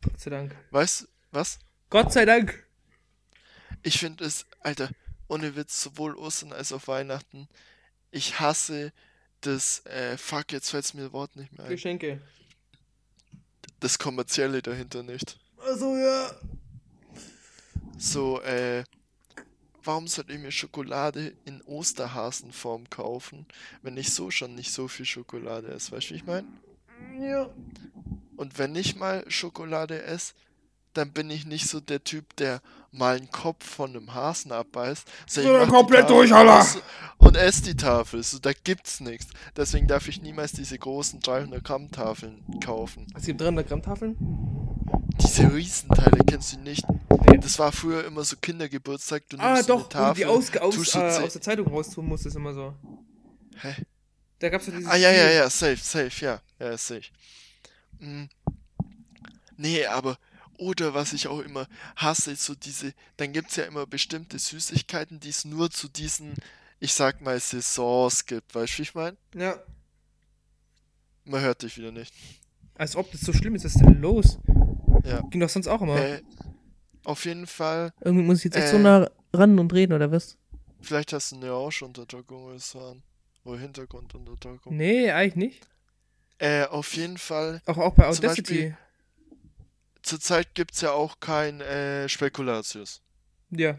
Gott 0.03 0.19
sei 0.19 0.29
Dank. 0.31 0.55
Weißt 0.71 1.07
was? 1.31 1.59
Gott 1.89 2.11
sei 2.11 2.25
Dank. 2.25 2.65
Ich 3.83 3.99
finde 3.99 4.25
es, 4.25 4.45
Alter, 4.61 4.89
ohne 5.27 5.55
Witz, 5.55 5.81
sowohl 5.81 6.15
Ostern 6.15 6.53
als 6.53 6.71
auch 6.71 6.87
Weihnachten. 6.87 7.47
Ich 8.11 8.39
hasse 8.39 8.93
das, 9.41 9.85
äh, 9.85 10.17
fuck, 10.17 10.51
jetzt 10.51 10.69
fällt's 10.71 10.93
mir 10.93 11.03
das 11.03 11.13
Wort 11.13 11.35
nicht 11.35 11.55
mehr 11.57 11.65
ein. 11.65 11.71
Geschenke. 11.71 12.21
Das 13.79 13.99
Kommerzielle 13.99 14.61
dahinter 14.61 15.03
nicht. 15.03 15.37
Also 15.59 15.95
ja. 15.95 16.31
So, 17.97 18.41
äh, 18.41 18.83
warum 19.83 20.07
sollte 20.07 20.33
ich 20.33 20.39
mir 20.39 20.51
Schokolade 20.51 21.33
in 21.45 21.61
Osterhasenform 21.63 22.89
kaufen, 22.89 23.45
wenn 23.81 23.97
ich 23.97 24.13
so 24.13 24.31
schon 24.31 24.55
nicht 24.55 24.71
so 24.71 24.87
viel 24.87 25.05
Schokolade 25.05 25.69
esse? 25.69 25.91
Weißt 25.91 26.09
du, 26.09 26.13
wie 26.13 26.17
ich 26.17 26.25
meine? 26.25 26.47
Ja. 27.19 27.49
Und 28.35 28.57
wenn 28.57 28.75
ich 28.75 28.95
mal 28.95 29.29
Schokolade 29.29 30.03
esse, 30.03 30.33
dann 30.93 31.11
bin 31.11 31.29
ich 31.29 31.45
nicht 31.45 31.67
so 31.67 31.79
der 31.79 32.03
Typ, 32.03 32.35
der 32.37 32.61
mal 32.97 33.17
einen 33.17 33.29
Kopf 33.31 33.65
von 33.67 33.91
einem 33.91 34.13
Hasen 34.13 34.51
abbeißt. 34.51 35.07
So, 35.27 35.41
ich 35.41 35.47
Ja, 35.47 35.53
mach 35.59 35.65
die 35.65 35.71
komplett 35.71 36.01
Tafel 36.07 36.15
durch, 36.15 36.33
Alter. 36.33 36.81
Und 37.19 37.35
esse 37.37 37.61
die 37.63 37.75
Tafel. 37.75 38.21
So, 38.23 38.39
da 38.39 38.51
gibt's 38.53 38.99
nichts. 38.99 39.27
Deswegen 39.55 39.87
darf 39.87 40.07
ich 40.07 40.21
niemals 40.21 40.51
diese 40.51 40.77
großen 40.77 41.19
300 41.19 41.63
Gramm 41.63 41.91
Tafeln 41.91 42.43
kaufen. 42.63 43.07
Es 43.15 43.25
gibt 43.25 43.41
300 43.41 43.67
Gramm 43.67 43.81
Tafeln? 43.81 44.15
Diese 45.21 45.51
Riesenteile 45.53 46.23
kennst 46.25 46.53
du 46.53 46.59
nicht. 46.59 46.85
Nee. 47.29 47.37
Das 47.39 47.57
war 47.59 47.71
früher 47.71 48.05
immer 48.05 48.23
so 48.23 48.35
Kindergeburtstag. 48.37 49.23
Du 49.29 49.37
Ah, 49.39 49.53
nimmst 49.55 49.69
eine 49.71 49.79
doch, 49.79 49.85
wo 49.85 49.89
du 49.89 50.13
die 50.13 50.21
Tafel, 50.23 50.25
aus, 50.25 50.55
aus, 50.57 50.95
äh, 50.95 51.23
aus 51.23 51.33
der 51.33 51.41
Zeitung 51.41 51.67
raustun 51.67 52.05
musst, 52.05 52.25
ist 52.25 52.35
immer 52.35 52.53
so. 52.53 52.73
Hä? 53.61 53.75
Da 54.39 54.49
gab's 54.49 54.65
doch 54.67 54.73
dieses 54.73 54.87
Ah, 54.87 54.95
ja, 54.95 55.11
ja, 55.11 55.23
Spiel. 55.25 55.35
ja, 55.35 55.49
safe, 55.49 55.77
safe, 55.77 56.25
ja. 56.25 56.39
Ja, 56.59 56.77
safe. 56.77 57.01
Mm. 57.99 58.25
Nee, 59.57 59.85
aber, 59.87 60.17
oder 60.57 60.93
was 60.93 61.13
ich 61.13 61.27
auch 61.27 61.39
immer 61.39 61.67
hasse, 61.95 62.31
ist 62.31 62.43
so 62.45 62.55
diese, 62.55 62.93
dann 63.17 63.31
gibt's 63.33 63.55
ja 63.55 63.63
immer 63.65 63.85
bestimmte 63.85 64.39
Süßigkeiten, 64.39 65.19
die 65.19 65.29
es 65.29 65.45
nur 65.45 65.69
zu 65.71 65.87
diesen, 65.87 66.33
ich 66.79 66.93
sag 66.93 67.21
mal, 67.21 67.39
Saisons 67.39 68.25
gibt. 68.25 68.53
Weißt 68.55 68.73
du, 68.73 68.77
wie 68.79 68.81
ich 68.83 68.95
meine? 68.95 69.17
Ja. 69.35 69.59
Man 71.25 71.41
hört 71.41 71.61
dich 71.63 71.77
wieder 71.77 71.91
nicht. 71.91 72.13
Als 72.75 72.95
ob 72.95 73.11
das 73.11 73.21
so 73.21 73.33
schlimm 73.33 73.55
ist, 73.55 73.65
was 73.65 73.75
ist 73.75 73.81
denn 73.83 74.01
los? 74.01 74.37
Ja. 75.03 75.21
Ging 75.29 75.41
doch 75.41 75.49
sonst 75.49 75.67
auch 75.67 75.81
immer. 75.81 75.97
Äh, 75.97 76.21
auf 77.03 77.25
jeden 77.25 77.47
Fall, 77.47 77.91
Irgendwie 78.01 78.23
muss 78.25 78.39
ich 78.39 78.45
jetzt 78.45 78.57
echt 78.57 78.69
so 78.69 78.77
äh, 78.77 78.81
nah 78.81 79.09
ran 79.33 79.57
und 79.59 79.73
reden, 79.73 79.93
oder 79.93 80.11
was? 80.11 80.37
vielleicht 80.79 81.11
hast 81.11 81.31
du 81.31 81.37
eine 81.37 81.49
Rauschunterdrückung 81.49 82.43
oder 82.45 82.59
so 82.59 82.79
an. 82.79 83.03
Oder 83.43 83.59
Hintergrundunterdrückung. 83.59 84.75
Nee, 84.75 85.09
eigentlich 85.11 85.35
nicht. 85.35 85.67
Äh, 86.37 86.65
auf 86.65 86.93
jeden 86.95 87.17
Fall, 87.17 87.61
Auch, 87.65 87.77
auch 87.77 87.93
bei 87.95 88.05
Audacity. 88.07 88.41
Beispiel- 88.41 88.77
zurzeit 90.01 90.55
gibt's 90.55 90.81
ja 90.81 90.91
auch 90.91 91.19
kein 91.19 91.61
äh, 91.61 92.07
Spekulatius. 92.09 93.01
Ja. 93.49 93.77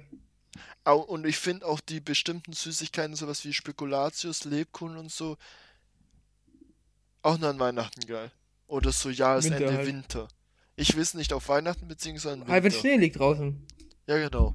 Au- 0.84 1.00
Und 1.00 1.26
ich 1.26 1.38
finde 1.38 1.66
auch 1.66 1.80
die 1.80 2.00
bestimmten 2.00 2.52
Süßigkeiten, 2.52 3.14
sowas 3.16 3.44
wie 3.44 3.52
Spekulatius, 3.52 4.44
Lebkuchen 4.44 4.96
und 4.96 5.12
so, 5.12 5.36
auch 7.22 7.38
nur 7.38 7.50
an 7.50 7.58
Weihnachten 7.58 8.06
geil. 8.06 8.30
Oder 8.66 8.92
so 8.92 9.10
Jahresende 9.10 9.60
Winter 9.60 9.86
Winter. 9.86 10.20
halt. 10.20 10.34
Ich 10.76 10.96
weiß 10.96 11.14
nicht 11.14 11.32
auf 11.32 11.48
Weihnachten 11.48 11.88
beziehungsweise 11.88 12.40
Ah, 12.42 12.48
wenn 12.48 12.64
Winter. 12.64 12.78
Schnee 12.78 12.96
liegt 12.96 13.18
draußen. 13.18 13.66
Ja, 14.06 14.16
genau. 14.18 14.54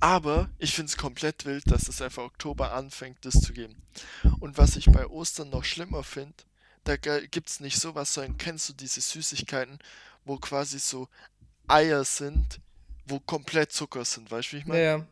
Aber 0.00 0.50
ich 0.58 0.74
finde 0.74 0.90
es 0.90 0.96
komplett 0.96 1.44
wild, 1.44 1.70
dass 1.70 1.88
es 1.88 2.02
einfach 2.02 2.24
Oktober 2.24 2.72
anfängt, 2.72 3.18
das 3.24 3.40
zu 3.40 3.52
geben. 3.52 3.76
Und 4.40 4.58
was 4.58 4.76
ich 4.76 4.86
bei 4.86 5.06
Ostern 5.06 5.50
noch 5.50 5.64
schlimmer 5.64 6.02
finde, 6.02 6.34
da 6.84 6.96
gibt 6.96 7.48
es 7.48 7.60
nicht 7.60 7.78
sowas, 7.78 8.12
sondern 8.14 8.36
kennst 8.38 8.68
du 8.68 8.72
diese 8.72 9.00
Süßigkeiten, 9.00 9.78
wo 10.24 10.36
quasi 10.38 10.78
so 10.78 11.08
Eier 11.68 12.04
sind, 12.04 12.60
wo 13.06 13.20
komplett 13.20 13.72
Zucker 13.72 14.04
sind, 14.04 14.30
weißt 14.30 14.48
du, 14.52 14.56
wie 14.56 14.60
ich 14.60 14.66
meine? 14.66 14.82
ja. 14.82 15.06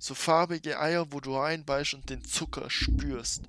So 0.00 0.14
farbige 0.14 0.78
Eier, 0.80 1.10
wo 1.10 1.20
du 1.20 1.36
reinbeißt 1.36 1.94
und 1.94 2.08
den 2.08 2.24
Zucker 2.24 2.70
spürst. 2.70 3.42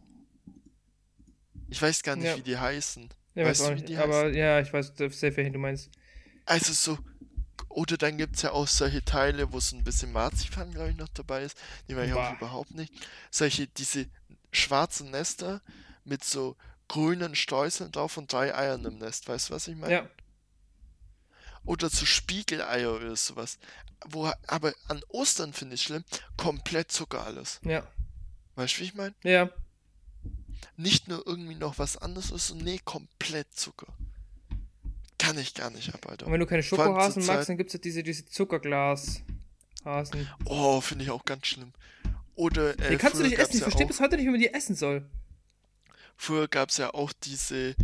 Ich 1.70 1.80
weiß 1.82 2.02
gar 2.02 2.16
nicht, 2.16 2.26
Ja. 2.26 2.38
wie 2.38 2.42
die 2.42 2.58
heißen. 2.58 3.08
Ja, 3.36 3.46
Weißt 3.46 3.62
weiß 3.62 3.68
du, 3.68 3.72
auch 3.74 3.76
wie 3.78 3.82
nicht. 3.82 3.90
die 3.90 3.98
Aber 3.98 4.30
ja, 4.30 4.60
ich 4.60 4.74
weiß 4.74 4.94
sehr, 4.98 5.38
welchen 5.38 5.54
du 5.54 5.60
meinst. 5.60 5.90
Also 6.46 6.74
so, 6.74 6.98
oder 7.70 7.98
dann 7.98 8.18
gibt 8.18 8.36
es 8.38 8.42
ja 8.42 8.52
auch 8.52 8.68
solche 8.68 9.06
Teile, 9.06 9.54
wo 9.54 9.60
so 9.60 9.76
ein 9.76 9.84
bisschen 9.84 10.12
Marzipan, 10.12 10.72
glaube 10.72 10.90
ich, 10.90 10.98
noch 10.98 11.10
dabei 11.10 11.44
ist. 11.44 11.56
Die 11.88 11.94
mag 11.94 12.08
ich 12.08 12.14
auch 12.14 12.34
überhaupt 12.36 12.72
nicht. 12.72 12.92
Solche, 13.30 13.68
diese 13.68 14.08
schwarzen 14.52 15.12
Nester 15.12 15.62
mit 16.06 16.24
so 16.24 16.56
grünen 16.88 17.36
Streuseln 17.36 17.92
drauf 17.92 18.18
und 18.18 18.32
drei 18.34 18.56
Eiern 18.56 18.84
im 18.86 18.98
Nest. 18.98 19.28
Weißt 19.28 19.50
du, 19.50 19.54
was 19.54 19.68
ich 19.68 19.76
meine? 19.76 19.94
Ja. 19.94 20.10
Oder 21.66 21.90
so 21.90 22.06
Spiegeleier 22.06 22.94
oder 22.96 23.16
sowas. 23.16 23.60
Wo, 24.10 24.32
aber 24.48 24.74
an 24.88 25.02
Ostern 25.10 25.54
finde 25.54 25.76
ich 25.76 25.84
schlimm, 25.84 26.04
komplett 26.38 26.92
Zucker 26.92 27.26
alles. 27.26 27.60
Ja. 27.64 27.86
Weißt 28.56 28.78
du, 28.78 28.82
wie 28.82 28.86
ich 28.86 28.96
meine? 28.96 29.14
Ja. 29.24 29.50
Nicht 30.78 31.08
nur 31.08 31.26
irgendwie 31.28 31.56
noch 31.56 31.78
was 31.78 31.98
anderes, 31.98 32.32
ist 32.32 32.54
nee, 32.56 32.80
komplett 32.84 33.54
Zucker. 33.54 33.88
Kann 35.18 35.38
ich 35.38 35.54
gar 35.54 35.70
nicht 35.70 35.94
ab, 35.94 36.08
Alter. 36.10 36.26
Und 36.28 36.32
wenn 36.32 36.40
du 36.40 36.46
keine 36.46 36.64
Schokohasen 36.64 37.22
Zeit- 37.22 37.36
magst, 37.36 37.50
dann 37.50 37.58
gibt's 37.58 37.74
ja 37.74 37.80
diese, 37.80 38.04
diese 38.04 38.26
Zuckerglas-Hasen. 38.26 40.30
Oh, 40.46 40.80
finde 40.80 41.04
ich 41.04 41.12
auch 41.12 41.26
ganz 41.26 41.48
schlimm. 41.48 41.74
Oder, 42.36 42.80
äh, 42.80 42.92
Die 42.92 42.98
kannst 42.98 43.20
du 43.20 43.24
nicht 43.24 43.38
essen. 43.38 43.58
Ich 43.58 43.62
verstehe 43.64 43.86
bis 43.86 44.00
heute 44.00 44.16
nicht, 44.16 44.26
wie 44.26 44.30
man 44.32 44.40
die 44.40 44.54
essen 44.54 44.76
soll. 44.76 45.06
Früher 46.22 46.50
gab 46.50 46.68
es 46.68 46.76
ja 46.76 46.94
auch 46.94 47.14
diese, 47.24 47.76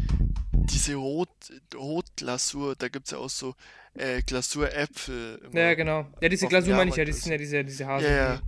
diese 0.51 0.95
Rot, 0.95 1.29
Rotglasur, 1.73 2.75
da 2.75 2.89
gibt 2.89 3.05
es 3.05 3.11
ja 3.11 3.17
auch 3.17 3.29
so 3.29 3.55
äh, 3.93 4.21
Glasuräpfel. 4.23 5.39
Ja, 5.53 5.73
genau. 5.73 6.05
Ja, 6.19 6.27
diese 6.27 6.47
Glasur 6.47 6.75
meine 6.75 6.89
ich 6.91 6.97
ja. 6.97 7.05
Das 7.05 7.21
sind 7.21 7.31
ja 7.31 7.37
diese, 7.37 7.63
diese 7.63 7.87
Hasen. 7.87 8.05
Ja, 8.05 8.33
ja. 8.33 8.41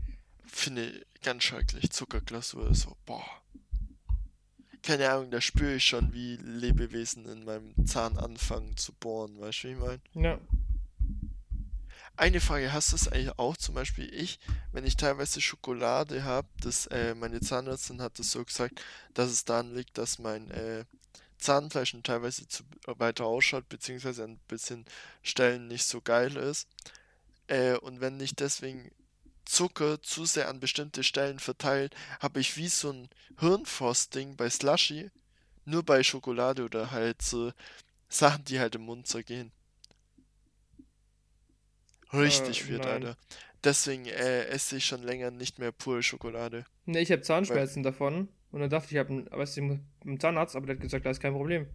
Finde 0.46 0.88
ich 0.88 1.22
ganz 1.24 1.44
schrecklich. 1.44 1.90
Zuckerglasur 1.90 2.70
ist 2.70 2.82
so, 2.82 2.98
boah. 3.06 3.24
Keine 4.84 5.10
Ahnung, 5.10 5.32
da 5.32 5.40
spüre 5.40 5.76
ich 5.76 5.86
schon, 5.86 6.12
wie 6.12 6.36
Lebewesen 6.36 7.26
in 7.26 7.46
meinem 7.46 7.88
Zahn 7.88 8.18
anfangen 8.18 8.76
zu 8.76 8.92
bohren, 8.92 9.40
weißt 9.40 9.64
du, 9.64 9.68
wie 9.70 9.72
ich 9.72 9.80
meine? 9.80 10.02
Ja. 10.16 10.38
Eine 12.18 12.42
Frage, 12.42 12.74
hast 12.74 12.92
du 12.92 12.96
es 12.96 13.08
eigentlich 13.08 13.38
auch, 13.38 13.58
zum 13.58 13.76
Beispiel 13.76 14.12
ich, 14.12 14.40
wenn 14.72 14.84
ich 14.86 14.98
teilweise 14.98 15.40
Schokolade 15.40 16.24
habe, 16.24 16.48
das, 16.62 16.88
äh, 16.88 17.14
meine 17.14 17.42
Zahnärztin 17.42 18.02
hat 18.02 18.20
es 18.20 18.32
so 18.32 18.44
gesagt, 18.44 18.82
dass 19.14 19.30
es 19.30 19.46
daran 19.46 19.76
liegt, 19.76 20.00
dass 20.00 20.18
mein 20.18 20.50
äh, 20.50 20.86
Zahnfleisch 21.38 21.96
teilweise 22.02 22.48
zu 22.48 22.64
weiter 22.88 23.26
ausschaut, 23.26 23.70
beziehungsweise 23.70 24.24
an 24.24 24.32
ein 24.32 24.40
bisschen 24.48 24.86
Stellen 25.22 25.68
nicht 25.68 25.86
so 25.86 26.02
geil 26.02 26.36
ist. 26.38 26.68
Äh, 27.46 27.78
und 27.78 28.02
wenn 28.02 28.20
ich 28.20 28.36
deswegen 28.36 28.92
Zucker 29.46 30.02
zu 30.02 30.26
sehr 30.26 30.50
an 30.50 30.60
bestimmte 30.60 31.04
Stellen 31.04 31.38
verteilt, 31.38 31.96
habe 32.20 32.40
ich 32.40 32.58
wie 32.58 32.68
so 32.70 32.94
ein 32.94 33.10
Hirnfrosting 33.40 34.36
bei 34.38 34.50
Slushy, 34.50 35.12
nur 35.66 35.84
bei 35.84 36.02
Schokolade 36.02 36.66
oder 36.66 36.90
halt 36.90 37.22
so 37.22 37.54
Sachen, 38.10 38.44
die 38.46 38.60
halt 38.60 38.74
im 38.74 38.82
Mund 38.82 39.06
zergehen. 39.08 39.52
Richtig 42.14 42.64
Äh, 42.64 42.72
weird, 42.74 42.86
nein. 42.86 42.94
Alter. 43.06 43.18
Deswegen 43.64 44.06
äh, 44.06 44.46
esse 44.46 44.78
ich 44.78 44.86
schon 44.86 45.04
länger 45.04 45.32
nicht 45.32 45.60
mehr 45.60 45.72
pure 45.72 46.04
Schokolade. 46.04 46.66
Ne, 46.86 47.00
ich 47.02 47.12
habe 47.12 47.22
Zahnschmerzen 47.22 47.84
davon. 47.84 48.30
Und 48.52 48.62
dann 48.62 48.70
dachte 48.70 48.86
ich, 48.88 48.94
ich 48.94 48.98
habe 49.00 49.10
einen, 49.10 49.86
einen 50.06 50.20
Zahnarzt, 50.20 50.56
aber 50.56 50.68
der 50.68 50.76
hat 50.76 50.82
gesagt, 50.82 51.06
da 51.06 51.10
ist 51.10 51.20
kein 51.20 51.34
Problem. 51.34 51.68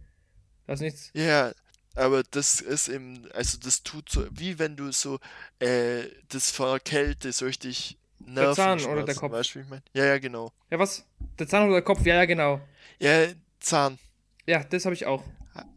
Da 0.65 0.73
ist 0.73 0.79
nichts. 0.81 1.11
Ja, 1.13 1.51
aber 1.95 2.23
das 2.23 2.61
ist 2.61 2.87
eben, 2.87 3.29
also 3.33 3.59
das 3.59 3.83
tut 3.83 4.09
so, 4.09 4.25
wie 4.31 4.57
wenn 4.57 4.75
du 4.75 4.91
so, 4.91 5.19
äh, 5.59 6.05
das 6.29 6.49
vor 6.49 6.79
Kälte 6.79 7.31
so 7.31 7.45
richtig 7.45 7.97
Der 8.19 8.53
Zahn 8.53 8.83
oder 8.85 9.03
der 9.03 9.15
Kopf? 9.15 9.31
weißt 9.33 9.55
ich 9.55 9.67
meine? 9.67 9.83
Ja, 9.93 10.05
ja, 10.05 10.17
genau. 10.17 10.51
Ja, 10.71 10.79
was? 10.79 11.05
Der 11.37 11.47
Zahn 11.47 11.65
oder 11.65 11.73
der 11.73 11.83
Kopf? 11.83 12.03
Ja, 12.05 12.15
ja, 12.15 12.25
genau. 12.25 12.61
Ja, 12.99 13.27
Zahn. 13.59 13.99
Ja, 14.47 14.63
das 14.63 14.85
habe 14.85 14.95
ich 14.95 15.05
auch. 15.05 15.23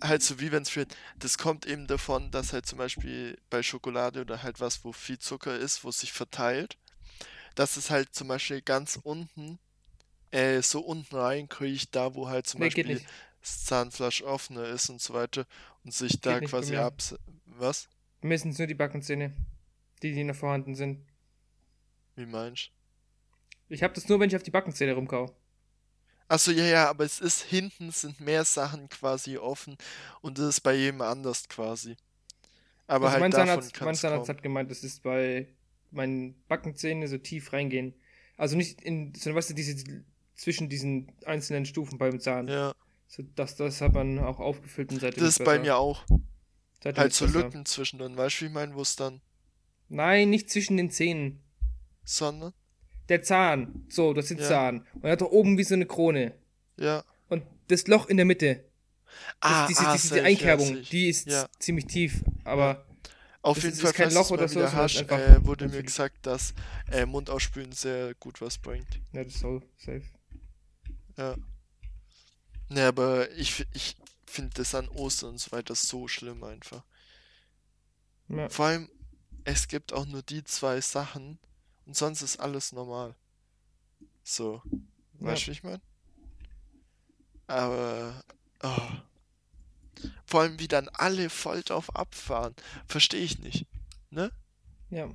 Halt 0.03 0.23
so 0.23 0.41
wie 0.41 0.53
wenn 0.53 0.63
es 0.63 0.75
wird. 0.75 0.97
Das 1.19 1.37
kommt 1.37 1.67
eben 1.67 1.87
davon, 1.87 2.31
dass 2.31 2.53
halt 2.53 2.67
zum 2.67 2.79
Beispiel 2.79 3.39
bei 3.51 3.63
Schokolade 3.63 4.23
oder 4.23 4.43
halt 4.43 4.61
was, 4.61 4.85
wo 4.85 4.93
viel 4.93 5.19
Zucker 5.19 5.57
ist, 5.57 5.85
wo 5.85 5.91
es 5.91 6.01
sich 6.01 6.13
verteilt, 6.13 6.79
dass 7.55 7.77
es 7.77 7.91
halt 7.91 8.15
zum 8.15 8.29
Beispiel 8.29 8.63
ganz 8.63 8.99
unten, 9.03 9.59
äh, 10.31 10.63
so 10.63 10.81
unten 10.81 11.15
reinkriecht, 11.15 11.95
da 11.95 12.15
wo 12.15 12.29
halt 12.29 12.47
zum 12.47 12.61
Nee, 12.61 12.67
Beispiel 12.67 13.05
das 13.41 13.65
Zahnfleisch 13.65 14.23
offener 14.23 14.65
ist 14.65 14.89
und 14.89 15.01
so 15.01 15.13
weiter 15.13 15.47
und 15.85 15.93
sich 15.93 16.13
Geht 16.13 16.27
da 16.27 16.41
quasi 16.41 16.77
abs... 16.77 17.15
Was? 17.45 17.89
Mir 18.23 18.39
sind 18.39 18.59
nur 18.59 18.67
die 18.67 18.75
Backenzähne. 18.75 19.33
Die, 20.03 20.13
die 20.13 20.25
noch 20.25 20.35
vorhanden 20.35 20.75
sind. 20.75 21.07
Wie 22.17 22.27
meinst 22.27 22.71
Ich 23.69 23.83
habe 23.83 23.95
das 23.95 24.09
nur, 24.09 24.21
wenn 24.21 24.29
ich 24.29 24.37
auf 24.37 24.43
die 24.43 24.51
Backenzähne 24.51 24.95
rumkau. 24.95 25.35
Achso, 26.29 26.51
ja, 26.51 26.65
ja, 26.65 26.89
aber 26.91 27.05
es 27.05 27.21
ist 27.21 27.43
hinten 27.43 27.93
sind 27.93 28.21
mehr 28.21 28.45
Sachen 28.45 28.89
quasi 28.89 29.39
offen 29.39 29.77
und 30.23 30.39
das 30.39 30.47
ist 30.47 30.61
bei 30.61 30.75
jedem 30.75 31.01
anders 31.03 31.49
quasi. 31.49 31.97
Aber 32.89 33.07
also 33.07 33.13
halt 33.13 33.21
mein 33.21 33.31
davon 33.31 33.47
Zahnarzt, 33.49 33.75
kann 33.75 33.85
mein 33.87 33.95
es 33.95 34.01
Zahnarzt 34.01 34.29
hat 34.29 34.43
gemeint, 34.43 34.71
das 34.71 34.83
ist 34.83 35.03
bei 35.03 35.49
meinen 35.91 36.35
Backenzähnen 36.49 37.07
so 37.09 37.19
tief 37.19 37.53
reingehen. 37.53 37.95
Also 38.37 38.57
nicht 38.57 38.83
in, 38.83 39.15
sondern 39.15 39.39
weißt 39.39 39.51
du, 39.51 39.55
diese 39.55 39.77
zwischen 40.35 40.69
diesen 40.69 41.11
einzelnen 41.25 41.65
Stufen 41.65 41.99
beim 41.99 42.21
Zahn. 42.21 42.49
Ja, 42.49 42.75
So, 43.09 43.23
das, 43.35 43.57
das 43.57 43.81
hat 43.81 43.95
man 43.95 44.19
auch 44.19 44.39
aufgefüllt 44.39 44.93
und 44.93 45.01
seitdem 45.01 45.25
das 45.25 45.39
ist 45.39 45.45
bei 45.45 45.59
mir 45.59 45.77
auch. 45.77 46.05
Seitdem 46.83 47.03
Halt 47.03 47.15
so. 47.15 47.27
Lücken 47.27 47.65
zwischendrin, 47.65 48.17
weißt 48.17 48.37
du, 48.37 48.41
wie 48.43 48.47
ich 48.49 48.53
meine, 48.53 48.75
wo 48.75 48.83
es 48.83 48.97
dann, 48.97 49.21
Nein, 49.89 50.31
nicht 50.31 50.51
zwischen 50.51 50.77
den 50.77 50.91
Zähnen. 50.91 51.41
sondern, 52.05 52.53
Der 53.09 53.23
Zahn. 53.23 53.85
So, 53.89 54.13
das 54.13 54.31
ist 54.31 54.39
der 54.41 54.47
Ja. 54.47 54.49
Zahn. 54.49 54.87
Und 54.95 55.05
er 55.05 55.13
hat 55.13 55.21
doch 55.21 55.31
oben 55.31 55.57
wie 55.59 55.65
so 55.65 55.75
eine 55.75 55.87
Krone. 55.87 56.35
ja. 56.77 57.05
Und 57.29 57.43
das 57.69 57.87
Loch 57.89 58.07
in 58.07 58.17
der 58.17 58.27
Mitte. 58.27 58.65
Das, 59.41 59.51
Ah, 59.53 59.67
diese, 59.67 59.81
ah, 59.87 59.93
diese, 59.95 60.03
diese 60.09 60.19
ja, 60.19 60.25
Einkerbung, 60.25 60.77
ich. 60.79 60.89
die 60.91 61.09
ist 61.09 61.27
Ja. 61.27 61.49
ziemlich 61.59 61.87
tief. 61.87 62.23
Aber 62.45 62.85
Auf 63.43 63.57
Das 63.59 63.65
jeden 63.65 63.75
ist 63.77 63.83
Fall, 63.83 63.93
kein 63.93 64.11
falls 64.11 64.15
Loch 64.15 64.31
oder 64.33 64.49
so, 64.49 64.61
einfach 64.61 65.19
äh, 65.19 65.45
wurde 65.45 65.69
mir 65.69 65.83
gesagt, 65.83 66.27
dass 66.27 66.53
äh, 66.91 67.07
Mund 67.07 67.31
ausspülen 67.31 67.71
sehr 67.73 68.15
gut 68.15 68.41
was 68.41 68.59
bringt. 68.59 68.89
Ja, 69.13 69.23
das 69.25 69.35
ist 69.35 69.41
so 69.41 69.63
safe. 69.79 70.03
Ja. 71.17 71.37
Ne, 72.69 72.83
aber 72.87 73.31
ich, 73.33 73.65
ich 73.73 73.97
finde 74.27 74.51
das 74.55 74.75
an 74.75 74.89
Ostern 74.89 75.31
und 75.31 75.39
so 75.39 75.53
weiter 75.53 75.75
so 75.77 76.09
schlimm 76.09 76.43
einfach. 76.43 76.83
Ja. 78.29 78.49
Vor 78.49 78.67
allem, 78.67 78.89
es 79.45 79.69
gibt 79.69 79.93
auch 79.93 80.07
nur 80.07 80.23
die 80.23 80.43
zwei 80.43 80.81
Sachen 80.81 81.39
und 81.87 81.97
sonst 81.97 82.23
ist 82.23 82.39
alles 82.39 82.73
normal. 82.73 83.15
So. 84.23 84.63
Weißt 85.15 85.43
du, 85.43 85.47
wie 85.47 85.53
ich 85.53 85.63
meine? 85.63 85.81
Aber. 87.47 88.23
Oh. 88.63 88.91
Vor 90.27 90.43
allem, 90.43 90.59
wie 90.59 90.69
dann 90.69 90.89
alle 90.91 91.31
voll 91.31 91.63
drauf 91.63 91.95
abfahren. 91.95 92.55
Verstehe 92.87 93.23
ich 93.23 93.39
nicht. 93.39 93.67
Ja. 94.91 95.11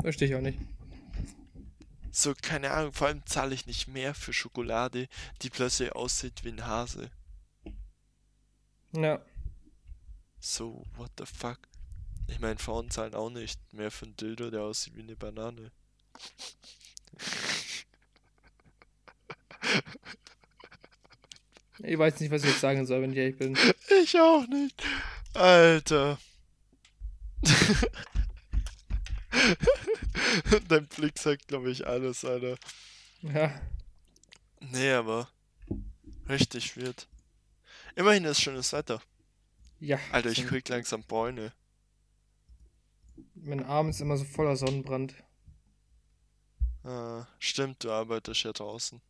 Verstehe 0.00 0.28
ich 0.28 0.34
auch 0.34 0.40
nicht. 0.40 0.58
So, 2.10 2.34
keine 2.40 2.72
Ahnung, 2.72 2.92
vor 2.92 3.06
allem 3.06 3.24
zahle 3.26 3.54
ich 3.54 3.66
nicht 3.66 3.86
mehr 3.86 4.14
für 4.14 4.32
Schokolade, 4.32 5.08
die 5.42 5.50
plötzlich 5.50 5.92
aussieht 5.92 6.44
wie 6.44 6.48
ein 6.48 6.66
Hase. 6.66 7.10
Ja. 8.92 9.22
So, 10.40 10.84
what 10.96 11.12
the 11.18 11.26
fuck? 11.26 11.58
Ich 12.26 12.40
meine, 12.40 12.58
Frauen 12.58 12.90
zahlen 12.90 13.14
auch 13.14 13.30
nicht 13.30 13.60
mehr 13.72 13.90
für 13.90 14.06
einen 14.06 14.16
Dildo, 14.16 14.50
der 14.50 14.62
aussieht 14.62 14.96
wie 14.96 15.02
eine 15.02 15.16
Banane. 15.16 15.70
Ich 21.80 21.98
weiß 21.98 22.20
nicht, 22.20 22.30
was 22.30 22.42
ich 22.42 22.50
jetzt 22.50 22.60
sagen 22.60 22.86
soll, 22.86 23.02
wenn 23.02 23.12
ich 23.12 23.18
ehrlich 23.18 23.38
bin. 23.38 23.56
Ich 24.02 24.18
auch 24.18 24.46
nicht. 24.48 24.82
Alter. 25.34 26.18
Dein 30.68 30.86
Blick 30.88 31.18
sagt, 31.18 31.48
glaube 31.48 31.70
ich, 31.70 31.86
alles, 31.86 32.24
Alter. 32.24 32.56
Ja. 33.22 33.60
Nee, 34.60 34.92
aber 34.92 35.28
richtig 36.28 36.76
weird. 36.76 37.06
Immerhin 37.94 38.24
ist 38.24 38.40
schönes 38.40 38.72
Wetter. 38.72 39.00
Ja. 39.80 39.98
Alter, 40.12 40.30
ich 40.30 40.46
krieg 40.46 40.68
langsam 40.68 41.02
Bräune. 41.02 41.52
Mein 43.34 43.64
Arm 43.64 43.88
ist 43.88 44.00
immer 44.00 44.16
so 44.16 44.24
voller 44.24 44.56
Sonnenbrand. 44.56 45.14
Ah, 46.84 47.26
stimmt, 47.38 47.84
du 47.84 47.90
arbeitest 47.90 48.44
ja 48.44 48.52
draußen. 48.52 49.00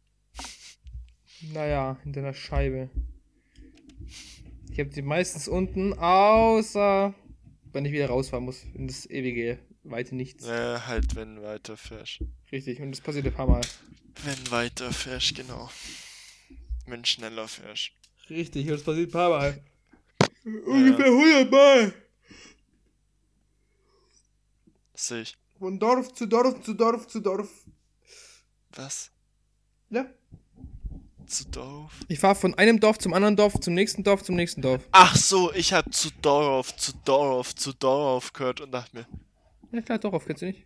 Naja, 1.53 1.99
hinter 2.03 2.21
einer 2.21 2.35
Scheibe. 2.35 2.91
Ich 4.71 4.79
habe 4.81 4.91
die 4.91 5.03
meistens 5.03 5.49
unten, 5.49 5.93
außer 5.95 7.15
wenn 7.73 7.85
ich 7.85 7.93
wieder 7.93 8.09
rausfahren 8.09 8.45
muss 8.45 8.65
in 8.75 8.87
das 8.87 9.07
ewige 9.07 9.59
weite 9.85 10.15
Nichts. 10.15 10.47
Äh, 10.47 10.81
halt, 10.81 11.15
wenn 11.17 11.43
weiter 11.43 11.77
fährst. 11.77 12.21
Richtig, 12.51 12.81
und 12.81 12.93
das 12.93 13.01
passiert 13.01 13.27
ein 13.27 13.35
paar 13.35 13.47
Mal. 13.47 13.63
Wenn 14.25 14.51
weiter 14.51 14.93
fährst, 14.93 15.35
genau. 15.35 15.71
Wenn 16.87 17.05
schneller 17.05 17.49
fährst. 17.49 17.93
Richtig, 18.31 18.67
und 18.67 18.73
das 18.73 18.83
passiert 18.83 19.09
ein 19.09 19.13
paar 19.13 19.31
Mal. 19.31 19.63
Ungefähr 20.45 21.07
100 21.07 21.51
Mal. 21.51 21.95
Sehe 24.95 25.23
ich. 25.23 25.37
Von 25.59 25.79
Dorf 25.79 26.13
zu 26.15 26.27
Dorf 26.27 26.63
zu 26.63 26.75
Dorf 26.75 27.09
zu 27.09 27.21
Dorf. 27.21 27.49
Was? 28.77 29.11
Ja. 29.91 30.07
Zu 31.27 31.47
Dorf? 31.49 31.93
Ich 32.07 32.21
fahre 32.21 32.37
von 32.37 32.55
einem 32.55 32.79
Dorf 32.79 32.99
zum 32.99 33.13
anderen 33.13 33.35
Dorf, 33.35 33.59
zum 33.61 33.75
nächsten 33.75 34.05
Dorf, 34.05 34.23
zum 34.23 34.37
nächsten 34.37 34.63
Dorf. 34.63 34.89
Ach 34.93 35.17
so, 35.17 35.53
ich 35.53 35.73
hab 35.73 35.93
zu 35.93 36.11
Dorf, 36.23 36.77
zu 36.77 36.93
Dorf, 37.05 37.57
zu 37.57 37.73
Dorf 37.73 38.33
gehört 38.33 38.61
und 38.61 38.71
dachte 38.71 38.97
mir, 38.97 39.07
Ja 39.73 39.83
klar, 39.83 39.99
Dorf, 39.99 40.25
kennst 40.27 40.43
du 40.43 40.47
nicht? 40.47 40.65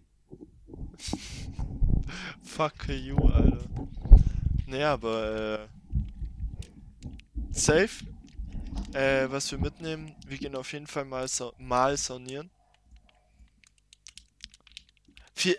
fuck 2.42 2.88
you, 2.88 3.16
Alter. 3.16 3.64
Nee, 4.66 4.84
aber, 4.84 5.58
äh, 5.58 5.68
safe. 7.50 8.04
Äh, 8.92 9.30
was 9.30 9.50
wir 9.50 9.58
mitnehmen, 9.58 10.14
wir 10.26 10.36
gehen 10.36 10.54
auf 10.54 10.72
jeden 10.72 10.86
Fall 10.86 11.06
mal, 11.06 11.26
sa 11.28 11.50
mal 11.58 11.96
saunieren. 11.96 12.50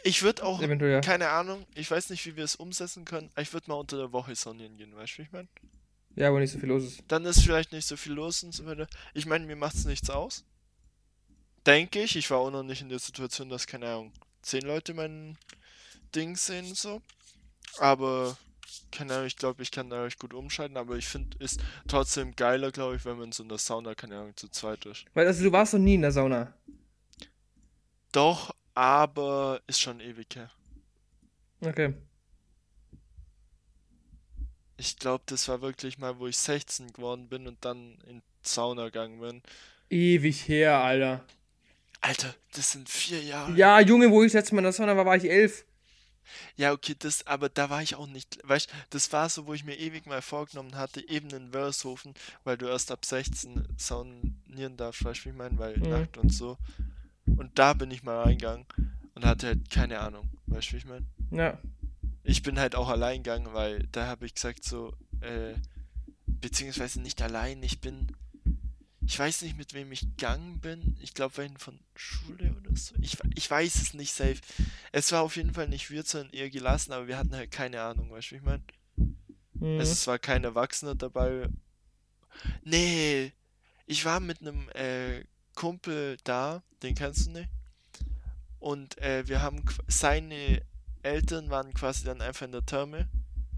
Ich 0.04 0.24
würde 0.24 0.44
auch, 0.44 0.62
Eventuell 0.62 1.02
keine 1.02 1.30
Ahnung, 1.30 1.66
ich 1.76 1.90
weiß 1.90 2.10
nicht, 2.10 2.26
wie 2.26 2.36
wir 2.36 2.44
es 2.44 2.56
umsetzen 2.56 3.06
können, 3.06 3.30
aber 3.34 3.42
ich 3.42 3.54
würde 3.54 3.70
mal 3.70 3.76
unter 3.76 3.98
der 3.98 4.12
Woche 4.12 4.36
saunieren 4.36 4.78
gehen, 4.78 4.96
weißt 4.96 5.14
du, 5.14 5.18
wie 5.20 5.22
ich 5.24 5.32
meine? 5.32 5.48
Ja, 6.16 6.32
wo 6.32 6.38
nicht 6.38 6.52
so 6.52 6.60
viel 6.60 6.70
los 6.70 6.84
ist. 6.84 7.04
Dann 7.08 7.26
ist 7.26 7.42
vielleicht 7.42 7.72
nicht 7.72 7.88
so 7.88 7.98
viel 7.98 8.14
los 8.14 8.44
und 8.44 8.54
so 8.54 8.66
weiter. 8.66 8.88
Ich 9.14 9.26
meine, 9.26 9.46
mir 9.46 9.56
macht's 9.56 9.86
nichts 9.86 10.10
aus. 10.10 10.46
Denke 11.66 12.04
ich. 12.04 12.16
Ich 12.16 12.30
war 12.30 12.38
auch 12.40 12.52
noch 12.52 12.64
nicht 12.64 12.82
in 12.82 12.90
der 12.90 13.00
Situation, 13.00 13.50
dass, 13.50 13.66
keine 13.66 13.88
Ahnung, 13.88 14.14
zehn 14.42 14.62
Leute 14.62 14.94
mein 14.94 15.38
Ding 16.14 16.36
sehen 16.36 16.68
und 16.68 16.78
so. 16.78 17.02
Aber, 17.80 18.38
keine 18.92 19.14
Ahnung, 19.14 19.26
ich 19.26 19.38
glaube, 19.38 19.64
ich 19.64 19.72
kann 19.72 19.90
da 19.90 20.04
recht 20.04 20.20
gut 20.20 20.36
umschalten. 20.36 20.78
Aber 20.78 20.98
ich 20.98 21.08
finde, 21.08 21.36
ist 21.40 21.62
trotzdem 21.88 22.36
geiler, 22.36 22.72
glaube 22.72 22.96
ich, 22.96 23.06
wenn 23.06 23.18
man 23.18 23.32
so 23.32 23.42
in 23.42 23.50
der 23.50 23.58
Sauna, 23.58 23.96
keine 23.96 24.20
Ahnung, 24.20 24.38
zu 24.38 24.50
zweit 24.50 24.86
ist. 24.86 25.06
Weil, 25.16 25.26
also 25.26 25.44
du 25.44 25.52
warst 25.52 25.74
noch 25.74 25.80
nie 25.80 25.96
in 25.96 26.02
der 26.02 26.12
Sauna. 26.12 26.54
Doch, 28.12 28.53
aber 28.76 29.62
ist 29.68 29.80
schon 29.82 30.00
ewig 30.00 30.36
her. 30.36 30.50
Okay. 31.62 31.94
Ich 34.78 34.98
glaube, 34.98 35.24
das 35.28 35.48
war 35.48 35.62
wirklich 35.62 35.98
mal, 35.98 36.18
wo 36.20 36.28
ich 36.28 36.38
16 36.38 36.92
geworden 36.94 37.30
bin 37.30 37.48
und 37.48 37.64
dann 37.64 37.98
in 38.08 38.22
Sauna 38.42 38.86
gegangen 38.86 39.20
bin. 39.20 39.42
Ewig 39.90 40.48
her, 40.48 40.78
Alter. 40.80 41.24
Alter, 42.02 42.34
das 42.54 42.72
sind 42.72 42.90
vier 42.90 43.22
Jahre. 43.22 43.56
Ja, 43.56 43.80
Junge, 43.80 44.12
wo 44.12 44.24
ich 44.24 44.34
letztes 44.34 44.52
Mal 44.52 44.60
in 44.60 44.66
der 44.66 44.74
Sauna 44.74 44.98
war, 44.98 45.06
war 45.06 45.16
ich 45.16 45.30
elf. 45.30 45.66
Ja, 46.56 46.72
okay, 46.72 46.96
das, 46.98 47.26
aber 47.28 47.50
da 47.50 47.70
war 47.70 47.82
ich 47.82 47.96
auch 47.96 48.08
nicht, 48.08 48.40
weißt, 48.44 48.70
das 48.90 49.12
war 49.12 49.30
so, 49.30 49.46
wo 49.46 49.54
ich 49.54 49.64
mir 49.64 49.78
ewig 49.78 50.06
mal 50.06 50.22
vorgenommen 50.22 50.76
hatte, 50.76 51.08
eben 51.08 51.30
in 51.30 51.54
Wörshofen, 51.54 52.14
weil 52.44 52.58
du 52.58 52.68
erst 52.68 52.92
ab 52.92 53.06
16 53.06 53.68
saunieren 53.78 54.78
darfst, 54.78 55.04
weißt 55.04 55.22
du, 55.22 55.26
wie 55.26 55.30
ich 55.30 55.36
meine, 55.36 55.58
weil 55.58 55.78
Mhm. 55.78 55.90
Nacht 55.90 56.18
und 56.18 56.34
so. 56.34 56.58
Und 57.26 57.58
da 57.58 57.74
bin 57.74 57.92
ich 57.92 58.04
mal 58.04 58.22
reingegangen 58.22 58.66
und 59.16 59.26
hatte 59.26 59.48
halt 59.48 59.70
keine 59.70 60.00
Ahnung, 60.00 60.30
weißt 60.48 60.70
du, 60.70 60.74
wie 60.74 60.78
ich 60.78 60.86
meine. 60.86 61.06
Ja. 61.32 61.58
Ich 62.24 62.44
bin 62.44 62.60
halt 62.60 62.76
auch 62.76 62.90
allein 62.90 63.24
gegangen, 63.24 63.54
weil 63.54 63.88
da 63.92 64.08
habe 64.08 64.26
ich 64.26 64.36
gesagt 64.36 64.64
so, 64.64 64.94
äh, 65.22 65.56
beziehungsweise 66.26 67.02
nicht 67.02 67.22
allein, 67.22 67.62
ich 67.64 67.82
bin, 67.82 68.08
ich 69.06 69.18
weiß 69.18 69.42
nicht, 69.42 69.58
mit 69.58 69.74
wem 69.74 69.92
ich 69.92 70.02
gegangen 70.02 70.60
bin. 70.60 70.96
Ich 71.02 71.14
glaube, 71.14 71.38
welchen 71.38 71.58
von 71.58 71.80
Schule 71.96 72.56
oder 72.56 72.76
so. 72.76 72.96
Ich, 73.02 73.18
ich 73.36 73.50
weiß 73.50 73.76
es 73.76 73.94
nicht 73.94 74.14
safe. 74.14 74.40
Es 74.92 75.12
war 75.12 75.22
auf 75.22 75.36
jeden 75.36 75.54
Fall 75.54 75.68
nicht 75.68 75.90
wir, 75.90 76.04
sondern 76.04 76.32
eher 76.34 76.50
gelassen, 76.50 76.94
aber 76.94 77.08
wir 77.08 77.18
hatten 77.18 77.36
halt 77.36 77.52
keine 77.52 77.82
Ahnung, 77.82 78.12
weißt 78.12 78.32
du, 78.32 78.32
wie 78.32 78.38
ich 78.38 78.44
meine? 78.44 78.64
Mhm. 79.54 79.80
Also 79.80 79.92
es 79.92 80.08
war 80.08 80.20
kein 80.20 80.44
Erwachsener 80.44 80.96
dabei. 80.96 81.50
Nee, 82.64 83.32
ich 83.86 84.06
war 84.06 84.20
mit 84.20 84.42
einem 84.42 84.70
äh, 84.70 85.24
Kumpel 85.64 86.18
da, 86.26 86.62
den 86.82 86.94
kennst 86.94 87.28
du 87.28 87.32
nicht. 87.32 87.50
Und 88.60 88.98
äh, 88.98 89.26
wir 89.30 89.42
haben 89.42 89.64
seine 89.88 90.62
Eltern 91.04 91.50
waren 91.50 91.74
quasi 91.74 92.04
dann 92.04 92.20
einfach 92.20 92.46
in 92.46 92.52
der 92.52 92.66
Therme 92.66 93.08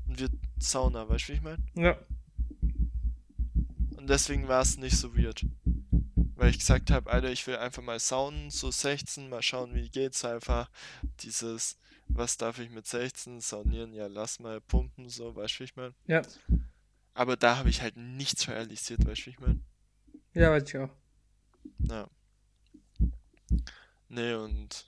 und 0.08 0.20
wir 0.20 0.30
Sauna, 0.60 1.10
weißt 1.10 1.24
du, 1.24 1.34
wie 1.34 1.38
ich 1.38 1.42
meine? 1.42 1.64
Ja. 1.74 1.98
Und 3.98 4.08
deswegen 4.08 4.48
war 4.48 4.62
es 4.62 4.78
nicht 4.78 4.98
so 4.98 5.18
weird. 5.18 5.48
Weil 6.36 6.52
ich 6.52 6.60
gesagt 6.60 6.92
habe, 6.92 7.10
Alter, 7.10 7.32
ich 7.32 7.48
will 7.48 7.56
einfach 7.56 7.82
mal 7.82 8.00
saunen, 8.00 8.52
so 8.52 8.70
16, 8.70 9.28
mal 9.28 9.42
schauen, 9.42 9.74
wie 9.74 9.90
geht's 9.90 10.24
einfach. 10.24 10.70
Dieses, 11.22 11.76
was 12.08 12.38
darf 12.38 12.60
ich 12.60 12.70
mit 12.70 12.86
16 12.86 13.42
saunieren? 13.42 13.94
Ja, 13.94 14.06
lass 14.06 14.40
mal 14.40 14.62
pumpen, 14.62 15.10
so, 15.10 15.36
weißt 15.36 15.56
du, 15.56 15.60
wie 15.62 15.64
ich 15.64 15.76
meine? 15.76 15.96
Ja. 16.06 16.22
Aber 17.16 17.36
da 17.36 17.58
habe 17.58 17.70
ich 17.70 17.82
halt 17.82 17.98
nichts 17.98 18.48
realisiert, 18.48 19.04
weißt 19.04 19.22
du, 19.22 19.26
wie 19.26 19.30
ich 19.32 19.40
meine? 19.40 19.60
Ja, 20.36 20.52
weiß 20.52 20.70
ich 20.70 20.78
auch. 20.78 20.92
Ja. 21.80 22.08
Nee, 24.08 24.34
und. 24.34 24.86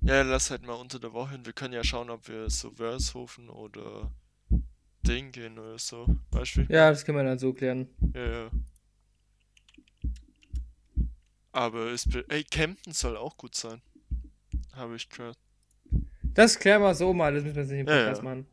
Ja, 0.00 0.20
lass 0.22 0.50
halt 0.50 0.62
mal 0.66 0.74
unter 0.74 0.98
der 0.98 1.12
Woche 1.14 1.32
hin. 1.32 1.46
Wir 1.46 1.54
können 1.54 1.72
ja 1.72 1.82
schauen, 1.82 2.10
ob 2.10 2.28
wir 2.28 2.50
so 2.50 2.78
Wörshofen 2.78 3.48
oder 3.48 4.12
Ding 5.06 5.32
gehen 5.32 5.58
oder 5.58 5.78
so. 5.78 6.06
Ich 6.42 6.54
Ja, 6.68 6.90
das 6.90 7.04
können 7.04 7.18
wir 7.18 7.24
dann 7.24 7.38
so 7.38 7.52
klären. 7.54 7.88
Ja, 8.14 8.26
ja. 8.44 8.50
Aber 11.52 11.86
es. 11.92 12.06
Ey, 12.28 12.44
Campen 12.44 12.92
soll 12.92 13.16
auch 13.16 13.36
gut 13.36 13.54
sein. 13.54 13.80
Habe 14.74 14.96
ich 14.96 15.08
gehört. 15.08 15.38
Das 16.22 16.58
klären 16.58 16.82
wir 16.82 16.94
so 16.94 17.12
mal, 17.14 17.32
das 17.32 17.44
müssen 17.44 17.54
wir 17.56 17.62
jetzt 17.62 17.70
nicht 17.70 17.80
im 17.80 17.86
Ja, 17.86 17.96
Podcast 17.98 18.22
ja. 18.22 18.24
machen. 18.24 18.46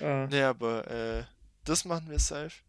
Äh, 0.00 0.26
Nee, 0.26 0.42
aber 0.42 0.90
äh, 0.90 1.24
das 1.64 1.84
machen 1.84 2.10
wir 2.10 2.18
safe. 2.18 2.62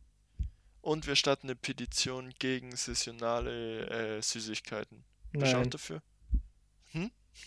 Und 0.82 1.08
wir 1.08 1.16
starten 1.16 1.48
eine 1.48 1.56
Petition 1.56 2.34
gegen 2.40 2.76
saisonale 2.76 4.18
äh, 4.18 4.22
Süßigkeiten. 4.22 5.04
Bist 5.38 5.54
du 5.54 5.58
auch 5.58 5.64
nein, 5.64 5.70
dafür? 5.70 6.02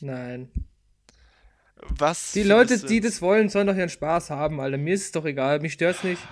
nein. 0.01 0.51
Was 1.77 2.33
Die 2.33 2.43
Leute, 2.43 2.79
die 2.79 3.01
das 3.01 3.21
wollen, 3.23 3.49
sollen 3.49 3.67
doch 3.67 3.77
ihren 3.77 3.89
Spaß 3.89 4.31
haben, 4.31 4.61
Alter. 4.61 4.77
Mir 4.79 4.95
ist 4.95 5.05
es 5.07 5.13
doch 5.13 5.25
egal, 5.25 5.61
mich 5.61 5.75
stört's 5.75 6.03
nicht. 6.05 6.29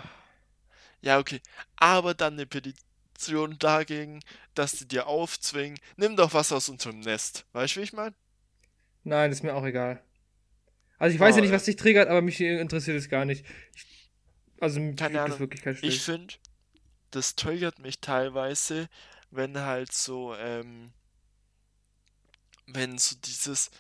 Ja, 1.01 1.19
okay. 1.19 1.41
Aber 1.77 2.15
dann 2.15 2.35
eine 2.35 2.47
Petition 2.47 3.59
dagegen, 3.59 4.21
dass 4.55 4.73
die 4.73 4.87
dir 4.89 5.07
aufzwingen, 5.07 5.79
nimm 5.97 6.17
doch 6.17 6.33
was 6.35 6.53
aus 6.53 6.69
unserem 6.69 7.01
Nest. 7.01 7.47
Weißt 7.53 7.77
du, 7.77 7.81
wie 7.81 7.85
ich 7.85 7.93
meine? 7.93 8.15
Nein, 9.05 9.31
ist 9.33 9.43
mir 9.43 9.55
auch 9.55 9.65
egal. 9.65 10.03
Also 10.99 11.15
ich 11.15 11.21
weiß 11.21 11.35
Oh, 11.35 11.37
ja 11.37 11.41
nicht, 11.43 11.51
ja. 11.51 11.57
was 11.57 11.65
dich 11.65 11.77
triggert, 11.77 12.09
aber 12.09 12.23
mich 12.23 12.41
interessiert 12.41 12.97
es 12.97 13.09
gar 13.09 13.25
nicht. 13.25 13.45
Ich, 13.75 14.11
also 14.61 14.81
mich 14.81 14.97
Keine 14.97 15.19
das 15.25 15.25
Ahnung. 15.25 15.39
wirklich 15.39 15.63
kein 15.63 15.77
Ich 15.81 16.01
finde, 16.03 16.35
das 17.13 17.37
triggert 17.37 17.79
mich 17.79 18.01
teilweise, 18.01 18.89
wenn 19.31 19.59
halt 19.59 19.93
so, 19.93 20.35
ähm, 20.37 20.93
wenn 22.67 22.99
so 22.99 23.17
dieses 23.17 23.71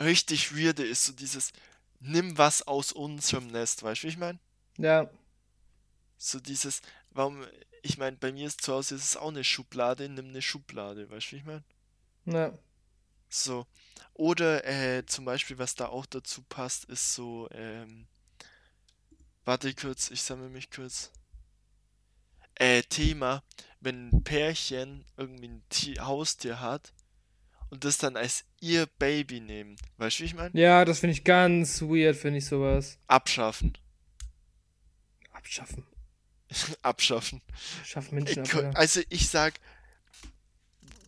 richtig 0.00 0.56
weirde 0.56 0.84
ist, 0.84 1.04
so 1.04 1.12
dieses, 1.12 1.52
nimm 2.00 2.36
was 2.38 2.62
aus 2.66 2.90
unserem 2.92 3.46
Nest, 3.48 3.82
weißt 3.84 4.02
du, 4.02 4.06
wie 4.06 4.10
ich 4.10 4.18
meine? 4.18 4.40
Ja, 4.78 5.10
So 6.18 6.38
dieses, 6.38 6.82
warum, 7.10 7.44
ich 7.82 7.98
meine, 7.98 8.16
bei 8.16 8.30
mir 8.32 8.46
ist 8.46 8.60
zu 8.62 8.72
Hause 8.74 8.94
ist 8.94 9.04
es 9.04 9.16
auch 9.16 9.28
eine 9.30 9.42
Schublade, 9.44 10.08
nimm 10.08 10.28
eine 10.28 10.42
Schublade, 10.42 11.10
weißt 11.10 11.28
du, 11.28 11.32
wie 11.32 11.36
ich 11.40 11.44
meine? 11.44 11.64
ja. 12.26 12.58
So. 13.28 13.66
Oder 14.14 14.64
äh, 14.66 15.06
zum 15.06 15.24
Beispiel, 15.24 15.58
was 15.58 15.74
da 15.74 15.86
auch 15.86 16.06
dazu 16.06 16.42
passt, 16.42 16.84
ist 16.86 17.14
so, 17.14 17.48
ähm, 17.52 18.06
warte 19.44 19.74
kurz, 19.74 20.10
ich 20.10 20.22
sammle 20.22 20.48
mich 20.48 20.70
kurz. 20.70 21.10
Äh, 22.60 22.82
Thema, 22.82 23.42
wenn 23.80 24.10
ein 24.10 24.22
Pärchen 24.22 25.04
irgendwie 25.16 25.48
ein 25.48 25.62
Tier, 25.70 26.04
Haustier 26.06 26.60
hat 26.60 26.92
und 27.70 27.84
das 27.84 27.96
dann 27.98 28.16
als 28.16 28.44
ihr 28.60 28.86
Baby 28.98 29.40
nehmen. 29.40 29.76
Weißt 29.96 30.18
du, 30.18 30.22
wie 30.22 30.26
ich 30.26 30.34
meine? 30.34 30.50
Ja, 30.60 30.84
das 30.84 30.98
finde 31.00 31.12
ich 31.14 31.24
ganz 31.24 31.80
weird, 31.80 32.16
finde 32.16 32.38
ich 32.38 32.46
sowas. 32.46 32.98
Abschaffen. 33.06 33.78
Abschaffen. 35.32 35.86
Abschaffen. 36.82 37.40
Schaff 37.84 38.12
Menschen 38.12 38.40
ab, 38.40 38.44
Ich, 38.46 38.52
ko- 38.52 38.58
Alter. 38.58 38.76
also 38.78 39.00
ich 39.08 39.28
sag, 39.28 39.54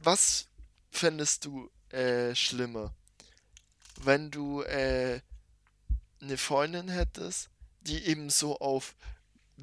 was 0.02 0.48
fändest 0.90 1.44
du 1.44 1.70
äh, 1.90 2.34
schlimmer? 2.34 2.94
Wenn 4.00 4.30
du 4.30 4.62
äh, 4.62 5.20
eine 6.20 6.38
Freundin 6.38 6.88
hättest, 6.88 7.50
die 7.82 8.04
eben 8.06 8.30
so 8.30 8.58
auf 8.58 8.94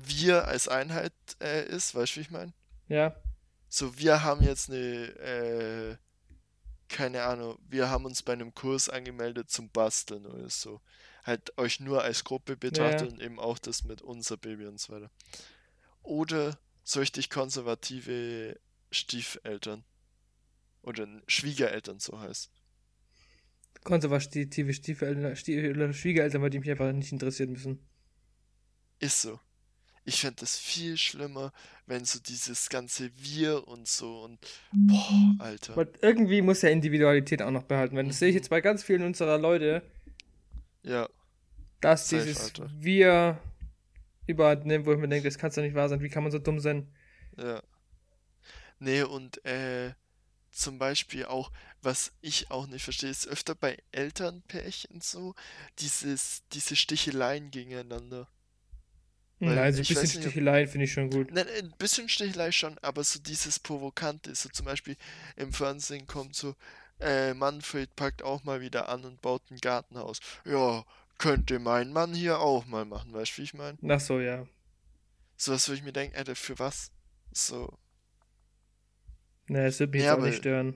wir 0.05 0.47
als 0.47 0.67
Einheit 0.67 1.13
äh, 1.41 1.65
ist, 1.67 1.95
weißt 1.95 2.13
du, 2.13 2.17
wie 2.17 2.21
ich 2.21 2.31
meine? 2.31 2.53
Ja, 2.87 3.15
So, 3.67 3.97
wir 3.97 4.23
haben 4.23 4.43
jetzt 4.43 4.69
eine, 4.69 4.77
äh, 4.77 5.97
keine 6.87 7.23
Ahnung, 7.23 7.59
wir 7.67 7.89
haben 7.89 8.05
uns 8.05 8.23
bei 8.23 8.33
einem 8.33 8.53
Kurs 8.53 8.89
angemeldet 8.89 9.49
zum 9.51 9.69
Basteln 9.69 10.25
oder 10.25 10.49
so. 10.49 10.81
Halt 11.23 11.55
euch 11.57 11.79
nur 11.79 12.03
als 12.03 12.23
Gruppe 12.23 12.57
betrachtet 12.57 13.01
ja. 13.07 13.13
und 13.13 13.21
eben 13.21 13.39
auch 13.39 13.59
das 13.59 13.83
mit 13.83 14.01
unser 14.01 14.37
Baby 14.37 14.65
und 14.65 14.79
so 14.79 14.93
weiter. 14.93 15.11
Oder 16.01 16.57
so 16.83 16.99
richtig 16.99 17.29
konservative 17.29 18.59
Stiefeltern. 18.91 19.83
Oder 20.81 21.07
Schwiegereltern, 21.27 21.99
so 21.99 22.19
heißt. 22.19 22.49
Konservative 23.83 24.73
Stiefeleltern, 24.73 25.35
Stie- 25.35 25.93
Schwiegereltern, 25.93 26.41
weil 26.41 26.49
die 26.49 26.59
mich 26.59 26.71
einfach 26.71 26.91
nicht 26.91 27.11
interessieren 27.11 27.51
müssen. 27.51 27.87
Ist 28.99 29.21
so. 29.21 29.39
Ich 30.09 30.21
fände 30.21 30.37
das 30.39 30.57
viel 30.57 30.97
schlimmer, 30.97 31.51
wenn 31.85 32.03
so 32.05 32.19
dieses 32.19 32.69
ganze 32.69 33.11
Wir 33.17 33.67
und 33.67 33.87
so 33.87 34.23
und 34.23 34.39
boah, 34.71 35.35
Alter. 35.39 35.73
Aber 35.73 35.87
irgendwie 36.01 36.41
muss 36.41 36.61
ja 36.63 36.69
Individualität 36.69 37.41
auch 37.41 37.51
noch 37.51 37.63
behalten 37.63 37.95
werden. 37.95 38.07
Das 38.07 38.19
sehe 38.19 38.29
ich 38.29 38.33
Mhm. 38.33 38.37
jetzt 38.37 38.49
bei 38.49 38.61
ganz 38.61 38.83
vielen 38.83 39.03
unserer 39.03 39.37
Leute, 39.37 39.83
Ja, 40.83 41.07
dass 41.81 42.09
Safe, 42.09 42.23
dieses 42.25 42.39
Alter. 42.43 42.71
Wir 42.79 43.39
überhand 44.27 44.65
nimmt, 44.65 44.85
wo 44.85 44.93
ich 44.93 44.97
mir 44.99 45.07
denke, 45.09 45.27
das 45.27 45.37
kann 45.37 45.51
doch 45.51 45.61
nicht 45.61 45.75
wahr 45.75 45.89
sein. 45.89 46.01
Wie 46.01 46.09
kann 46.09 46.23
man 46.23 46.31
so 46.31 46.39
dumm 46.39 46.59
sein? 46.59 46.87
ja. 47.37 47.61
Nee, 48.79 49.03
und 49.03 49.43
äh, 49.45 49.93
zum 50.51 50.79
Beispiel 50.79 51.25
auch, 51.25 51.51
was 51.81 52.13
ich 52.21 52.49
auch 52.51 52.67
nicht 52.67 52.83
verstehe, 52.83 53.09
ist 53.09 53.27
öfter 53.27 53.55
bei 53.55 53.77
Elternpärchen 53.91 55.01
so, 55.01 55.35
dieses, 55.79 56.43
diese 56.53 56.75
Sticheleien 56.75 57.51
gegeneinander. 57.51 58.27
Weil 59.39 59.55
Nein, 59.55 59.73
so 59.73 59.81
ein 59.81 59.85
bisschen 59.85 60.01
nicht, 60.01 60.21
Sticheleien 60.21 60.67
finde 60.67 60.85
ich 60.85 60.91
schon 60.93 61.09
gut. 61.09 61.31
Nein, 61.31 61.47
ein 61.57 61.71
bisschen 61.77 62.09
Stichelei 62.09 62.51
schon, 62.51 62.77
aber 62.81 63.03
so 63.03 63.19
dieses 63.19 63.59
Provokante, 63.59 64.35
so 64.35 64.49
zum 64.49 64.65
Beispiel 64.65 64.97
im 65.37 65.53
Fernsehen 65.53 66.07
kommt 66.07 66.35
so, 66.35 66.55
äh, 66.99 67.33
Manfred 67.33 67.95
packt 67.95 68.21
auch 68.23 68.43
mal 68.43 68.59
wieder 68.61 68.89
an 68.89 69.05
und 69.05 69.21
baut 69.21 69.41
ein 69.49 69.57
Gartenhaus. 69.59 70.19
Ja, 70.45 70.83
könnte 71.17 71.59
mein 71.59 71.93
Mann 71.93 72.13
hier 72.13 72.39
auch 72.39 72.65
mal 72.65 72.85
machen, 72.85 73.13
weißt 73.13 73.33
du, 73.33 73.37
wie 73.37 73.43
ich 73.43 73.53
meine? 73.53 73.77
Ach 73.89 73.99
so, 73.99 74.19
ja. 74.19 74.47
Sowas 75.37 75.67
würde 75.67 75.79
ich 75.79 75.83
mir 75.83 75.91
denken, 75.93 76.15
Alter, 76.17 76.35
für 76.35 76.59
was? 76.59 76.91
So, 77.31 77.79
Ne, 79.47 79.63
das 79.65 79.79
wird 79.79 79.91
mich 79.91 80.03
Ja, 80.03 80.11
jetzt 80.11 80.19
auch 80.19 80.25
nicht 80.25 80.37
stören. 80.37 80.75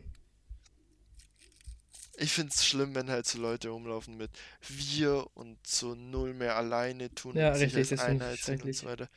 Ich 2.18 2.32
find's 2.32 2.66
schlimm, 2.66 2.94
wenn 2.96 3.10
halt 3.10 3.26
so 3.26 3.40
Leute 3.40 3.70
rumlaufen 3.70 4.16
mit 4.18 4.32
wir 4.68 5.26
und 5.36 5.66
so 5.66 5.96
null 5.96 6.34
mehr 6.34 6.56
alleine 6.56 7.14
tun 7.14 7.36
Ja, 7.36 7.50
und 7.50 7.56
sich 7.56 7.76
richtig, 7.76 7.78
als 7.78 7.90
das 7.90 8.02
find 8.04 8.22
ich 8.22 8.22
Einheit 8.22 8.40
sehen 8.40 8.62
und 8.62 8.76
so 8.76 8.86
weiter. 8.88 9.10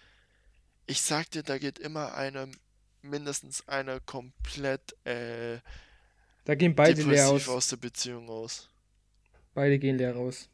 Ich 0.86 1.03
sag 1.03 1.30
dir, 1.30 1.42
da 1.42 1.59
geht 1.59 1.78
immer 1.78 2.14
einer, 2.14 2.49
mindestens 3.03 3.66
einer 3.68 4.01
komplett, 4.01 4.94
äh, 5.07 5.59
Da 6.44 6.55
gehen 6.55 6.74
beide 6.74 7.03
leer 7.03 7.28
aus. 7.28 7.49
aus 7.49 7.68
der 7.68 7.76
Beziehung 7.76 8.28
aus. 8.30 8.68
Beide 9.55 9.78
gehen 9.78 9.97
leer 9.99 10.14
raus. 10.14 10.49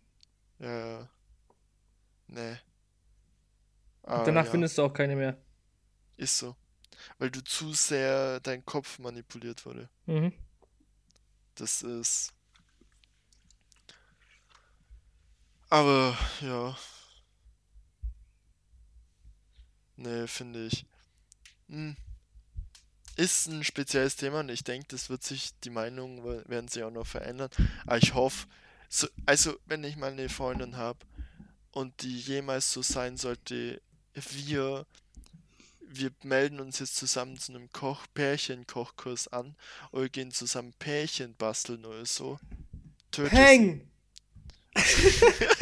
Ja. 0.58 1.08
Nee. 2.28 2.56
Und 4.02 4.12
Aber 4.12 4.24
danach 4.24 4.46
ja, 4.46 4.50
findest 4.50 4.78
du 4.78 4.82
auch 4.82 4.92
keine 4.92 5.16
mehr. 5.16 5.36
ist 6.16 6.38
so. 6.38 6.56
Weil 7.18 7.30
du 7.30 7.42
zu 7.44 7.72
sehr 7.72 8.40
dein 8.40 8.64
Kopf 8.64 8.98
manipuliert 8.98 9.64
wurde. 9.66 9.88
Mhm. 10.06 10.32
Das 11.54 11.82
ist. 11.82 12.32
Aber, 15.70 16.16
ja. 16.40 16.76
Nee, 19.96 20.26
finde 20.26 20.66
ich. 20.66 20.84
Hm. 21.68 21.96
Ist 23.16 23.46
ein 23.46 23.62
spezielles 23.64 24.16
Thema 24.16 24.40
und 24.40 24.48
ich 24.50 24.64
denke, 24.64 24.86
das 24.88 25.10
wird 25.10 25.22
sich, 25.22 25.50
die 25.64 25.70
Meinungen 25.70 26.24
we- 26.24 26.44
werden 26.48 26.68
sich 26.68 26.82
auch 26.82 26.90
noch 26.90 27.06
verändern. 27.06 27.50
Aber 27.86 27.98
ich 27.98 28.14
hoffe, 28.14 28.46
so, 28.88 29.06
also 29.26 29.54
wenn 29.66 29.84
ich 29.84 29.96
mal 29.96 30.12
eine 30.12 30.28
Freundin 30.30 30.76
habe 30.78 30.98
und 31.72 32.02
die 32.02 32.20
jemals 32.20 32.72
so 32.72 32.82
sein 32.82 33.16
sollte, 33.18 33.82
wir, 34.14 34.86
wir 35.94 36.10
melden 36.22 36.60
uns 36.60 36.78
jetzt 36.78 36.96
zusammen 36.96 37.38
zu 37.38 37.52
einem 37.52 37.70
Koch, 37.72 38.06
Pärchen-Kochkurs 38.14 39.28
an 39.28 39.56
oder 39.90 40.08
gehen 40.08 40.30
zusammen 40.30 40.72
Pärchen 40.78 41.34
basteln 41.36 41.84
oder 41.84 42.06
so. 42.06 42.38
Töte 43.10 43.30
sie. 43.30 43.36
Peng! 43.36 43.88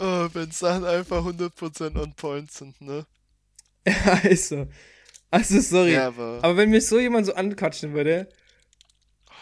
Oh, 0.00 0.28
wenn 0.32 0.52
Sachen 0.52 0.84
einfach 0.84 1.24
100% 1.24 2.00
on 2.00 2.14
point 2.14 2.52
sind, 2.52 2.80
ne? 2.80 3.04
Ja, 3.84 4.18
ist 4.18 4.48
so. 4.48 4.68
Also, 5.30 5.60
sorry. 5.60 5.94
Ja, 5.94 6.06
aber. 6.08 6.38
Aber 6.42 6.56
wenn 6.56 6.70
mir 6.70 6.80
so 6.80 7.00
jemand 7.00 7.26
so 7.26 7.34
anquatschen 7.34 7.94
würde, 7.94 8.28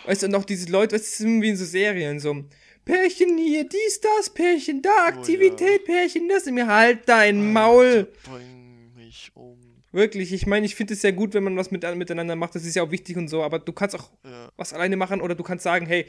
weißt 0.07 0.23
du, 0.23 0.27
und 0.27 0.35
auch 0.35 0.45
diese 0.45 0.71
Leute, 0.71 0.95
weißt 0.95 1.05
du, 1.21 1.25
das 1.25 1.35
ist 1.35 1.43
wie 1.43 1.49
in 1.49 1.57
so 1.57 1.65
Serien, 1.65 2.19
so, 2.21 2.45
Pärchen 2.85 3.37
hier, 3.37 3.65
dies, 3.69 4.01
das, 4.01 4.31
Pärchen 4.31 4.81
da, 4.83 4.91
Oh, 4.91 4.95
ja. 4.99 5.07
Aktivität, 5.17 5.85
Pärchen 5.85 6.29
das, 6.29 6.47
mir 6.47 6.67
halt 6.67 7.01
dein 7.07 7.53
Maul. 7.53 7.85
Alter, 8.25 8.31
Bring 8.31 8.95
mich 8.97 9.31
um. 9.35 9.59
Wirklich, 9.93 10.33
ich 10.33 10.47
meine, 10.47 10.67
ich 10.67 10.75
finde 10.75 10.95
es 10.95 11.03
ja 11.03 11.11
gut, 11.11 11.35
wenn 11.35 11.43
man 11.45 11.57
was 11.57 11.71
mit, 11.71 11.83
miteinander 11.97 12.37
macht, 12.37 12.55
das 12.55 12.65
ist 12.65 12.77
ja 12.77 12.83
auch 12.83 12.91
wichtig 12.91 13.17
und 13.17 13.29
so, 13.29 13.43
aber 13.43 13.59
du 13.59 13.73
kannst 13.73 13.97
auch 13.97 14.11
Ja. 14.25 14.51
was 14.57 14.73
alleine 14.73 14.97
machen 14.97 15.21
oder 15.21 15.35
du 15.35 15.43
kannst 15.43 15.65
sagen, 15.65 15.87
hey, 15.87 16.07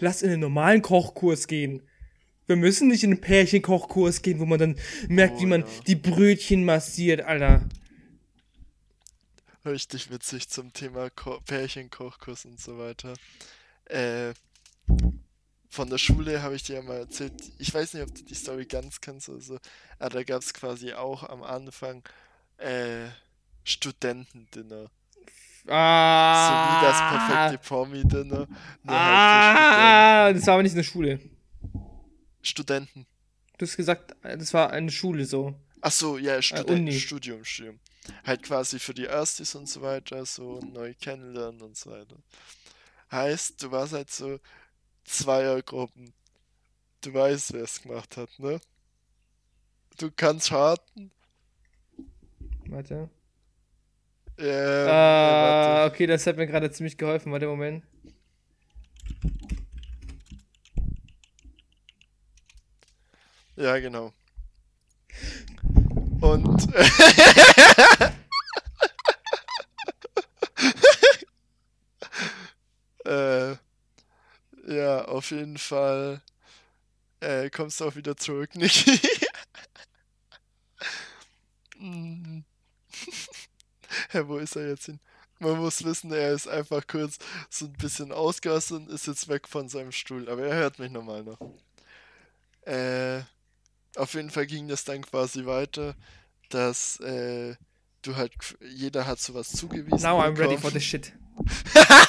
lass 0.00 0.22
in 0.22 0.30
einen 0.30 0.40
normalen 0.40 0.82
Kochkurs 0.82 1.46
gehen. 1.46 1.82
Wir 2.46 2.56
müssen 2.56 2.88
nicht 2.88 3.04
in 3.04 3.10
einen 3.12 3.20
Pärchenkochkurs 3.20 4.22
gehen, 4.22 4.38
wo 4.40 4.46
man 4.46 4.58
dann 4.58 4.76
merkt, 5.08 5.34
Oh, 5.36 5.40
wie 5.42 5.46
man 5.46 5.60
ja. 5.62 5.66
die 5.86 5.96
Brötchen 5.96 6.64
massiert, 6.64 7.20
Alter. 7.22 7.62
Richtig 9.66 10.10
witzig 10.12 10.48
zum 10.48 10.72
Thema 10.72 11.10
Ko 11.10 11.40
Pärchenkochkurs 11.44 12.44
und 12.44 12.60
so 12.60 12.78
weiter. 12.78 13.14
Äh, 13.86 14.32
von 15.68 15.90
der 15.90 15.98
Schule 15.98 16.40
habe 16.42 16.54
ich 16.54 16.62
dir 16.62 16.76
ja 16.76 16.82
mal 16.82 16.98
erzählt. 16.98 17.32
Ich 17.58 17.74
weiß 17.74 17.94
nicht, 17.94 18.04
ob 18.04 18.14
du 18.14 18.22
die 18.22 18.34
Story 18.34 18.64
ganz 18.66 19.00
kennst 19.00 19.28
oder 19.28 19.40
so. 19.40 19.58
Aber 19.98 20.10
da 20.10 20.22
gab 20.22 20.40
es 20.40 20.54
quasi 20.54 20.92
auch 20.92 21.24
am 21.24 21.42
Anfang 21.42 22.04
äh, 22.58 23.08
Studentendinner. 23.64 24.84
So 25.64 25.72
wie 25.72 25.74
das 26.86 26.96
Ah, 26.96 27.26
perfekte 27.26 27.68
Promi-Dinner. 27.68 28.46
Halt 28.46 28.48
ah, 28.86 30.32
das 30.32 30.46
war 30.46 30.54
aber 30.54 30.62
nicht 30.62 30.72
in 30.72 30.78
der 30.78 30.84
Schule. 30.84 31.18
Studenten. 32.40 33.04
Du 33.58 33.66
hast 33.66 33.76
gesagt, 33.76 34.14
das 34.22 34.54
war 34.54 34.70
eine 34.70 34.92
Schule 34.92 35.24
so. 35.24 35.58
Ach 35.80 35.90
so, 35.90 36.18
ja, 36.18 36.40
Studen 36.40 36.82
Uni. 36.82 36.92
Studium, 36.92 37.44
Studium. 37.44 37.80
Halt 38.24 38.42
quasi 38.42 38.78
für 38.78 38.94
die 38.94 39.04
Erstis 39.06 39.54
und 39.54 39.68
so 39.68 39.82
weiter, 39.82 40.24
so 40.26 40.60
neu 40.60 40.94
kennenlernen 41.00 41.62
und 41.62 41.76
so 41.76 41.90
weiter. 41.90 42.16
Heißt, 43.10 43.62
du 43.62 43.70
warst 43.70 43.92
halt 43.92 44.10
so 44.10 44.38
Zweiergruppen. 45.04 46.12
du 47.02 47.14
weißt, 47.14 47.52
wer 47.54 47.62
es 47.64 47.80
gemacht 47.82 48.16
hat, 48.16 48.30
ne? 48.38 48.60
Du 49.98 50.10
kannst 50.10 50.52
raten. 50.52 51.10
Warte. 52.68 53.08
Ähm, 54.38 54.88
Ah, 54.88 55.82
warte. 55.84 55.94
okay, 55.94 56.06
das 56.06 56.26
hat 56.26 56.36
mir 56.36 56.46
gerade 56.46 56.70
ziemlich 56.70 56.98
geholfen. 56.98 57.32
Warte, 57.32 57.46
Moment. 57.46 57.84
Ja, 63.56 63.78
genau. 63.78 64.12
Und 66.20 66.68
äh, 73.04 73.56
ja, 74.76 75.04
auf 75.06 75.30
jeden 75.30 75.58
Fall 75.58 76.20
äh, 77.20 77.50
kommst 77.50 77.80
du 77.80 77.86
auch 77.86 77.96
wieder 77.96 78.16
zurück, 78.16 78.54
Niki. 78.54 79.00
Mm. 81.78 82.40
Hä, 84.10 84.22
wo 84.26 84.38
ist 84.38 84.56
er 84.56 84.68
jetzt 84.68 84.86
hin? 84.86 84.98
Man 85.38 85.58
muss 85.58 85.84
wissen, 85.84 86.12
er 86.12 86.32
ist 86.32 86.48
einfach 86.48 86.86
kurz 86.86 87.18
so 87.50 87.66
ein 87.66 87.74
bisschen 87.74 88.12
ausgerastet 88.12 88.78
und 88.78 88.90
ist 88.90 89.06
jetzt 89.06 89.28
weg 89.28 89.46
von 89.46 89.68
seinem 89.68 89.92
Stuhl, 89.92 90.28
aber 90.30 90.46
er 90.46 90.56
hört 90.56 90.78
mich 90.78 90.90
normal 90.90 91.24
noch. 91.24 91.38
Äh, 92.62 93.20
auf 93.96 94.14
jeden 94.14 94.30
Fall 94.30 94.46
ging 94.46 94.68
das 94.68 94.84
dann 94.84 95.02
quasi 95.02 95.44
weiter, 95.44 95.94
dass 96.48 96.98
äh, 97.00 97.54
du 98.02 98.16
halt, 98.16 98.32
jeder 98.60 99.06
hat 99.06 99.20
sowas 99.20 99.52
zugewiesen. 99.52 100.00
Now 100.00 100.20
I'm 100.20 100.38
ready 100.38 100.56
bekommen. 100.56 100.58
for 100.60 100.70
the 100.70 100.80
shit. 100.80 101.12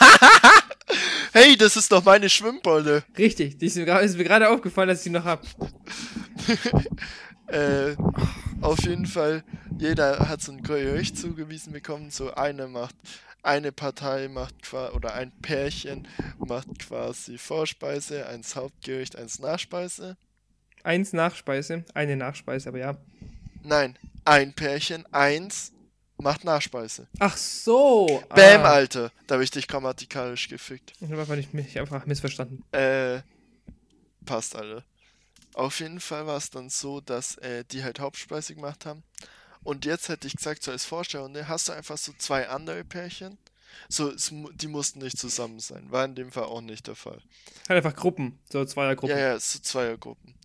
Hey, 1.40 1.56
das 1.56 1.78
ist 1.78 1.92
doch 1.92 2.04
meine 2.04 2.30
Schwimmbolle. 2.30 3.04
Richtig, 3.16 3.60
die 3.60 3.68
ist 3.68 3.76
mir 3.76 4.00
ist 4.00 4.18
mir 4.18 4.24
gerade 4.24 4.50
aufgefallen, 4.50 4.90
dass 4.90 5.02
ich 5.02 5.04
die 5.04 5.10
noch 5.12 5.24
hab. 5.24 5.46
Äh, 7.50 7.96
auf 8.60 8.84
jeden 8.84 9.06
Fall, 9.06 9.42
jeder 9.80 10.28
hat 10.28 10.42
so 10.42 10.52
ein 10.52 10.62
Gericht 10.62 11.18
zugewiesen 11.18 11.72
bekommen. 11.72 12.12
So 12.12 12.34
eine 12.34 12.68
macht, 12.68 12.94
eine 13.42 13.72
Partei 13.72 14.28
macht 14.28 14.64
quasi, 14.64 14.94
oder 14.94 15.14
ein 15.14 15.32
Pärchen 15.42 16.10
macht 16.40 16.80
quasi 16.80 17.38
Vorspeise, 17.38 18.28
eins 18.28 18.58
Hauptgericht, 18.58 19.16
eins 19.16 19.40
Nachspeise. 19.40 20.18
Eins 20.84 21.14
Nachspeise, 21.14 21.86
eine 21.94 22.18
Nachspeise, 22.18 22.68
aber 22.68 22.80
ja. 22.80 22.98
Nein, 23.64 23.98
ein 24.26 24.54
Pärchen, 24.54 25.06
eins 25.14 25.72
macht 26.18 26.44
Nachspeise. 26.44 27.08
Ach 27.20 27.38
so. 27.38 28.24
Bäm, 28.34 28.62
ah. 28.62 28.72
Alter. 28.72 29.12
Da 29.28 29.36
habe 29.36 29.44
ich 29.44 29.52
dich 29.52 29.68
grammatikalisch 29.68 30.50
gefickt. 30.50 30.94
Ich 31.00 31.10
habe 31.10 31.22
einfach 31.22 31.54
mich 31.54 31.80
einfach 31.80 32.06
missverstanden. 32.06 32.64
Äh, 32.72 33.22
passt 34.26 34.56
alle. 34.56 34.84
Auf 35.54 35.80
jeden 35.80 36.00
Fall 36.00 36.28
war 36.28 36.38
es 36.38 36.50
dann 36.50 36.70
so, 36.70 37.02
dass 37.02 37.38
äh, 37.38 37.64
die 37.66 37.84
halt 37.84 38.00
Hauptspeise 38.00 38.56
gemacht 38.56 38.86
haben. 38.86 39.04
Und 39.64 39.86
jetzt 39.86 40.08
hätte 40.10 40.28
ich 40.28 40.36
gesagt, 40.36 40.64
so 40.64 40.72
als 40.72 40.86
Vorstellrunde 40.86 41.48
hast 41.48 41.68
du 41.68 41.74
einfach 41.74 41.98
so 41.98 42.14
zwei 42.18 42.48
andere 42.48 42.84
Pärchen. 42.84 43.38
So, 43.90 44.12
es, 44.12 44.32
die 44.32 44.68
mussten 44.68 45.00
nicht 45.00 45.18
zusammen 45.18 45.60
sein. 45.60 45.92
War 45.92 46.06
in 46.06 46.16
dem 46.16 46.32
Fall 46.32 46.46
auch 46.46 46.62
nicht 46.62 46.88
der 46.88 46.96
Fall. 46.96 47.22
Halt 47.68 47.84
einfach 47.84 47.96
Gruppen, 47.96 48.40
so 48.50 48.64
Zweiergruppen. 48.66 49.18
Ja, 49.18 49.34
ja, 49.34 49.40
so 49.40 49.60
Zweiergruppen. 49.60 50.36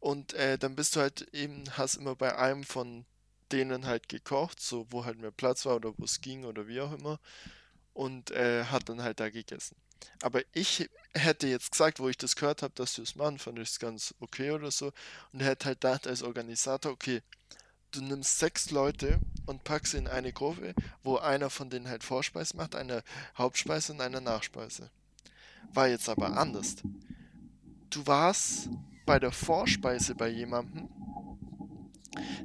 Und 0.00 0.34
äh, 0.34 0.58
dann 0.58 0.74
bist 0.74 0.96
du 0.96 1.00
halt 1.00 1.28
eben, 1.32 1.64
hast 1.72 1.96
immer 1.96 2.16
bei 2.16 2.36
einem 2.36 2.64
von 2.64 3.04
denen 3.52 3.86
halt 3.86 4.08
gekocht, 4.08 4.60
so 4.60 4.86
wo 4.90 5.04
halt 5.04 5.18
mehr 5.18 5.30
Platz 5.30 5.66
war 5.66 5.76
oder 5.76 5.92
wo 5.96 6.04
es 6.04 6.20
ging 6.20 6.44
oder 6.44 6.66
wie 6.68 6.80
auch 6.80 6.92
immer. 6.92 7.18
Und 7.94 8.30
äh, 8.30 8.64
hat 8.64 8.88
dann 8.88 9.02
halt 9.02 9.20
da 9.20 9.28
gegessen. 9.28 9.76
Aber 10.22 10.42
ich 10.52 10.88
hätte 11.14 11.46
jetzt 11.46 11.70
gesagt, 11.72 12.00
wo 12.00 12.08
ich 12.08 12.16
das 12.16 12.36
gehört 12.36 12.62
habe, 12.62 12.72
dass 12.74 12.94
du 12.94 13.02
es 13.02 13.16
machen, 13.16 13.38
fand 13.38 13.58
ich 13.58 13.68
es 13.68 13.78
ganz 13.78 14.14
okay 14.20 14.50
oder 14.50 14.70
so. 14.70 14.92
Und 15.32 15.40
hätte 15.40 15.66
halt 15.66 15.80
gedacht 15.80 16.06
als 16.06 16.22
Organisator, 16.22 16.92
okay, 16.92 17.22
du 17.92 18.02
nimmst 18.02 18.38
sechs 18.38 18.70
Leute 18.70 19.20
und 19.46 19.64
packst 19.64 19.92
sie 19.92 19.98
in 19.98 20.08
eine 20.08 20.32
Gruppe, 20.32 20.74
wo 21.02 21.18
einer 21.18 21.50
von 21.50 21.70
denen 21.70 21.88
halt 21.88 22.04
Vorspeise 22.04 22.56
macht, 22.56 22.74
eine 22.74 23.02
Hauptspeise 23.36 23.92
und 23.92 24.00
eine 24.00 24.20
Nachspeise. 24.20 24.90
War 25.72 25.88
jetzt 25.88 26.08
aber 26.08 26.36
anders. 26.36 26.76
Du 27.90 28.06
warst 28.06 28.68
bei 29.04 29.18
der 29.18 29.32
Vorspeise 29.32 30.14
bei 30.14 30.28
jemandem, 30.28 30.88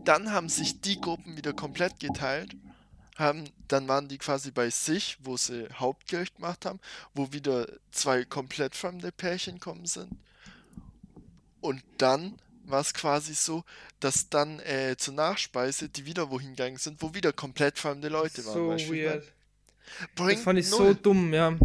dann 0.06 0.32
haben 0.32 0.50
sich 0.50 0.82
die 0.82 1.00
Gruppen 1.00 1.38
wieder 1.38 1.54
komplett 1.54 2.00
geteilt, 2.00 2.56
haben, 3.16 3.50
dann 3.68 3.88
waren 3.88 4.08
die 4.08 4.18
quasi 4.18 4.52
bei 4.52 4.70
sich, 4.70 5.18
wo 5.22 5.38
sie 5.38 5.68
Hauptgericht 5.74 6.36
gemacht 6.36 6.66
haben, 6.66 6.80
wo 7.14 7.32
wieder 7.34 7.68
zwei 7.92 8.24
komplett 8.24 8.76
fremde 8.76 9.12
Pärchen 9.12 9.60
kommen 9.60 9.86
sind. 9.86 10.12
Und 11.62 11.84
dann 11.98 12.38
war 12.64 12.82
es 12.82 12.94
quasi 12.94 13.34
so, 13.34 13.64
dass 14.00 14.30
dann 14.30 14.60
äh, 14.60 14.96
zur 14.98 15.16
Nachspeise 15.16 15.90
die 15.90 16.06
wieder 16.06 16.30
wohin 16.30 16.50
gegangen 16.50 16.78
sind, 16.78 17.02
wo 17.02 17.14
wieder 17.14 17.34
komplett 17.34 17.80
fremde 17.80 18.10
Leute 18.10 18.46
waren. 18.46 18.78
so 18.78 18.94
weird. 18.94 19.24
Das 19.24 20.10
Bringt 20.16 20.42
fand 20.42 20.60
ich 20.60 20.70
so 20.70 20.84
null. 20.84 20.96
dumm, 20.96 21.34
ja. 21.34 21.56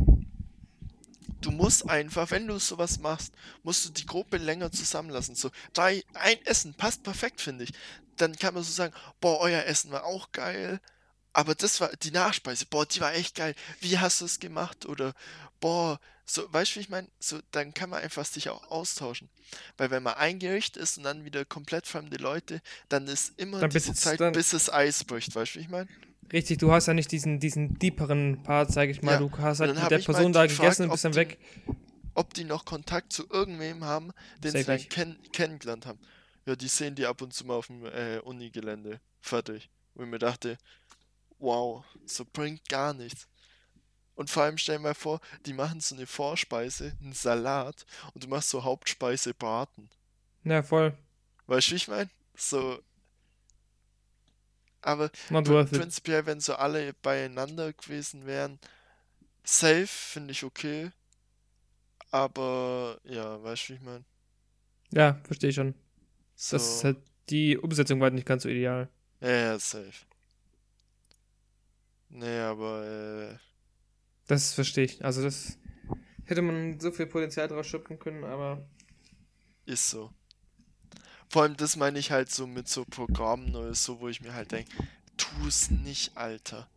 Du 1.43 1.51
musst 1.51 1.91
einfach, 1.91 2.31
wenn 2.31 2.47
du 2.47 2.59
sowas 2.59 2.99
machst, 3.01 3.35
musst 3.63 3.85
du 3.85 3.91
die 3.91 4.07
Gruppe 4.07 4.39
länger 4.39 4.73
zusammenlassen. 4.73 5.35
So, 5.35 5.51
drei, 5.75 6.03
ein 6.15 6.41
Essen 6.47 6.75
passt 6.75 7.03
perfekt, 7.03 7.41
finde 7.41 7.65
ich. 7.65 7.73
Dann 8.17 8.37
kann 8.37 8.55
man 8.55 8.63
so 8.63 8.73
sagen, 8.73 8.95
boah, 9.21 9.41
euer 9.41 9.65
Essen 9.65 9.91
war 9.91 10.05
auch 10.05 10.33
geil. 10.33 10.81
Aber 11.33 11.55
das 11.55 11.81
war 11.81 11.91
die 12.03 12.11
Nachspeise, 12.11 12.67
boah, 12.67 12.85
die 12.87 13.01
war 13.01 13.15
echt 13.15 13.35
geil. 13.37 13.55
Wie 13.81 13.99
hast 13.99 14.21
du 14.21 14.27
es 14.27 14.39
gemacht? 14.39 14.85
Oder, 14.87 15.15
boah, 15.61 15.99
so, 16.27 16.51
weißt 16.53 16.73
du, 16.73 16.77
wie 16.77 16.81
ich 16.81 16.89
meine? 16.91 17.09
So, 17.21 17.41
dann 17.53 17.73
kann 17.75 17.91
man 17.91 18.03
einfach 18.03 18.25
sich 18.25 18.49
auch 18.51 18.71
austauschen. 18.71 19.29
Weil 19.79 19.91
wenn 19.91 20.03
man 20.03 20.15
ein 20.15 20.39
Gericht 20.39 20.77
ist 20.77 20.99
und 20.99 21.05
dann 21.05 21.25
wieder 21.25 21.45
komplett 21.45 21.87
fremde 21.87 22.17
Leute, 22.19 22.61
dann 22.89 23.07
ist 23.07 23.39
immer 23.39 23.61
Dann 23.61 23.71
diese 23.71 23.95
Zeit, 23.95 24.21
dann- 24.21 24.33
bis 24.35 24.53
es 24.53 24.71
Eis 24.71 25.05
bricht, 25.05 25.35
weißt 25.35 25.55
du, 25.55 25.59
wie 25.59 25.63
ich 25.65 25.69
meine? 25.71 25.89
Richtig, 26.33 26.59
du 26.59 26.71
hast 26.73 26.87
ja 26.87 26.95
nicht 26.95 27.11
diesen, 27.13 27.41
diesen 27.41 27.79
deeperen 27.79 28.43
Part, 28.43 28.71
sag 28.73 28.89
ich 28.89 29.03
mal. 29.03 29.13
Ja, 29.13 29.19
Du 29.19 29.31
hast 29.39 29.61
halt 29.61 29.75
mit 29.75 29.91
der 29.91 29.99
Person 29.99 30.33
da 30.33 30.47
gefragt, 30.47 30.61
gegessen 30.63 30.83
und 30.85 30.91
bist 30.93 31.05
dann 31.05 31.13
die- 31.13 31.19
weg. 31.19 31.39
ob 32.15 32.33
die 32.35 32.45
noch 32.45 32.65
Kontakt 32.65 33.13
zu 33.13 33.27
irgendwem 33.31 33.85
haben, 33.85 34.13
den 34.39 34.53
sie 34.53 34.59
Safe 34.63 34.79
dann 34.79 34.89
kenn 34.89 35.17
kennengelernt 35.33 35.87
haben. 35.87 35.99
Ja, 36.47 36.57
die 36.57 36.69
sehen 36.69 36.95
die 36.95 37.07
ab 37.07 37.21
und 37.23 37.33
zu 37.35 37.47
mal 37.47 37.55
auf 37.55 37.67
dem 37.69 37.85
äh, 37.87 38.19
Unigelände. 38.19 39.01
Fertig. 39.21 39.71
Und 39.95 40.05
ich 40.05 40.11
mir 40.11 40.19
dachte, 40.19 40.57
wow, 41.43 41.85
so 42.07 42.25
bringt 42.25 42.69
gar 42.69 42.95
nichts. 42.95 43.29
Und 44.15 44.31
vor 44.31 44.45
allem 44.45 44.59
stell 44.59 44.77
dir 44.77 44.83
mal 44.83 44.95
vor, 44.95 45.21
die 45.47 45.53
machen 45.53 45.81
so 45.81 45.95
eine 45.95 46.07
Vorspeise, 46.07 46.97
einen 47.01 47.13
Salat 47.13 47.85
und 48.15 48.25
du 48.25 48.29
machst 48.29 48.51
so 48.51 48.63
Hauptspeise 48.63 49.35
Braten. 49.35 49.91
Ja, 50.45 50.63
voll. 50.63 50.97
Weißt 51.47 51.69
du, 51.69 51.73
wie 51.73 51.77
ich 51.77 51.89
meine? 51.89 52.11
So. 52.35 52.81
Aber 54.81 55.07
it. 55.07 55.71
prinzipiell, 55.71 56.27
wenn 56.27 56.41
so 56.41 56.55
alle 56.55 56.93
beieinander 56.95 57.73
gewesen 57.73 58.27
wären, 58.27 58.59
safe 59.45 59.87
finde 59.87 60.33
ich 60.33 60.45
okay. 60.45 60.91
Aber 62.11 63.01
ja, 63.05 63.43
weißt 63.43 63.69
du, 63.69 63.73
wie 63.73 63.77
ich 63.77 63.83
meine? 63.83 64.05
Ja, 64.93 65.21
verstehe 65.25 65.51
ich 65.51 65.57
schon. 65.57 65.75
So. 66.35 66.57
Das 66.57 66.77
ist 66.77 66.85
halt, 66.85 66.99
die 67.31 67.57
Umsetzung 67.57 68.01
war 68.01 68.07
halt 68.07 68.15
nicht 68.15 68.27
ganz 68.27 68.43
so 68.43 68.49
ideal. 68.49 68.89
Ja, 69.21 69.31
ja, 69.31 69.59
safe. 69.59 70.05
Nee, 72.13 72.39
aber 72.41 72.87
äh, 73.33 73.39
Das 74.27 74.53
verstehe 74.53 74.85
ich. 74.85 75.05
Also 75.05 75.23
das 75.23 75.59
hätte 76.27 76.43
man 76.43 76.79
so 76.79 76.93
viel 76.93 77.07
Potenzial 77.07 77.49
draus 77.49 77.67
schöpfen 77.67 77.99
können, 77.99 78.25
aber 78.25 78.69
ist 79.65 79.89
so. 79.89 80.13
Vor 81.29 81.43
allem 81.43 81.57
das 81.57 81.77
meine 81.77 81.99
ich 81.99 82.11
halt 82.11 82.31
so 82.31 82.47
mit 82.47 82.69
so 82.69 82.85
Programmen 82.85 83.57
oder 83.57 83.75
so, 83.75 84.01
wo 84.01 84.09
ich 84.09 84.21
mir 84.21 84.35
halt 84.35 84.53
denke, 84.53 84.71
tu 85.17 85.47
es 85.47 85.71
nicht, 85.71 86.17
Alter. 86.17 86.69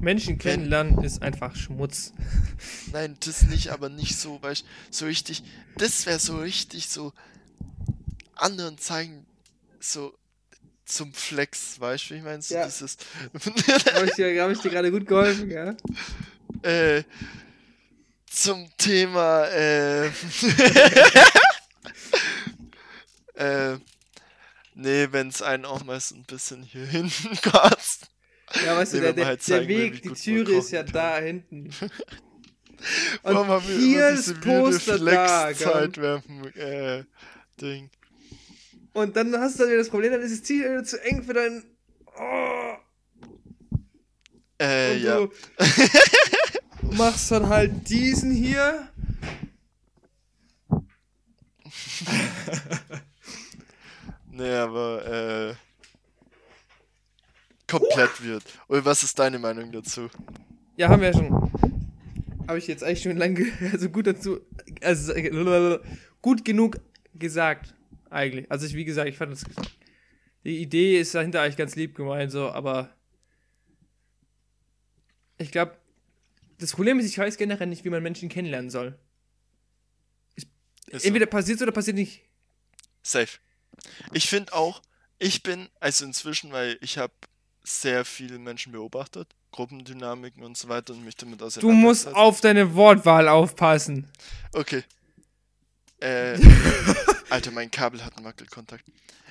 Menschen 0.00 0.38
kennenlernen 0.38 1.02
ist 1.02 1.22
einfach 1.22 1.56
Schmutz. 1.56 2.12
Nein, 2.92 3.16
das 3.20 3.44
nicht, 3.44 3.70
aber 3.70 3.88
nicht 3.88 4.16
so, 4.18 4.42
weißt 4.42 4.64
so 4.90 5.06
richtig, 5.06 5.42
das 5.76 6.04
wäre 6.04 6.18
so 6.18 6.38
richtig 6.38 6.88
so 6.88 7.12
anderen 8.34 8.76
zeigen, 8.76 9.24
so 9.80 10.12
zum 10.88 11.12
Flex, 11.12 11.78
weißt 11.80 12.10
du, 12.10 12.14
wie 12.14 12.18
ich 12.18 12.24
meine? 12.24 12.42
So 12.42 12.54
Ja. 12.54 12.66
dieses, 12.66 12.96
Habe 13.94 14.06
ich 14.06 14.14
dir, 14.14 14.42
hab 14.42 14.50
ich 14.50 14.58
dir 14.58 14.70
gerade 14.70 14.90
gut 14.90 15.06
geholfen, 15.06 15.50
ja? 15.50 15.76
äh, 16.62 17.02
zum 18.26 18.68
Thema, 18.78 19.44
äh, 19.48 20.06
äh, 23.34 23.78
nee, 24.74 25.08
wenn 25.10 25.28
es 25.28 25.42
einen 25.42 25.64
auch 25.64 25.84
mal 25.84 26.00
so 26.00 26.14
ein 26.14 26.24
bisschen 26.24 26.62
hier 26.62 26.86
hinten 26.86 27.38
kotzt. 27.50 28.06
Ja, 28.64 28.76
weißt 28.76 28.94
du, 28.94 29.00
der, 29.00 29.12
der, 29.12 29.26
halt 29.26 29.46
der 29.46 29.60
will, 29.60 29.68
Weg, 29.68 30.04
wie 30.04 30.08
die 30.08 30.14
Türe 30.14 30.52
ist 30.58 30.70
ja 30.70 30.82
kann. 30.82 30.92
da 30.92 31.18
hinten. 31.18 31.70
Warum 33.22 33.42
Und 33.42 33.48
haben 33.48 33.68
wir 33.68 33.76
hier 33.76 34.08
immer 34.08 34.18
ist 34.18 34.40
Poster 34.40 34.98
da, 34.98 35.50
während 35.58 35.96
dem, 35.96 36.44
äh, 36.54 37.04
Ding. 37.60 37.90
Und 38.98 39.14
dann 39.14 39.32
hast 39.38 39.54
du 39.54 39.58
dann 39.60 39.68
wieder 39.68 39.78
das 39.78 39.90
Problem, 39.90 40.10
dann 40.10 40.22
ist 40.22 40.32
das 40.32 40.42
Ziel 40.42 40.64
wieder 40.64 40.82
zu 40.82 41.00
eng 41.04 41.22
für 41.22 41.32
dein. 41.32 41.62
Oh, 42.18 42.74
Äh, 44.60 44.96
und 44.96 45.02
ja. 45.02 45.16
du 45.18 45.30
machst 46.96 47.30
dann 47.30 47.48
halt 47.48 47.88
diesen 47.88 48.32
hier. 48.32 48.88
Nee, 54.32 54.52
aber 54.54 55.06
äh, 55.06 55.54
komplett 57.68 58.20
wird. 58.20 58.42
Oder 58.66 58.84
was 58.84 59.04
ist 59.04 59.16
deine 59.16 59.38
Meinung 59.38 59.70
dazu? 59.70 60.08
Ja, 60.76 60.88
haben 60.88 61.02
wir 61.02 61.12
ja 61.12 61.14
schon. 61.14 61.52
Habe 62.48 62.58
ich 62.58 62.66
jetzt 62.66 62.82
eigentlich 62.82 63.02
schon 63.02 63.16
lange, 63.16 63.46
also 63.72 63.90
gut 63.90 64.08
dazu, 64.08 64.40
also 64.82 65.12
äh, 65.12 65.78
gut 66.20 66.44
genug 66.44 66.80
gesagt, 67.14 67.74
eigentlich. 68.10 68.50
Also 68.50 68.66
ich, 68.66 68.74
wie 68.74 68.84
gesagt, 68.84 69.08
ich 69.08 69.16
fand 69.16 69.32
das, 69.32 69.44
die 70.44 70.58
Idee 70.58 71.00
ist 71.00 71.14
dahinter 71.14 71.42
eigentlich 71.42 71.56
ganz 71.56 71.76
lieb 71.76 71.94
gemeint, 71.94 72.32
so, 72.32 72.50
aber 72.50 72.94
ich 75.38 75.50
glaube, 75.50 75.76
das 76.58 76.72
Problem 76.72 76.98
ist, 76.98 77.06
ich 77.06 77.18
weiß 77.18 77.36
generell 77.36 77.68
nicht, 77.68 77.84
wie 77.84 77.90
man 77.90 78.02
Menschen 78.02 78.28
kennenlernen 78.28 78.70
soll. 78.70 78.98
Ist 80.88 81.04
Entweder 81.04 81.26
passiert 81.26 81.60
oder 81.62 81.72
passiert 81.72 81.96
nicht. 81.96 82.22
Safe. 83.02 83.38
Ich 84.12 84.28
finde 84.28 84.52
auch, 84.54 84.82
ich 85.18 85.42
bin, 85.42 85.68
also 85.80 86.04
inzwischen, 86.04 86.52
weil 86.52 86.78
ich 86.80 86.98
habe 86.98 87.12
sehr 87.62 88.04
viele 88.04 88.38
Menschen 88.38 88.72
beobachtet, 88.72 89.34
Gruppendynamiken 89.52 90.42
und 90.42 90.56
so 90.56 90.68
weiter 90.68 90.94
und 90.94 91.04
mich 91.04 91.16
damit 91.16 91.40
Du 91.60 91.72
musst 91.72 92.08
auf 92.08 92.40
deine 92.40 92.74
Wortwahl 92.74 93.28
aufpassen. 93.28 94.10
Okay. 94.52 94.82
Äh, 96.00 96.38
Alter, 97.30 97.50
mein 97.50 97.70
Kabel 97.70 98.04
hat 98.04 98.16
einen 98.16 98.24
Wackelkontakt. 98.26 98.84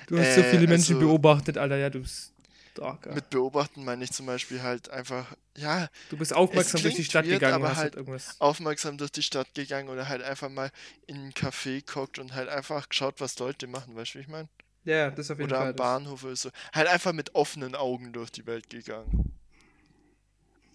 Du 0.06 0.18
hast 0.18 0.34
so 0.36 0.40
Äh, 0.40 0.50
viele 0.50 0.66
Menschen 0.66 0.96
also- 0.96 1.06
beobachtet, 1.06 1.58
Alter, 1.58 1.76
ja, 1.76 1.90
du 1.90 2.00
bist 2.00 2.32
starker. 2.72 3.12
Mit 3.12 3.28
beobachten 3.30 3.84
meine 3.84 4.04
ich 4.04 4.12
zum 4.12 4.26
Beispiel 4.26 4.62
halt 4.62 4.88
einfach, 4.90 5.34
ja, 5.56 5.88
Du 6.10 6.16
bist 6.16 6.32
aufmerksam 6.32 6.80
durch 6.80 6.94
die 6.94 7.04
Stadt 7.04 7.24
weird, 7.26 7.34
gegangen 7.40 7.54
aber 7.56 7.68
halt 7.68 7.76
halt 7.78 7.94
irgendwas. 7.96 8.36
aufmerksam 8.40 8.96
durch 8.98 9.10
die 9.10 9.22
Stadt 9.24 9.52
gegangen 9.54 9.88
oder 9.88 10.08
halt 10.08 10.22
einfach 10.22 10.48
mal 10.48 10.70
in 11.08 11.16
einen 11.16 11.32
Café 11.32 11.82
guckt 11.92 12.18
und 12.20 12.34
halt 12.34 12.48
einfach 12.48 12.88
geschaut, 12.88 13.20
was 13.20 13.38
Leute 13.40 13.66
machen, 13.66 13.96
weißt 13.96 14.14
du, 14.14 14.18
wie 14.18 14.22
ich 14.22 14.28
meine? 14.28 14.48
Ja, 14.84 15.10
das 15.10 15.30
auf 15.30 15.38
jeden 15.38 15.50
Oder 15.50 15.58
Fall. 15.60 15.70
am 15.70 15.76
Bahnhof 15.76 16.22
oder 16.24 16.36
so. 16.36 16.50
Halt 16.72 16.86
einfach 16.88 17.12
mit 17.12 17.34
offenen 17.34 17.74
Augen 17.74 18.12
durch 18.12 18.30
die 18.30 18.46
Welt 18.46 18.70
gegangen. 18.70 19.34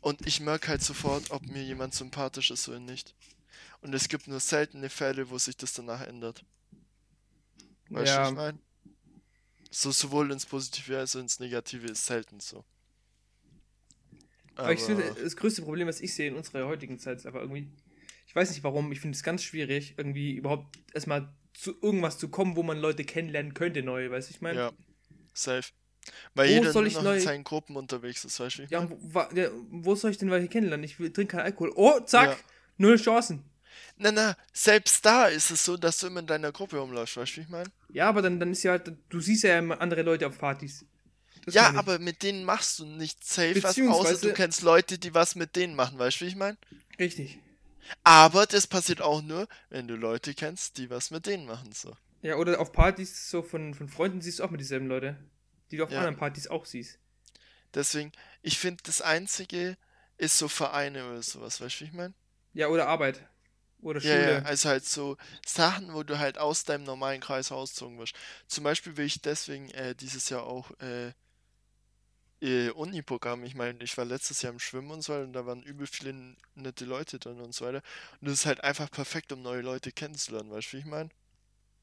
Und 0.02 0.28
ich 0.28 0.42
merke 0.42 0.68
halt 0.68 0.84
sofort, 0.84 1.32
ob 1.32 1.48
mir 1.48 1.64
jemand 1.64 1.96
sympathisch 1.96 2.52
ist 2.52 2.68
oder 2.68 2.80
nicht. 2.82 3.16
Und 3.82 3.96
es 3.96 4.10
gibt 4.10 4.28
nur 4.28 4.42
seltene 4.42 4.90
Fälle, 4.90 5.30
wo 5.30 5.38
sich 5.38 5.56
das 5.56 5.74
danach 5.74 6.02
ändert. 6.02 6.44
Weißt 7.94 8.12
du, 8.12 8.16
ja, 8.16 8.22
was 8.24 8.30
ich 8.30 8.36
meine? 8.36 8.60
So 9.72 9.92
sowohl 9.92 10.32
ins 10.32 10.46
Positive 10.46 10.98
als 10.98 11.16
auch 11.16 11.20
ins 11.20 11.40
Negative 11.40 11.88
ist 11.88 12.06
selten 12.06 12.40
so. 12.40 12.64
aber 14.56 14.74
ich 14.74 14.82
finde, 14.82 15.14
das 15.16 15.36
größte 15.36 15.64
Problem, 15.64 15.88
was 15.88 16.00
ich 16.00 16.14
sehe 16.14 16.28
in 16.28 16.36
unserer 16.36 16.68
heutigen 16.68 17.00
Zeit, 17.00 17.18
ist 17.18 17.26
aber 17.26 17.42
irgendwie, 17.42 17.72
ich 18.28 18.36
weiß 18.36 18.50
nicht 18.52 18.64
warum, 18.64 18.92
ich 18.92 19.00
finde 19.00 19.16
es 19.16 19.24
ganz 19.24 19.44
schwierig, 19.44 19.96
irgendwie 19.98 20.36
überhaupt 20.36 20.78
erstmal 20.94 21.34
zu 21.54 21.76
irgendwas 21.82 22.18
zu 22.20 22.30
kommen, 22.30 22.56
wo 22.56 22.64
man 22.64 22.78
Leute 22.78 23.04
kennenlernen 23.04 23.54
könnte, 23.54 23.82
neu, 23.84 24.10
weißt 24.10 24.30
du, 24.30 24.34
ich 24.34 24.42
meine? 24.42 24.60
Ja, 24.60 24.72
safe. 25.34 25.72
Weil 26.36 26.50
Wo 26.50 26.54
jeder 26.54 26.72
soll 26.72 26.88
ich 26.88 26.96
noch 26.96 27.04
neu- 27.04 27.16
in 27.16 27.22
seinen 27.22 27.44
Gruppen 27.44 27.76
unterwegs 27.76 28.26
ist, 28.26 28.40
weißt 28.40 28.60
du? 28.60 28.64
Ja, 28.66 28.90
wo, 28.90 29.24
wo 29.70 29.96
soll 29.96 30.12
ich 30.12 30.18
denn 30.18 30.30
welche 30.30 30.50
kennenlernen? 30.50 30.84
Ich 30.84 30.98
trinke 30.98 31.28
keinen 31.28 31.42
Alkohol. 31.46 31.72
Oh, 31.76 32.00
zack, 32.02 32.30
Ja. 32.30 32.38
null 32.78 32.98
Chancen. 32.98 33.44
Na, 33.98 34.12
na, 34.12 34.36
selbst 34.52 35.06
da 35.06 35.28
ist 35.28 35.52
es 35.52 35.64
so, 35.66 35.78
dass 35.78 36.00
du 36.00 36.08
immer 36.08 36.20
in 36.22 36.28
deiner 36.28 36.52
Gruppe 36.52 36.78
rumläufst, 36.78 37.18
weißt 37.18 37.34
du, 37.34 37.38
wie 37.38 37.42
ich 37.42 37.50
meine? 37.50 37.72
Ja, 37.90 38.10
aber 38.10 38.22
dann, 38.22 38.40
dann 38.40 38.52
ist 38.52 38.64
ja 38.64 38.72
halt, 38.72 38.92
du 39.10 39.20
siehst 39.20 39.44
ja 39.44 39.60
immer 39.60 39.80
andere 39.80 40.02
Leute 40.02 40.28
auf 40.28 40.38
Partys. 40.40 40.86
Das 41.46 41.54
Ja, 41.54 41.74
aber 41.76 42.00
mit 42.00 42.24
denen 42.24 42.44
machst 42.44 42.80
du 42.80 42.86
nicht 42.86 43.24
safe 43.26 43.62
was, 43.64 43.78
außer 43.80 44.18
du 44.18 44.34
kennst 44.34 44.62
Leute, 44.62 44.98
die 44.98 45.14
was 45.14 45.36
mit 45.36 45.56
denen 45.56 45.76
machen, 45.76 46.00
weißt 46.00 46.22
du, 46.22 46.26
wie 46.26 46.30
ich 46.30 46.36
meine? 46.36 46.58
Richtig. 47.00 47.40
Aber 48.04 48.46
das 48.46 48.66
passiert 48.66 49.02
auch 49.02 49.22
nur, 49.22 49.48
wenn 49.70 49.88
du 49.88 49.96
Leute 49.96 50.34
kennst, 50.34 50.78
die 50.78 50.90
was 50.90 51.12
mit 51.12 51.26
denen 51.26 51.46
machen, 51.46 51.72
so. 51.74 51.96
Ja, 52.22 52.38
oder 52.38 52.60
auf 52.60 52.72
Partys 52.72 53.30
so 53.30 53.44
von, 53.44 53.74
von 53.74 53.90
Freunden 53.90 54.22
siehst 54.22 54.40
du 54.40 54.44
auch 54.46 54.50
mit 54.50 54.62
dieselben 54.62 54.88
Leute, 54.88 55.18
die 55.70 55.78
du 55.78 55.84
auf 55.84 55.92
Ja. 55.92 55.98
anderen 55.98 56.16
Partys 56.16 56.48
auch 56.48 56.66
siehst. 56.66 56.98
Deswegen, 57.74 58.12
ich 58.42 58.58
finde, 58.58 58.84
das 58.84 59.02
Einzige 59.02 59.78
ist 60.18 60.38
so 60.38 60.48
Vereine 60.48 61.10
oder 61.10 61.22
sowas, 61.22 61.60
weißt 61.60 61.76
du, 61.76 61.80
wie 61.82 61.88
ich 61.90 61.94
meine? 61.94 62.14
Ja, 62.54 62.68
oder 62.68 62.88
Arbeit. 62.88 63.28
Oder 63.84 64.00
Ja, 64.02 64.10
Schule. 64.10 64.40
ja, 64.40 64.40
also 64.44 64.70
halt 64.70 64.86
so 64.86 65.18
Sachen, 65.46 65.94
wo 65.94 66.04
du 66.04 66.20
halt 66.20 66.38
aus 66.38 66.64
deinem 66.66 66.84
normalen 66.84 67.22
Kreis 67.22 67.52
rausgezogen 67.52 67.98
wirst. 68.00 68.16
Zum 68.48 68.64
Beispiel 68.64 68.98
will 68.98 69.06
ich 69.06 69.22
deswegen 69.22 69.70
äh, 69.72 69.96
dieses 69.96 70.30
Jahr 70.30 70.44
auch 70.44 70.72
äh, 70.80 71.14
äh, 72.42 72.70
Uni-Programm. 72.72 73.44
Ich 73.44 73.56
meine, 73.56 73.84
ich 73.84 73.98
war 73.98 74.06
letztes 74.06 74.42
Jahr 74.42 74.54
im 74.54 74.60
Schwimmen 74.60 74.92
und 74.92 75.02
so 75.02 75.14
weiter 75.14 75.24
und 75.24 75.34
da 75.34 75.46
waren 75.46 75.64
übel 75.64 75.88
viele 75.88 76.36
nette 76.56 76.86
Leute 76.86 77.18
drin 77.20 77.40
und 77.42 77.54
so 77.56 77.66
weiter. 77.66 77.82
Und 78.22 78.28
das 78.30 78.34
ist 78.40 78.46
halt 78.46 78.64
einfach 78.64 78.92
perfekt, 78.92 79.32
um 79.32 79.42
neue 79.42 79.62
Leute 79.62 79.92
kennenzulernen, 79.92 80.52
weißt 80.52 80.70
du, 80.74 80.78
wie 80.78 80.82
ich 80.82 80.86
meine? 80.86 81.10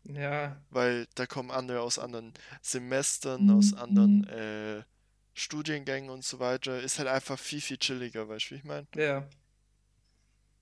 Ja, 0.04 0.60
Weil 0.70 1.06
da 1.16 1.26
kommen 1.26 1.50
andere 1.50 1.80
aus 1.82 1.98
anderen 1.98 2.32
Semestern, 2.62 3.50
aus 3.50 3.74
anderen 3.74 4.24
äh, 4.24 4.82
Studiengängen 5.34 6.10
und 6.10 6.24
so 6.24 6.38
weiter. 6.38 6.80
Ist 6.80 6.98
halt 6.98 7.08
einfach 7.08 7.38
viel, 7.38 7.60
viel 7.60 7.78
chilliger, 7.78 8.28
weißt 8.28 8.46
du, 8.46 8.50
wie 8.54 8.58
ich 8.58 8.64
meine? 8.64 8.86
ja. 8.94 9.28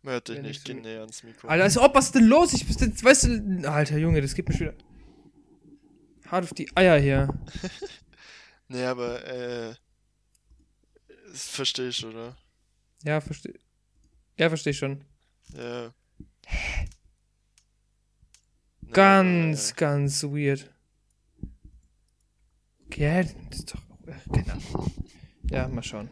Hört 0.05 0.29
dich 0.29 0.41
nicht, 0.41 0.65
geh 0.65 0.73
so- 0.75 0.79
näher 0.81 1.01
ans 1.01 1.23
Mikro. 1.23 1.49
Alter, 1.49 1.65
als 1.65 1.77
ob, 1.77 1.95
was 1.95 2.07
ist 2.07 2.15
denn 2.15 2.25
los? 2.25 2.53
Ich 2.55 2.67
bist 2.67 2.81
jetzt, 2.81 3.03
weißt 3.05 3.25
du, 3.25 3.71
Alter 3.71 3.99
Junge, 3.99 4.21
das 4.23 4.35
gibt 4.35 4.49
mir 4.49 4.55
schon 4.57 4.69
wieder 4.69 4.77
hart 6.31 6.45
auf 6.45 6.55
die 6.55 6.75
Eier 6.77 6.99
hier. 6.99 7.29
Nee, 8.71 8.85
aber, 8.85 9.27
äh, 9.27 9.75
das 11.33 11.49
verstehe 11.49 11.89
ich, 11.89 12.05
oder? 12.05 12.37
Ja, 13.03 13.19
verstehe. 13.23 13.55
Ja, 14.37 14.51
verstehe 14.51 14.75
schon. 14.75 15.05
Ja. 15.55 15.95
Nee, 18.83 18.91
Ganz, 18.93 19.71
aber, 19.71 19.77
ganz 19.79 20.23
weird. 20.25 20.71
Okay, 22.87 23.27
das 23.49 23.59
ist 23.61 23.75
doch. 23.75 23.81
äh, 24.07 24.13
Keine 24.35 24.53
Ahnung. 24.53 24.93
Ja, 25.51 25.67
mal 25.69 25.83
schauen. 25.83 26.11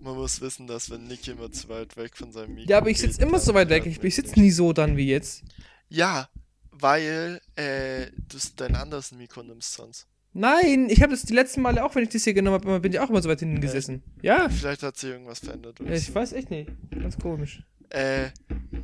Man 0.00 0.14
muss 0.16 0.40
wissen, 0.40 0.66
dass 0.66 0.90
wenn 0.90 1.04
Nick 1.06 1.26
immer 1.28 1.50
zu 1.50 1.68
weit 1.68 1.96
weg 1.96 2.16
von 2.16 2.32
seinem 2.32 2.54
Mikro 2.54 2.70
Ja, 2.70 2.78
aber 2.78 2.90
ich 2.90 2.98
sitze 3.00 3.22
immer 3.22 3.38
so 3.38 3.54
weit 3.54 3.68
weg. 3.68 3.86
Ich, 3.86 4.02
ich 4.02 4.14
sitze 4.14 4.38
nie 4.38 4.50
so 4.50 4.72
dann 4.72 4.96
wie 4.96 5.08
jetzt. 5.08 5.42
Ja, 5.88 6.28
weil, 6.70 7.40
äh, 7.56 8.06
du 8.28 8.38
dein 8.56 8.74
anderes 8.76 9.12
Mikro 9.12 9.42
nimmst 9.42 9.72
sonst. 9.74 10.06
Nein, 10.32 10.90
ich 10.90 11.00
habe 11.02 11.12
das 11.12 11.22
die 11.22 11.32
letzten 11.32 11.62
Male 11.62 11.82
auch, 11.82 11.94
wenn 11.94 12.02
ich 12.02 12.10
das 12.10 12.24
hier 12.24 12.34
genommen 12.34 12.62
habe, 12.62 12.80
bin 12.80 12.92
ich 12.92 13.00
auch 13.00 13.08
immer 13.08 13.22
so 13.22 13.28
weit 13.30 13.40
hinten 13.40 13.60
gesessen. 13.62 14.02
Ja, 14.20 14.50
Vielleicht 14.50 14.82
hat 14.82 14.98
sich 14.98 15.10
irgendwas 15.10 15.38
verändert. 15.38 15.80
oder 15.80 15.90
ja, 15.90 15.96
ich 15.96 16.14
weiß 16.14 16.32
echt 16.34 16.50
nicht. 16.50 16.70
Ganz 16.90 17.16
komisch. 17.18 17.62
Äh, 17.88 18.28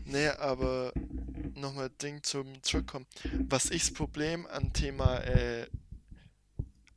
nee, 0.07 0.29
aber 0.29 0.93
nochmal 1.55 1.91
Ding 1.91 2.23
zum 2.23 2.63
Zurückkommen. 2.63 3.07
Was 3.49 3.71
ich 3.71 3.83
das 3.83 3.93
Problem 3.93 4.47
an 4.47 4.73
Thema, 4.73 5.19
äh, 5.19 5.67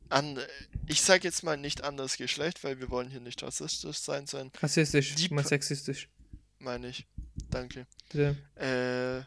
an, 0.08 0.38
ich 0.86 1.02
sag 1.02 1.24
jetzt 1.24 1.42
mal 1.42 1.56
nicht 1.56 1.82
anderes 1.82 2.16
Geschlecht, 2.16 2.62
weil 2.64 2.78
wir 2.80 2.90
wollen 2.90 3.10
hier 3.10 3.20
nicht 3.20 3.42
rassistisch 3.42 3.98
sein, 3.98 4.26
sondern, 4.26 4.52
Rassistisch, 4.60 5.14
Die 5.14 5.28
mal 5.30 5.46
sexistisch. 5.46 6.08
meine 6.58 6.88
ich, 6.88 7.06
danke. 7.50 7.86
Bitte. 8.10 8.36
Äh, 8.56 9.22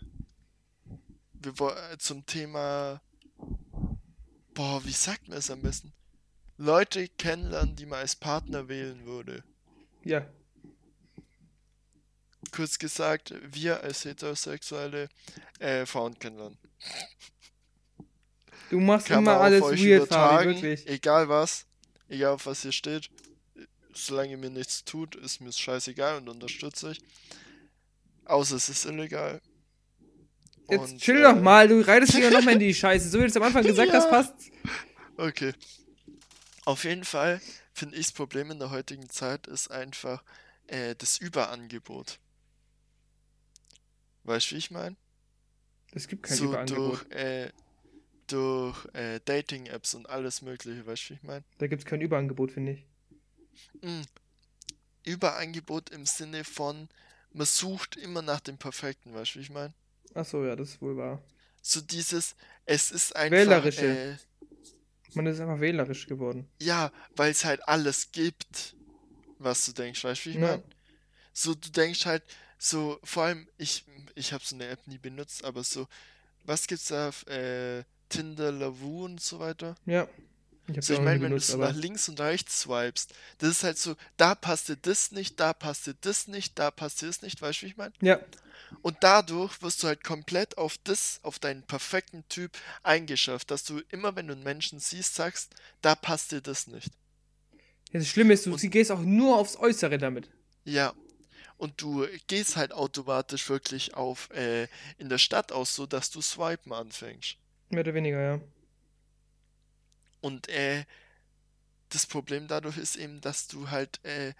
wir 1.41 1.59
wollen 1.59 1.99
zum 1.99 2.25
Thema, 2.25 3.01
boah, 4.53 4.83
wie 4.85 4.91
sagt 4.91 5.27
man 5.27 5.37
es 5.37 5.49
am 5.49 5.61
besten? 5.61 5.93
Leute 6.57 7.07
kennenlernen, 7.07 7.75
die 7.75 7.85
man 7.85 7.99
als 7.99 8.15
Partner 8.15 8.67
wählen 8.67 9.05
würde. 9.05 9.43
Ja. 10.03 10.27
Kurz 12.51 12.79
gesagt, 12.79 13.33
wir 13.51 13.81
als 13.83 14.03
Heterosexuelle 14.05 15.07
äh, 15.59 15.85
Frauen 15.85 16.17
kennenlernen. 16.19 16.57
Du 18.69 18.79
machst 18.79 19.07
Kann 19.07 19.19
immer 19.19 19.39
alles 19.39 19.61
weird, 19.63 20.03
übertragen, 20.03 20.49
wirklich. 20.55 20.87
egal 20.87 21.27
was, 21.29 21.65
egal 22.07 22.33
auf 22.33 22.45
was 22.45 22.61
hier 22.61 22.71
steht. 22.71 23.09
Solange 23.93 24.37
mir 24.37 24.49
nichts 24.51 24.83
tut, 24.85 25.15
ist 25.15 25.41
mir 25.41 25.51
scheißegal 25.51 26.17
und 26.17 26.29
unterstütze 26.29 26.91
ich. 26.91 27.01
Außer 28.25 28.55
es 28.55 28.69
ist 28.69 28.85
illegal. 28.85 29.41
Jetzt 30.69 30.91
Und, 30.91 31.01
chill 31.01 31.17
äh, 31.17 31.23
doch 31.23 31.35
mal, 31.41 31.67
du 31.67 31.81
reitest 31.85 32.15
wieder 32.15 32.29
noch 32.29 32.43
mal 32.43 32.51
in 32.53 32.59
die 32.59 32.73
Scheiße. 32.75 33.09
So 33.09 33.17
wie 33.17 33.23
du 33.23 33.27
es 33.29 33.35
am 33.37 33.43
Anfang 33.43 33.63
gesagt 33.63 33.91
hast, 33.91 34.05
Ja. 34.05 34.09
passt. 34.11 34.33
Okay. 35.17 35.53
Auf 36.65 36.83
jeden 36.83 37.03
Fall 37.03 37.41
finde 37.73 37.97
ich 37.97 38.05
das 38.07 38.13
Problem 38.13 38.51
in 38.51 38.59
der 38.59 38.69
heutigen 38.69 39.09
Zeit 39.09 39.47
ist 39.47 39.71
einfach 39.71 40.23
äh, 40.67 40.93
das 40.95 41.17
Überangebot. 41.17 42.19
Weißt 44.25 44.51
du, 44.51 44.55
wie 44.55 44.59
ich 44.59 44.69
meine? 44.69 44.95
Es 45.91 46.07
gibt 46.07 46.23
kein 46.23 46.37
So 46.37 46.45
Überangebot. 46.45 47.05
durch, 47.11 47.11
äh, 47.19 47.51
durch 48.31 48.85
äh, 48.93 49.19
Dating-Apps 49.25 49.93
und 49.95 50.09
alles 50.09 50.41
Mögliche, 50.41 50.85
weißt 50.85 51.05
du, 51.05 51.09
wie 51.09 51.13
ich 51.15 51.23
meine? 51.23 51.43
Da 51.57 51.67
gibt 51.67 51.81
es 51.81 51.85
kein 51.85 52.01
Überangebot, 52.01 52.51
finde 52.51 52.73
ich. 52.73 52.85
Mm. 53.81 54.01
Überangebot 55.05 55.89
im 55.89 56.05
Sinne 56.05 56.43
von, 56.43 56.89
man 57.33 57.45
sucht 57.45 57.95
immer 57.95 58.21
nach 58.21 58.39
dem 58.39 58.57
Perfekten, 58.57 59.13
weißt 59.13 59.35
du, 59.35 59.39
wie 59.39 59.43
ich 59.43 59.49
meine? 59.49 59.73
Achso, 60.13 60.45
ja, 60.45 60.55
das 60.55 60.69
ist 60.69 60.81
wohl 60.81 60.97
wahr. 60.97 61.21
So 61.61 61.81
dieses, 61.81 62.35
es 62.65 62.91
ist 62.91 63.15
einfach, 63.15 63.37
Wählerische. 63.37 63.85
äh, 63.85 64.17
Man 65.13 65.25
ist 65.27 65.39
einfach 65.39 65.59
wählerisch 65.59 66.07
geworden. 66.07 66.47
ja, 66.61 66.91
weil 67.15 67.31
es 67.31 67.43
halt 67.45 67.67
alles 67.67 68.11
gibt, 68.11 68.75
was 69.37 69.65
du 69.65 69.71
denkst, 69.73 70.03
weißt 70.03 70.25
du, 70.25 70.29
wie 70.29 70.33
ich 70.33 70.39
meine? 70.39 70.63
So, 71.33 71.53
du 71.55 71.69
denkst 71.69 72.05
halt, 72.05 72.23
so, 72.57 72.99
vor 73.03 73.23
allem, 73.23 73.47
ich, 73.57 73.85
ich 74.15 74.33
habe 74.33 74.43
so 74.43 74.55
eine 74.55 74.67
App 74.67 74.85
nie 74.87 74.97
benutzt, 74.97 75.43
aber 75.45 75.63
so, 75.63 75.87
was 76.43 76.67
gibt's 76.67 76.87
da, 76.87 77.09
äh, 77.27 77.83
Tinder, 78.09 78.51
Lavu 78.51 79.05
und 79.05 79.21
so 79.21 79.39
weiter. 79.39 79.75
Ja. 79.85 80.07
Ich 80.71 80.85
So, 80.85 80.93
ich 80.93 80.99
meine, 81.01 81.21
wenn 81.21 81.35
du 81.35 81.53
aber 81.53 81.69
nach 81.71 81.75
links 81.75 82.09
und 82.09 82.19
rechts 82.19 82.59
swipest, 82.61 83.13
das 83.39 83.49
ist 83.49 83.63
halt 83.63 83.79
so, 83.79 83.95
da 84.17 84.35
passt 84.35 84.69
dir 84.69 84.75
das 84.75 85.11
nicht, 85.11 85.39
da 85.39 85.51
passt 85.53 85.87
dir 85.87 85.95
das 86.01 86.27
nicht, 86.27 86.59
da 86.59 86.69
passt 86.69 87.01
dir 87.01 87.07
das 87.07 87.23
nicht, 87.23 87.41
weißt 87.41 87.61
du, 87.61 87.65
wie 87.65 87.69
ich 87.71 87.77
meine? 87.77 87.93
ja, 88.01 88.19
Und 88.83 88.97
dadurch 89.01 89.63
wirst 89.63 89.81
du 89.81 89.87
halt 89.87 90.03
komplett 90.03 90.59
auf 90.59 90.75
das, 90.83 91.21
auf 91.23 91.39
deinen 91.39 91.63
perfekten 91.63 92.23
Typ 92.29 92.51
eingeschärft, 92.83 93.49
dass 93.49 93.63
du 93.63 93.81
immer, 93.89 94.15
wenn 94.15 94.27
du 94.27 94.33
einen 94.33 94.43
Menschen 94.43 94.79
siehst, 94.79 95.15
sagst, 95.15 95.55
da 95.81 95.95
passt 95.95 96.31
dir 96.33 96.41
das 96.41 96.67
nicht. 96.67 96.91
Ja, 97.91 97.99
das 97.99 98.07
Schlimme 98.07 98.35
ist, 98.35 98.45
du 98.45 98.53
Und- 98.53 98.61
gehst 98.69 98.91
auch 98.91 99.01
nur 99.01 99.37
aufs 99.39 99.55
Äußere 99.55 99.97
damit. 99.97 100.29
Ja. 100.65 100.93
Und 101.57 101.81
du 101.81 102.05
gehst 102.27 102.55
halt 102.57 102.71
automatisch 102.73 103.49
wirklich 103.49 103.95
auf 103.95 104.29
äh, 104.29 104.67
in 104.99 105.09
der 105.09 105.17
Stadt 105.17 105.51
aus, 105.51 105.73
so 105.75 105.87
dass 105.87 106.11
du 106.11 106.21
swipen 106.21 106.71
anfängst. 106.73 107.37
Mehr 107.69 107.81
oder 107.81 107.93
weniger, 107.93 108.21
ja. 108.21 108.41
Und 110.21 110.49
äh, 110.49 110.85
das 111.89 112.05
Problem 112.05 112.47
dadurch 112.47 112.77
ist 112.77 112.95
eben, 112.95 113.21
dass 113.21 113.47
du 113.47 113.69
halt, 113.69 114.03
äh, 114.03 114.33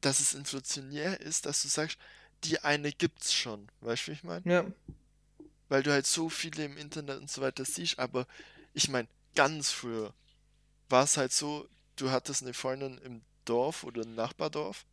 dass 0.00 0.20
es 0.20 0.34
inflationär 0.34 1.20
ist, 1.20 1.46
dass 1.46 1.62
du 1.62 1.68
sagst, 1.68 1.98
die 2.44 2.60
eine 2.62 2.92
gibt's 2.92 3.32
schon. 3.32 3.68
Weißt 3.80 4.06
du, 4.06 4.10
wie 4.10 4.16
ich 4.16 4.24
meine? 4.24 4.42
Ja. 4.50 4.64
Weil 5.68 5.82
du 5.82 5.90
halt 5.90 6.06
so 6.06 6.28
viele 6.28 6.64
im 6.64 6.76
Internet 6.76 7.18
und 7.20 7.30
so 7.30 7.40
weiter 7.40 7.64
siehst, 7.64 7.98
aber 7.98 8.26
ich 8.72 8.88
meine, 8.88 9.08
ganz 9.34 9.70
früher 9.70 10.12
war 10.88 11.04
es 11.04 11.16
halt 11.16 11.32
so, 11.32 11.68
du 11.96 12.10
hattest 12.10 12.42
eine 12.42 12.54
Freundin 12.54 12.98
im 12.98 13.22
Dorf 13.44 13.84
oder 13.84 14.02
im 14.02 14.14
Nachbardorf 14.14 14.84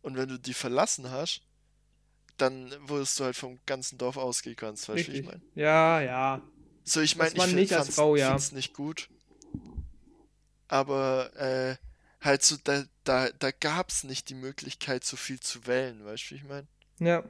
und 0.00 0.16
wenn 0.16 0.28
du 0.28 0.38
die 0.38 0.54
verlassen 0.54 1.10
hast, 1.10 1.42
dann 2.42 2.72
wurdest 2.88 3.18
du 3.18 3.24
halt 3.24 3.36
vom 3.36 3.58
ganzen 3.64 3.96
Dorf 3.98 4.16
ausgegrenzt, 4.18 4.88
weißt 4.88 5.08
du, 5.08 5.12
wie 5.12 5.18
ich 5.20 5.24
meine? 5.24 5.40
Ja, 5.54 6.00
ja. 6.02 6.42
So, 6.84 7.00
ich 7.00 7.16
meine, 7.16 7.30
ich 7.34 7.54
nicht 7.54 7.72
als 7.72 7.86
fand's- 7.86 7.94
Frau, 7.94 8.16
ja. 8.16 8.36
nicht 8.52 8.74
gut. 8.74 9.08
Aber 10.68 11.30
äh, 11.36 11.76
halt 12.20 12.42
so, 12.42 12.56
da, 12.62 12.84
da, 13.04 13.28
da 13.38 13.50
gab's 13.50 14.04
nicht 14.04 14.28
die 14.28 14.34
Möglichkeit, 14.34 15.04
so 15.04 15.16
viel 15.16 15.38
zu 15.40 15.66
wählen, 15.66 16.04
weißt 16.04 16.24
du, 16.24 16.30
wie 16.30 16.38
ich 16.38 16.44
meine? 16.44 16.66
Ja. 16.98 17.24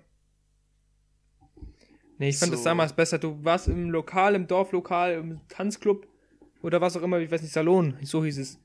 Nee, 2.19 2.29
ich 2.31 2.39
fand 2.39 2.53
es 2.53 2.61
So. 2.61 2.65
damals 2.65 2.93
besser. 2.93 3.19
Du 3.19 3.43
warst 3.45 3.69
im 3.69 3.91
Lokal, 3.91 4.35
im 4.35 4.47
Dorflokal, 4.47 5.15
im 5.15 5.41
Tanzclub 5.49 6.07
oder 6.63 6.81
was 6.81 6.97
auch 6.97 7.03
immer, 7.03 7.19
ich 7.19 7.31
weiß 7.31 7.43
nicht, 7.43 7.53
Salon, 7.53 7.97
so 8.03 8.25
hieß 8.25 8.39
es. 8.39 8.59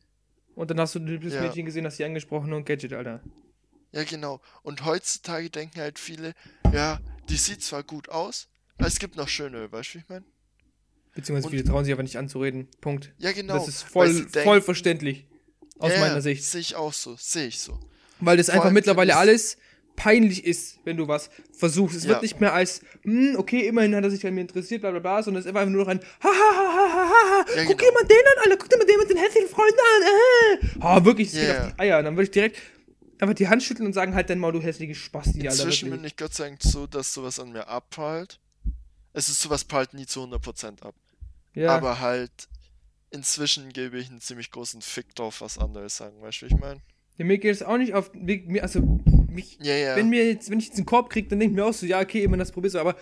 Und 0.56 0.70
dann 0.70 0.80
hast 0.80 0.96
du 0.96 1.00
das 1.00 1.34
Ja. 1.34 1.42
Mädchen 1.42 1.66
gesehen, 1.66 1.86
hast 1.86 1.98
sie 1.98 2.06
angesprochen 2.06 2.54
und 2.54 2.66
Gadget, 2.66 2.94
Alter. 2.94 3.22
Ja, 3.92 4.04
genau. 4.04 4.42
Und 4.64 4.86
heutzutage 4.86 5.50
denken 5.50 5.80
halt 5.80 5.98
viele, 6.00 6.34
ja, 6.74 7.00
die 7.30 7.38
sieht 7.38 7.64
zwar 7.64 7.84
gut 7.84 8.10
aus, 8.10 8.48
aber 8.78 8.88
es 8.88 9.00
gibt 9.00 9.16
noch 9.16 9.28
schönere, 9.30 9.72
weißt 9.72 9.90
du, 9.90 9.94
wie 9.96 10.00
ich 10.04 10.10
meine? 10.10 10.26
Beziehungsweise 11.16 11.48
Und- 11.48 11.52
viele 11.52 11.64
trauen 11.64 11.84
sich 11.86 11.92
einfach 11.94 12.04
nicht 12.04 12.18
anzureden. 12.18 12.68
Punkt. 12.82 13.14
Ja, 13.18 13.32
genau. 13.32 13.56
das 13.56 13.68
ist 13.68 13.84
voll, 13.84 14.14
denken- 14.14 14.44
voll 14.44 14.62
verständlich. 14.62 15.26
Aus 15.80 15.92
Ja, 15.92 16.00
meiner 16.00 16.22
Sicht. 16.22 16.44
Sehe 16.44 16.62
ich 16.62 16.76
auch 16.76 16.94
so, 16.94 17.16
sehe 17.20 17.48
ich 17.48 17.60
so. 17.60 17.80
Weil 18.20 18.38
das 18.38 18.48
Vor 18.48 18.56
einfach 18.56 18.72
mittlerweile 18.72 19.16
alles 19.16 19.58
peinlich 19.96 20.44
ist, 20.46 20.80
wenn 20.86 20.98
du 20.98 21.08
was 21.08 21.30
versuchst. 21.58 21.96
Es 21.98 22.04
Ja. 22.04 22.10
wird 22.10 22.22
nicht 22.24 22.40
mehr 22.40 22.54
als, 22.54 22.82
hm, 23.04 23.36
okay, 23.38 23.68
immerhin 23.68 23.96
hat 23.96 24.04
er 24.04 24.12
sich 24.12 24.26
an 24.28 24.34
mir 24.36 24.42
interessiert, 24.42 24.82
bla 24.82 24.92
bla 24.92 25.00
bla, 25.00 25.24
sondern 25.24 25.40
es 25.40 25.46
ist 25.46 25.50
einfach 25.56 25.68
nur 25.68 25.82
noch 25.84 25.88
ein, 25.88 26.00
ha 26.00 26.30
ha 26.30 26.30
ha 26.30 26.68
ha 26.74 26.88
ha 26.94 27.10
ha, 27.10 27.46
Ja, 27.56 27.66
guck 27.66 27.78
genau. 27.80 27.90
dir 27.90 27.94
mal 27.94 28.08
den 28.08 28.18
an, 28.18 28.44
Alter, 28.44 28.58
guck 28.58 28.70
dir 28.70 28.78
mal 28.78 28.86
den 28.86 28.98
mit 29.00 29.10
den 29.10 29.18
hässlichen 29.18 29.50
Freunden 29.50 29.80
an, 29.80 30.02
äh. 30.04 30.68
Ah, 30.82 31.04
wirklich, 31.06 31.32
das 31.32 31.40
geht 31.40 31.50
Ja. 31.50 31.66
auf 31.68 31.74
die 31.74 31.80
Eier. 31.80 32.00
Und 32.00 32.06
dann 32.06 32.16
würde 32.16 32.24
ich 32.26 32.32
direkt 32.32 32.58
einfach 33.20 33.36
die 33.36 33.48
Hand 33.48 33.64
schütteln 33.64 33.88
und 33.88 33.94
sagen, 33.94 34.14
halt 34.16 34.30
dein 34.30 34.40
Maul, 34.40 34.54
du 34.54 34.62
hässliche 34.62 34.96
Spasti, 34.96 35.40
Alter, 35.40 35.64
Inzwischen 35.64 35.90
bin 35.90 36.04
ich 36.04 36.16
Gott 36.16 36.34
sei 36.34 36.50
Dank 36.50 36.62
so, 36.62 36.88
dass 36.88 37.14
sowas 37.14 37.40
an 37.40 37.52
mir 37.52 37.68
abprallt. 37.68 38.40
Es 39.14 39.30
ist 39.30 39.42
sowas 39.42 39.64
prallt 39.64 39.94
nie 39.94 40.06
zu 40.06 40.24
100% 40.24 40.84
ab. 40.84 40.96
Ja, 41.54 41.76
Aber 41.76 42.00
halt, 42.00 42.32
inzwischen 43.10 43.74
gebe 43.74 43.98
ich 43.98 44.10
einen 44.10 44.22
ziemlich 44.22 44.52
großen 44.52 44.82
Fick 44.82 45.16
drauf, 45.16 45.42
was 45.42 45.58
andere 45.58 45.90
sagen, 45.90 46.22
weißt 46.22 46.42
du, 46.42 46.46
wie 46.50 46.54
ich 46.54 46.60
meine? 46.60 46.82
ja, 47.18 47.26
mir 47.26 47.38
geht 47.40 47.52
es 47.56 47.64
auch 47.64 47.78
nicht 47.78 47.94
auf, 47.94 48.14
mir, 48.14 48.62
also, 48.62 48.80
mich, 49.28 49.58
Ja, 49.60 49.76
ja. 49.76 49.96
wenn 49.96 50.10
mir 50.10 50.28
jetzt, 50.28 50.52
wenn 50.52 50.60
ich 50.60 50.68
jetzt 50.68 50.78
einen 50.78 50.86
Korb 50.86 51.10
krieg, 51.10 51.30
dann 51.30 51.40
denke 51.40 51.54
ich 51.54 51.56
mir 51.56 51.66
auch 51.66 51.74
so, 51.74 51.86
ja, 51.86 52.00
okay, 52.00 52.24
immer 52.24 52.38
das 52.38 52.52
probierst 52.52 52.76
du, 52.76 52.80
aber 52.80 52.96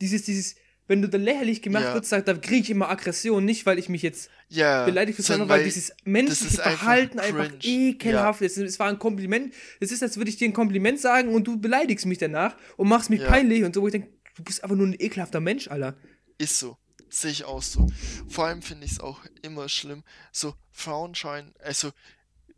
dieses, 0.00 0.22
dieses, 0.24 0.56
wenn 0.88 1.00
du 1.02 1.08
dann 1.08 1.22
lächerlich 1.22 1.62
gemacht 1.62 1.84
Ja. 1.84 1.94
wird, 1.94 2.04
sagt, 2.06 2.28
da 2.28 2.34
kriege 2.34 2.62
ich 2.62 2.70
immer 2.70 2.88
Aggression, 2.90 3.44
nicht 3.44 3.66
weil 3.66 3.78
ich 3.78 3.88
mich 3.88 4.02
jetzt 4.02 4.30
ja, 4.48 4.84
beleidigt 4.84 5.22
sondern 5.22 5.48
weil 5.48 5.64
dieses 5.64 5.92
menschliche 6.04 6.62
einfach 6.64 6.78
Verhalten 6.78 7.18
einfach, 7.18 7.48
cringe. 7.48 7.58
ekelhaft 7.62 8.42
ist. 8.42 8.56
Es 8.58 8.78
war 8.78 8.88
ein 8.88 8.98
Kompliment. 8.98 9.54
Es 9.80 9.92
ist, 9.92 10.02
als 10.02 10.16
würde 10.16 10.28
ich 10.30 10.36
dir 10.36 10.48
ein 10.48 10.52
Kompliment 10.52 11.00
sagen 11.00 11.34
und 11.34 11.44
du 11.46 11.58
beleidigst 11.58 12.04
mich 12.06 12.18
danach 12.18 12.56
und 12.76 12.88
machst 12.88 13.10
mich 13.10 13.20
Ja. 13.20 13.28
peinlich 13.28 13.64
und 13.64 13.74
so, 13.74 13.82
wo 13.82 13.86
ich 13.88 13.92
denke, 13.92 14.08
du 14.36 14.42
bist 14.42 14.62
einfach 14.62 14.76
nur 14.76 14.86
ein 14.86 14.94
ekelhafter 14.98 15.40
Mensch, 15.40 15.68
Alter. 15.68 15.96
Ist 16.38 16.58
so. 16.58 16.76
Sehe 17.08 17.30
ich 17.30 17.44
auch 17.44 17.62
so. 17.62 17.86
Vor 18.28 18.46
allem 18.46 18.62
finde 18.62 18.86
ich 18.86 18.92
es 18.92 19.00
auch 19.00 19.20
immer 19.42 19.68
schlimm. 19.68 20.02
So, 20.32 20.54
Frauen 20.70 21.14
scheinen, 21.14 21.54
also, 21.62 21.92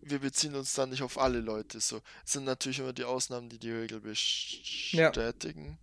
wir 0.01 0.20
beziehen 0.20 0.55
uns 0.55 0.75
da 0.75 0.87
nicht 0.87 1.03
auf 1.03 1.18
alle 1.18 1.41
Leute. 1.41 1.81
So, 1.81 2.01
sind 2.25 2.45
natürlich 2.45 2.79
immer 2.79 2.93
die 2.93 3.05
Ausnahmen, 3.05 3.49
die 3.49 3.59
die 3.59 3.72
Regel 3.72 4.01
Ja. 4.93 5.11
bestätigen. 5.11 5.79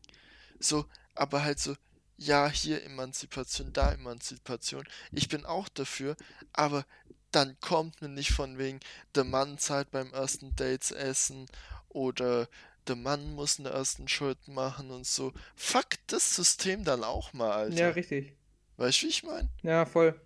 So, 0.60 0.86
aber 1.16 1.44
halt 1.44 1.60
so, 1.60 1.76
ja, 2.22 2.48
hier 2.50 2.84
Emanzipation, 2.84 3.74
da 3.74 3.94
Emanzipation. 3.94 4.88
Ich 5.12 5.28
bin 5.28 5.44
auch 5.44 5.68
dafür, 5.70 6.16
aber 6.54 6.86
dann 7.32 7.60
kommt 7.62 8.02
mir 8.02 8.10
nicht 8.10 8.32
von 8.32 8.60
wegen, 8.60 8.80
der 9.16 9.24
Mann 9.24 9.58
zahlt 9.58 9.90
beim 9.90 10.14
ersten 10.14 10.56
Dates 10.56 10.92
Essen 10.92 11.48
oder 11.90 12.48
der 12.86 12.96
Mann 12.96 13.34
muss 13.34 13.58
einen 13.58 13.74
ersten 13.74 14.08
Schritt 14.08 14.48
machen 14.48 14.92
und 14.92 15.08
so. 15.08 15.34
Fuck 15.56 15.98
das 16.08 16.36
System 16.36 16.84
dann 16.84 17.04
auch 17.04 17.34
mal, 17.34 17.52
Alter. 17.52 17.76
Ja, 17.76 17.90
richtig. 17.90 18.36
Weißt 18.78 19.02
du, 19.02 19.06
wie 19.06 19.10
ich 19.10 19.24
meine? 19.24 19.50
Ja, 19.64 19.86
voll. 19.88 20.20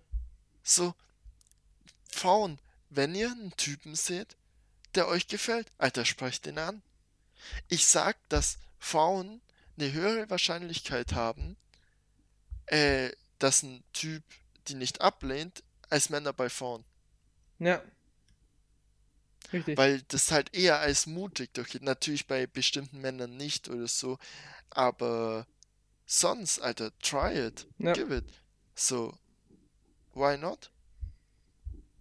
So, 0.62 0.94
Frauen, 2.12 2.58
wenn 2.90 3.14
ihr 3.14 3.30
einen 3.30 3.56
Typen 3.56 3.94
seht, 3.94 4.36
der 4.94 5.08
euch 5.08 5.28
gefällt, 5.28 5.72
Alter, 5.78 6.04
sprecht 6.04 6.46
ihn 6.46 6.58
an. 6.58 6.82
Ich 7.68 7.86
sag, 7.86 8.16
dass 8.28 8.58
Frauen 8.78 9.40
eine 9.78 9.92
höhere 9.92 10.28
Wahrscheinlichkeit 10.28 11.12
haben, 11.12 11.56
äh, 12.66 13.10
dass 13.38 13.62
ein 13.62 13.82
Typ 13.92 14.22
die 14.68 14.74
nicht 14.74 15.00
ablehnt, 15.00 15.62
als 15.90 16.10
Männer 16.10 16.32
bei 16.32 16.48
Frauen. 16.48 16.84
Ja. 17.58 17.80
Richtig. 19.52 19.78
Weil 19.78 20.02
das 20.08 20.32
halt 20.32 20.52
eher 20.54 20.80
als 20.80 21.06
mutig 21.06 21.54
durchgeht. 21.54 21.82
Natürlich 21.82 22.26
bei 22.26 22.46
bestimmten 22.48 23.00
Männern 23.00 23.36
nicht 23.36 23.68
oder 23.68 23.86
so, 23.86 24.18
aber 24.70 25.46
sonst, 26.04 26.58
Alter, 26.58 26.90
try 27.00 27.46
it. 27.46 27.66
Ja. 27.78 27.92
Give 27.92 28.12
it. 28.16 28.24
So, 28.74 29.16
why 30.14 30.36
not? 30.36 30.72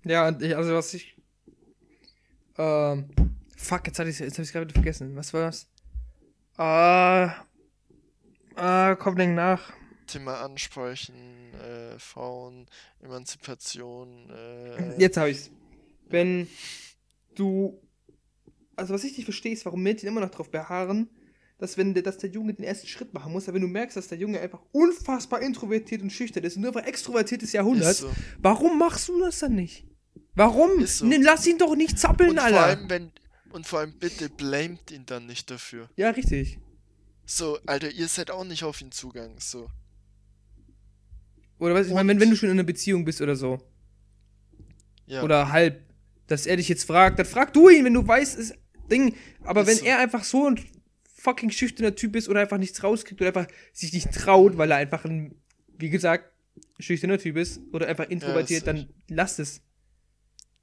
Ja, 0.03 0.28
und 0.28 0.41
ich, 0.41 0.55
also 0.55 0.74
was 0.74 0.93
ich. 0.95 1.16
Ähm. 2.57 3.09
Fuck, 3.57 3.88
jetzt, 3.88 3.99
hatte 3.99 4.09
ich's- 4.09 4.20
jetzt 4.20 4.38
hab 4.38 4.45
ich 4.45 4.51
gerade 4.51 4.66
wieder 4.66 4.74
vergessen. 4.76 5.16
Was 5.16 5.34
war 5.34 5.41
das? 5.47 5.68
Ah. 6.57 7.43
Ah, 8.55 8.95
komm 8.95 9.16
denk 9.16 9.36
nach. 9.36 9.72
Thema 10.06 10.41
ansprechen, 10.41 11.16
äh, 11.53 11.97
Frauen, 11.99 12.68
Emanzipation, 13.01 14.30
äh, 14.30 14.99
Jetzt 14.99 15.18
habe 15.18 15.32
ich's. 15.32 15.51
Wenn 16.08 16.47
du. 17.36 17.82
Also, 18.76 18.93
was 18.93 19.03
ich 19.03 19.16
nicht 19.16 19.26
verstehe, 19.26 19.53
ist, 19.53 19.66
warum 19.66 19.82
Mädchen 19.82 20.10
immer 20.10 20.22
noch 20.22 20.30
darauf 20.30 20.51
beharren, 20.51 21.10
dass, 21.58 21.78
wenn 21.78 21.93
der, 21.93 22.03
dass 22.03 22.18
der 22.18 22.30
Junge 22.30 22.53
den 22.53 22.66
ersten 22.66 22.88
Schritt 22.88 23.14
machen 23.14 23.32
muss. 23.32 23.47
Aber 23.47 23.56
wenn 23.56 23.62
du 23.62 23.68
merkst, 23.70 23.95
dass 23.95 24.10
der 24.10 24.18
Junge 24.18 24.39
einfach 24.41 24.62
unfassbar 24.74 25.41
introvertiert 25.41 26.01
und 26.01 26.10
schüchtern 26.12 26.43
ist 26.43 26.58
und 26.58 26.64
nur 26.64 26.76
einfach 26.76 26.88
extrovertiertes 26.88 27.53
Jahrhundert, 27.53 27.95
so. 27.95 28.12
warum 28.39 28.78
machst 28.78 29.08
du 29.08 29.20
das 29.20 29.39
dann 29.39 29.56
nicht? 29.56 29.86
Warum? 30.36 30.86
So. 30.86 31.06
Nee, 31.06 31.18
lass 31.18 31.47
ihn 31.47 31.58
doch 31.58 31.76
nicht 31.76 31.97
zappeln, 31.97 32.32
Und 32.32 32.38
vor 32.38 32.45
Alter. 32.45 32.64
allem, 32.64 32.89
wenn, 32.89 33.12
und 33.51 33.66
vor 33.66 33.80
allem 33.80 33.97
bitte 33.97 34.30
blamet 34.30 34.91
ihn 34.91 35.06
dann 35.06 35.26
nicht 35.28 35.49
dafür. 35.49 35.89
ja, 35.95 36.10
richtig. 36.10 36.60
So, 37.26 37.58
Alter, 37.66 37.89
ihr 37.89 38.08
seid 38.08 38.30
auch 38.30 38.43
nicht 38.43 38.64
auf 38.64 38.82
ihn 38.82 38.91
Zugang, 38.91 39.39
so. 39.39 39.68
Oder 41.60 41.76
was 41.76 41.88
ich 41.88 41.93
meine, 41.93 42.10
wenn, 42.10 42.20
wenn 42.20 42.30
du 42.30 42.36
schon 42.36 42.49
in 42.49 42.56
einer 42.56 42.64
Beziehung 42.64 43.06
bist 43.06 43.22
oder 43.22 43.36
so. 43.36 43.60
Ja, 45.08 45.24
Oder 45.24 45.51
halb, 45.51 45.82
dass 46.28 46.45
er 46.45 46.58
dich 46.58 46.68
jetzt 46.68 46.86
fragt, 46.86 47.20
dann 47.20 47.26
frag 47.26 47.53
du 47.53 47.70
ihn, 47.70 47.86
wenn 47.86 47.93
du 47.93 48.06
weißt, 48.06 48.38
ist 48.38 48.56
Ding. 48.89 49.16
Aber 49.43 49.62
Ist 49.62 49.68
wenn 49.68 49.78
so. 49.78 49.86
er 49.86 49.99
einfach 49.99 50.24
so 50.24 50.47
ein 50.47 50.60
fucking 51.14 51.51
schüchterner 51.51 51.95
Typ 51.95 52.16
ist 52.16 52.30
oder 52.30 52.41
einfach 52.41 52.58
nichts 52.58 52.84
rauskriegt 52.84 53.22
oder 53.22 53.30
einfach 53.30 53.47
sich 53.74 53.93
nicht 53.93 54.12
traut, 54.12 54.58
weil 54.58 54.72
er 54.72 54.78
einfach 54.78 55.06
ein, 55.06 55.36
wie 55.78 55.89
gesagt, 55.89 56.32
schüchterner 56.80 57.18
Typ 57.18 57.38
ist 57.38 57.62
oder 57.74 57.88
einfach 57.88 58.10
introvertiert, 58.10 58.60
ist 58.60 58.68
dann 58.68 58.89
lasst 59.08 59.39
es. 59.39 59.62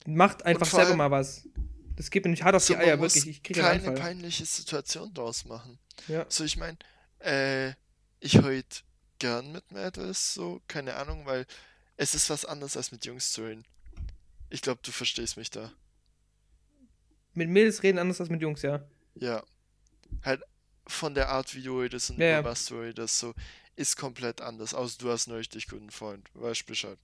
Macht 0.07 0.45
einfach 0.45 0.67
selber 0.67 0.97
mal 0.97 1.11
was. 1.11 1.49
Das 1.97 2.11
geht 2.11 2.25
mir 2.25 2.31
nicht 2.31 2.43
hart 2.43 2.57
auf 2.57 2.65
so, 2.65 2.75
die 2.75 2.81
Eier, 2.81 3.01
wirklich. 3.01 3.29
Ich 3.29 3.43
kriege 3.43 3.61
keine 3.61 3.93
peinliche 3.93 4.45
Situation 4.45 5.13
draus 5.15 5.45
machen. 5.45 5.79
Ja. 6.09 6.27
So, 6.29 6.43
ich 6.43 6.57
meine, 6.57 6.79
äh, 7.21 7.73
ich 8.19 8.41
heute 8.41 8.81
gern 9.23 9.53
mit 9.53 9.71
Mädels, 9.71 10.35
so, 10.35 10.61
keine 10.67 10.97
Ahnung, 10.97 11.27
weil 11.27 11.47
es 11.97 12.15
ist 12.15 12.29
was 12.29 12.45
anderes 12.45 12.77
als 12.77 12.91
mit 12.91 13.07
Jungs 13.07 13.33
zu 13.33 13.45
reden. 13.45 13.65
Ich 14.51 14.63
glaube, 14.63 14.81
du 14.83 14.91
verstehst 14.91 15.37
mich 15.37 15.49
da. 15.49 15.73
Mit 17.33 17.49
Mädels 17.49 17.85
reden 17.85 17.99
anders 17.99 18.21
als 18.21 18.31
mit 18.31 18.43
Jungs, 18.43 18.63
ja. 18.63 18.85
Ja. 19.15 19.45
Halt 20.25 20.43
von 20.89 21.15
der 21.15 21.29
Art, 21.29 21.55
wie 21.55 21.63
du 21.63 21.81
redest 21.81 22.11
und 22.11 22.19
Ja, 22.19 22.41
über 22.41 22.51
was 22.51 22.67
du 22.67 22.81
redest, 22.81 23.21
so. 23.21 23.33
ist 23.77 23.97
komplett 23.97 24.41
anders. 24.41 24.75
Außer 24.75 24.99
du 24.99 25.11
hast 25.11 25.29
einen 25.29 25.37
richtig 25.37 25.69
guten 25.69 25.91
Freund. 25.91 26.29
Weißt 26.35 26.67
Bescheid. 26.67 26.99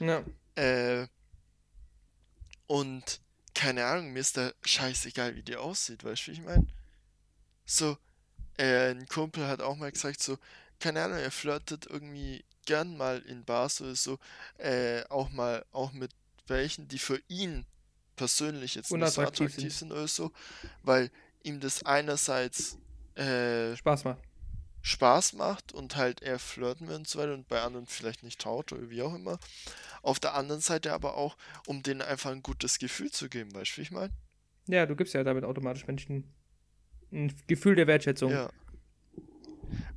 Ja. 0.00 0.24
Äh, 0.54 1.06
und 2.66 3.20
keine 3.54 3.84
Ahnung, 3.84 4.12
mir 4.14 4.20
ist 4.20 4.38
da 4.38 4.52
scheißegal, 4.64 5.36
wie 5.36 5.42
die 5.42 5.56
aussieht, 5.56 6.02
weißt 6.02 6.22
du, 6.22 6.30
wie 6.30 6.32
ich 6.32 6.42
meine? 6.42 6.66
So, 7.66 7.98
äh, 8.56 8.90
ein 8.92 9.06
Kumpel 9.06 9.46
hat 9.46 9.60
auch 9.60 9.76
mal 9.76 9.92
gesagt, 9.92 10.22
so, 10.22 10.38
keine 10.80 11.02
Ahnung, 11.02 11.18
er 11.18 11.30
flirtet 11.30 11.86
irgendwie 11.86 12.44
gern 12.66 12.96
mal 12.96 13.18
in 13.20 13.44
Bars 13.44 13.80
oder 13.80 13.94
so, 13.94 14.18
äh, 14.58 15.02
auch 15.08 15.30
mal, 15.30 15.64
auch 15.72 15.92
mit 15.92 16.10
welchen, 16.46 16.88
die 16.88 16.98
für 16.98 17.20
ihn 17.28 17.64
persönlich 18.16 18.74
jetzt 18.74 18.90
nicht 18.92 19.12
so 19.12 19.22
attraktiv 19.22 19.74
sind. 19.74 19.92
oder 19.92 20.08
so, 20.08 20.32
weil 20.82 21.10
ihm 21.42 21.60
das 21.60 21.84
einerseits 21.84 22.76
äh, 23.14 23.76
Spaß 23.76 24.04
macht. 24.04 24.22
Spaß 24.82 25.32
macht 25.34 25.72
und 25.72 25.96
halt 25.96 26.22
er 26.22 26.38
flirten 26.38 26.88
will 26.88 26.96
und 26.96 27.08
so 27.08 27.18
weiter 27.18 27.34
und 27.34 27.48
bei 27.48 27.60
anderen 27.60 27.86
vielleicht 27.86 28.22
nicht 28.22 28.40
traut 28.40 28.72
oder 28.72 28.90
wie 28.90 29.02
auch 29.02 29.14
immer. 29.14 29.38
Auf 30.02 30.20
der 30.20 30.34
anderen 30.34 30.60
Seite 30.60 30.92
aber 30.92 31.16
auch, 31.16 31.36
um 31.66 31.82
denen 31.82 32.00
einfach 32.02 32.30
ein 32.30 32.42
gutes 32.42 32.78
Gefühl 32.78 33.10
zu 33.10 33.28
geben, 33.28 33.54
weißt 33.54 33.72
du, 33.72 33.76
wie 33.78 33.82
ich 33.82 33.90
meine? 33.90 34.12
Ja, 34.66 34.86
du 34.86 34.94
gibst 34.94 35.14
ja 35.14 35.24
damit 35.24 35.44
automatisch 35.44 35.86
Menschen 35.86 36.32
ein 37.10 37.34
Gefühl 37.46 37.74
der 37.74 37.86
Wertschätzung. 37.86 38.30
Ja. 38.30 38.50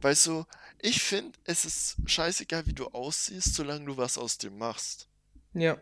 Weil 0.01 0.15
so, 0.15 0.45
ich 0.79 1.01
finde, 1.01 1.37
es 1.45 1.65
ist 1.65 1.97
scheißegal, 2.05 2.65
wie 2.65 2.73
du 2.73 2.87
aussiehst, 2.87 3.53
solange 3.53 3.85
du 3.85 3.97
was 3.97 4.17
aus 4.17 4.37
dem 4.37 4.57
machst. 4.57 5.07
Ja, 5.53 5.77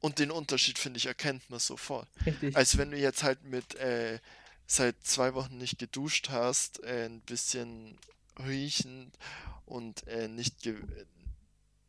Und 0.00 0.18
den 0.18 0.30
Unterschied, 0.30 0.78
finde 0.78 0.98
ich, 0.98 1.06
erkennt 1.06 1.48
man 1.50 1.58
sofort. 1.60 2.08
richtig. 2.24 2.56
Als 2.56 2.76
wenn 2.78 2.90
du 2.90 2.98
jetzt 2.98 3.22
halt 3.22 3.44
mit 3.44 3.74
äh, 3.76 4.20
seit 4.66 4.96
zwei 5.04 5.34
Wochen 5.34 5.58
nicht 5.58 5.78
geduscht 5.78 6.28
hast, 6.30 6.82
äh, 6.84 7.06
ein 7.06 7.20
bisschen 7.20 7.98
riechend 8.38 9.16
und 9.64 10.06
äh, 10.08 10.28
nicht, 10.28 10.56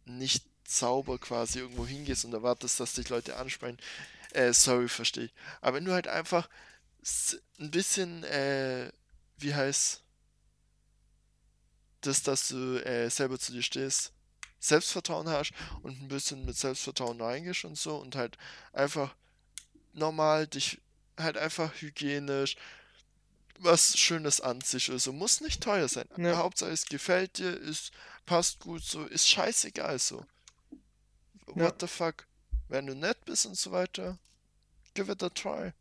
nicht 0.05 0.45
sauber 0.67 1.17
quasi 1.17 1.59
irgendwo 1.59 1.85
hingehst 1.85 2.25
und 2.25 2.33
erwartest, 2.33 2.79
dass 2.79 2.93
dich 2.93 3.09
Leute 3.09 3.37
ansprechen. 3.37 3.77
Äh, 4.31 4.53
sorry, 4.53 4.89
verstehe 4.89 5.25
ich. 5.25 5.33
Aber 5.61 5.77
wenn 5.77 5.85
du 5.85 5.93
halt 5.93 6.07
einfach 6.07 6.49
ein 7.59 7.71
bisschen, 7.71 8.23
äh, 8.25 8.91
wie 9.37 9.55
heißt 9.55 10.03
das, 12.01 12.23
dass 12.23 12.47
du 12.49 12.77
äh, 12.85 13.09
selber 13.09 13.39
zu 13.39 13.51
dir 13.51 13.63
stehst, 13.63 14.11
Selbstvertrauen 14.59 15.29
hast 15.29 15.51
und 15.83 16.01
ein 16.01 16.07
bisschen 16.07 16.45
mit 16.45 16.57
Selbstvertrauen 16.57 17.21
reingehst 17.21 17.65
und 17.65 17.77
so 17.77 17.97
und 17.97 18.15
halt 18.15 18.37
einfach 18.73 19.15
normal 19.93 20.47
dich 20.47 20.79
halt 21.17 21.37
einfach 21.37 21.73
hygienisch 21.81 22.55
was 23.59 23.97
Schönes 23.97 24.39
anziehst 24.41 24.89
oder 24.89 24.99
so. 24.99 25.11
Muss 25.11 25.41
nicht 25.41 25.61
teuer 25.61 25.87
sein. 25.87 26.07
Ja. 26.17 26.37
Hauptsache 26.37 26.69
es 26.71 26.85
gefällt 26.85 27.39
dir, 27.39 27.49
es 27.63 27.91
passt 28.25 28.59
gut 28.59 28.83
so, 28.83 29.03
ist 29.05 29.27
scheißegal 29.27 29.97
so. 29.99 30.25
What 31.47 31.57
Ja. 31.57 31.73
the 31.79 31.87
fuck? 31.87 32.27
Wenn 32.67 32.85
du 32.85 32.93
nett 32.95 33.23
bist 33.25 33.45
und 33.45 33.57
so 33.57 33.71
weiter, 33.71 34.19
give 34.93 35.11
it 35.11 35.23
a 35.23 35.29
try. 35.29 35.71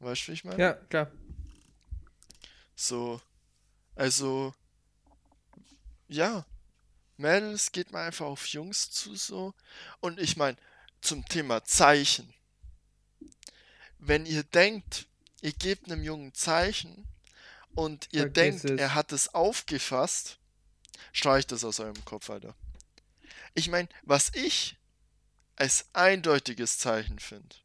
Weißt 0.00 0.22
du, 0.24 0.28
wie 0.28 0.32
ich 0.32 0.44
meine? 0.44 0.62
Ja, 0.62 0.72
klar. 0.74 1.10
So, 2.74 3.20
also, 3.96 4.54
ja, 6.06 6.46
Mädels 7.16 7.72
geht 7.72 7.90
mal 7.90 8.06
einfach 8.06 8.26
auf 8.26 8.46
Jungs 8.46 8.90
zu 8.90 9.16
so. 9.16 9.54
Und 10.00 10.20
ich 10.20 10.36
meine, 10.36 10.56
zum 11.00 11.24
Thema 11.26 11.64
Zeichen. 11.64 12.32
Wenn 13.98 14.26
ihr 14.26 14.44
denkt, 14.44 15.06
ihr 15.40 15.52
gebt 15.52 15.90
einem 15.90 16.02
Jungen 16.02 16.34
Zeichen 16.34 17.06
und 17.74 18.08
ihr 18.12 18.22
Vergiss 18.22 18.34
denkt, 18.34 18.64
es. 18.64 18.80
er 18.80 18.94
hat 18.94 19.12
es 19.12 19.34
aufgefasst, 19.34 20.38
streicht 21.12 21.52
das 21.52 21.64
aus 21.64 21.80
eurem 21.80 22.04
Kopf, 22.04 22.28
Alter. 22.30 22.54
Ich 23.54 23.68
meine, 23.68 23.88
was 24.02 24.30
ich 24.34 24.76
als 25.56 25.86
eindeutiges 25.94 26.78
Zeichen 26.78 27.18
finde, 27.18 27.56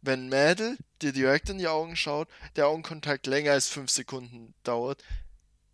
wenn 0.00 0.28
Mädel 0.28 0.78
dir 1.02 1.12
direkt 1.12 1.48
in 1.50 1.58
die 1.58 1.68
Augen 1.68 1.96
schaut, 1.96 2.28
der 2.56 2.68
Augenkontakt 2.68 3.26
länger 3.26 3.52
als 3.52 3.68
5 3.68 3.90
Sekunden 3.90 4.54
dauert 4.64 5.02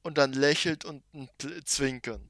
und 0.03 0.19
dann 0.19 0.33
lächelt 0.33 0.85
und 0.85 1.03
ein 1.15 1.29
Zwinkern. 1.65 2.29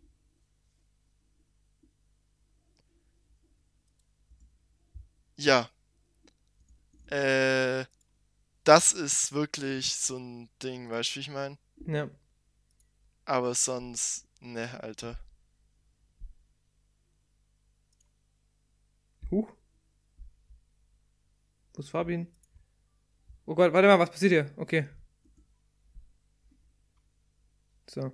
Ja. 5.37 5.69
Äh, 7.11 7.85
das 8.65 8.93
ist 8.93 9.33
wirklich 9.33 9.97
so 9.97 10.17
ein 10.17 10.49
Ding, 10.63 10.91
weißt 10.91 11.11
du, 11.11 11.15
wie 11.17 11.21
ich 11.21 11.31
meine? 11.31 11.59
Ja. 11.87 12.09
Aber 13.25 13.55
sonst, 13.55 14.27
ne, 14.41 14.81
Alter. 14.83 15.19
Huch. 19.31 19.53
Wo 21.75 21.83
ist 21.83 21.91
Fabian? 21.91 22.29
Oh 23.47 23.55
Gott, 23.55 23.73
warte 23.73 23.89
mal, 23.89 23.99
was 23.99 24.11
passiert 24.11 24.33
hier? 24.33 24.51
Okay. 24.57 24.89
So. 27.89 28.13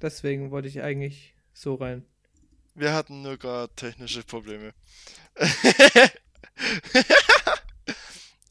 Deswegen 0.00 0.50
wollte 0.50 0.68
ich 0.68 0.82
eigentlich 0.82 1.34
so 1.52 1.74
rein. 1.74 2.06
Wir 2.74 2.92
hatten 2.94 3.22
nur 3.22 3.36
gerade 3.36 3.74
technische 3.74 4.22
Probleme. 4.22 4.72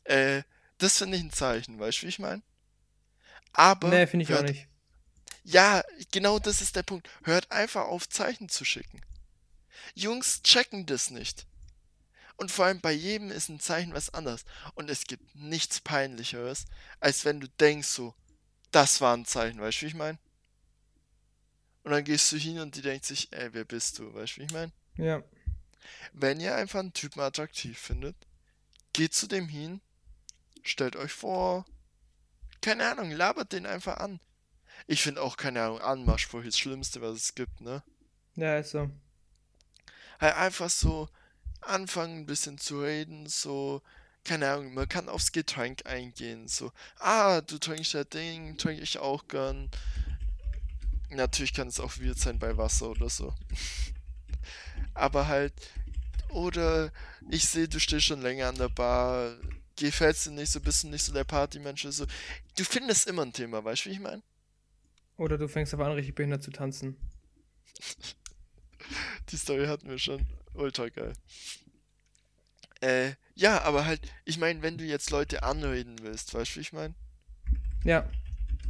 äh, 0.03 0.43
das 0.77 0.97
finde 0.97 1.17
ich 1.17 1.23
ein 1.23 1.31
Zeichen, 1.31 1.79
weißt 1.79 1.99
du, 1.99 2.03
wie 2.03 2.09
ich 2.09 2.19
meine? 2.19 2.41
Aber 3.53 3.89
Nee, 3.89 4.07
finde 4.07 4.23
ich 4.23 4.29
auch 4.33 4.37
hört, 4.37 4.49
nicht. 4.49 4.67
ja, 5.43 5.83
genau 6.11 6.39
das 6.39 6.61
ist 6.61 6.75
der 6.75 6.83
Punkt. 6.83 7.09
Hört 7.23 7.51
einfach 7.51 7.85
auf, 7.85 8.07
Zeichen 8.09 8.49
zu 8.49 8.63
schicken. 8.65 9.01
Jungs 9.95 10.41
checken 10.43 10.85
das 10.85 11.09
nicht. 11.09 11.47
Und 12.41 12.49
vor 12.49 12.65
allem 12.65 12.81
bei 12.81 12.91
jedem 12.91 13.29
ist 13.29 13.49
ein 13.49 13.59
Zeichen 13.59 13.93
was 13.93 14.15
anderes. 14.15 14.45
Und 14.73 14.89
es 14.89 15.03
gibt 15.03 15.35
nichts 15.35 15.79
Peinlicheres, 15.79 16.65
als 16.99 17.23
wenn 17.23 17.39
du 17.39 17.47
denkst 17.47 17.87
so, 17.87 18.15
das 18.71 18.99
war 18.99 19.15
ein 19.15 19.25
Zeichen, 19.25 19.61
weißt 19.61 19.77
du, 19.77 19.81
wie 19.83 19.89
ich 19.89 19.93
meine? 19.93 20.17
Und 21.83 21.91
dann 21.91 22.03
gehst 22.03 22.31
du 22.31 22.37
hin 22.37 22.57
und 22.57 22.75
die 22.75 22.81
denkt 22.81 23.05
sich, 23.05 23.31
ey, 23.31 23.53
wer 23.53 23.63
bist 23.63 23.99
du, 23.99 24.11
weißt 24.11 24.37
du, 24.37 24.41
wie 24.41 24.45
ich 24.45 24.51
meine? 24.53 24.71
Ja. 24.97 25.23
Wenn 26.13 26.39
ihr 26.39 26.55
einfach 26.55 26.79
einen 26.79 26.93
Typen 26.93 27.19
attraktiv 27.19 27.77
findet, 27.77 28.15
geht 28.91 29.13
zu 29.13 29.27
dem 29.27 29.47
hin, 29.47 29.79
stellt 30.63 30.95
euch 30.95 31.11
vor, 31.11 31.63
keine 32.59 32.89
Ahnung, 32.89 33.11
labert 33.11 33.51
den 33.51 33.67
einfach 33.67 33.97
an. 33.97 34.19
Ich 34.87 35.03
finde 35.03 35.21
auch, 35.21 35.37
keine 35.37 35.61
Ahnung, 35.61 35.79
Anmachspruch 35.79 36.39
ist 36.39 36.55
das 36.55 36.59
Schlimmste, 36.59 37.01
was 37.01 37.17
es 37.17 37.35
gibt, 37.35 37.61
ne? 37.61 37.83
Ja, 38.33 38.57
ist 38.57 38.71
so. 38.71 38.89
Halt 40.19 40.35
einfach 40.37 40.71
so 40.71 41.07
anfangen, 41.61 42.19
ein 42.19 42.25
bisschen 42.25 42.57
zu 42.57 42.81
reden, 42.81 43.27
so, 43.27 43.81
keine 44.23 44.49
Ahnung, 44.51 44.73
man 44.73 44.89
kann 44.89 45.09
aufs 45.09 45.31
Getränk 45.31 45.85
eingehen, 45.85 46.47
so, 46.47 46.71
ah, 46.99 47.41
du 47.41 47.57
trinkst 47.57 47.93
ja 47.93 48.03
Ding, 48.03 48.57
trinke 48.57 48.83
ich 48.83 48.99
auch 48.99 49.27
gern. 49.27 49.69
Natürlich 51.09 51.53
kann 51.53 51.67
es 51.67 51.79
auch 51.79 51.97
weird 51.97 52.17
sein 52.17 52.39
bei 52.39 52.57
Wasser 52.57 52.89
oder 52.89 53.09
so. 53.09 53.33
Aber 54.93 55.27
halt, 55.27 55.53
oder 56.29 56.91
ich 57.29 57.47
sehe, 57.47 57.67
du 57.67 57.79
stehst 57.79 58.05
schon 58.05 58.21
länger 58.21 58.47
an 58.47 58.55
der 58.55 58.69
Bar, 58.69 59.35
gefällt's 59.75 60.23
dir 60.23 60.31
nicht 60.31 60.51
so, 60.51 60.59
bist 60.59 60.83
du 60.83 60.87
nicht 60.87 61.03
so 61.03 61.13
der 61.13 61.23
Partymensch, 61.23 61.85
oder 61.85 61.91
so. 61.91 62.05
Du 62.55 62.63
findest 62.63 63.07
immer 63.07 63.23
ein 63.23 63.33
Thema, 63.33 63.63
weißt 63.63 63.85
du, 63.85 63.89
wie 63.89 63.93
ich 63.93 63.99
meine? 63.99 64.21
Oder 65.17 65.37
du 65.37 65.47
fängst 65.47 65.73
aber 65.73 65.85
an, 65.85 65.93
richtig 65.93 66.15
behindert 66.15 66.43
zu 66.43 66.51
tanzen. 66.51 66.97
Die 69.29 69.37
Story 69.37 69.67
hatten 69.67 69.89
wir 69.89 69.99
schon. 69.99 70.25
Ultra 70.53 70.89
geil. 70.89 71.13
Äh, 72.81 73.13
ja, 73.35 73.61
aber 73.61 73.85
halt, 73.85 74.01
ich 74.25 74.37
meine, 74.37 74.61
wenn 74.61 74.77
du 74.77 74.83
jetzt 74.83 75.11
Leute 75.11 75.43
anreden 75.43 75.97
willst, 76.01 76.33
weißt 76.33 76.51
du, 76.51 76.55
wie 76.57 76.61
ich 76.61 76.73
meine? 76.73 76.95
Ja. 77.83 78.09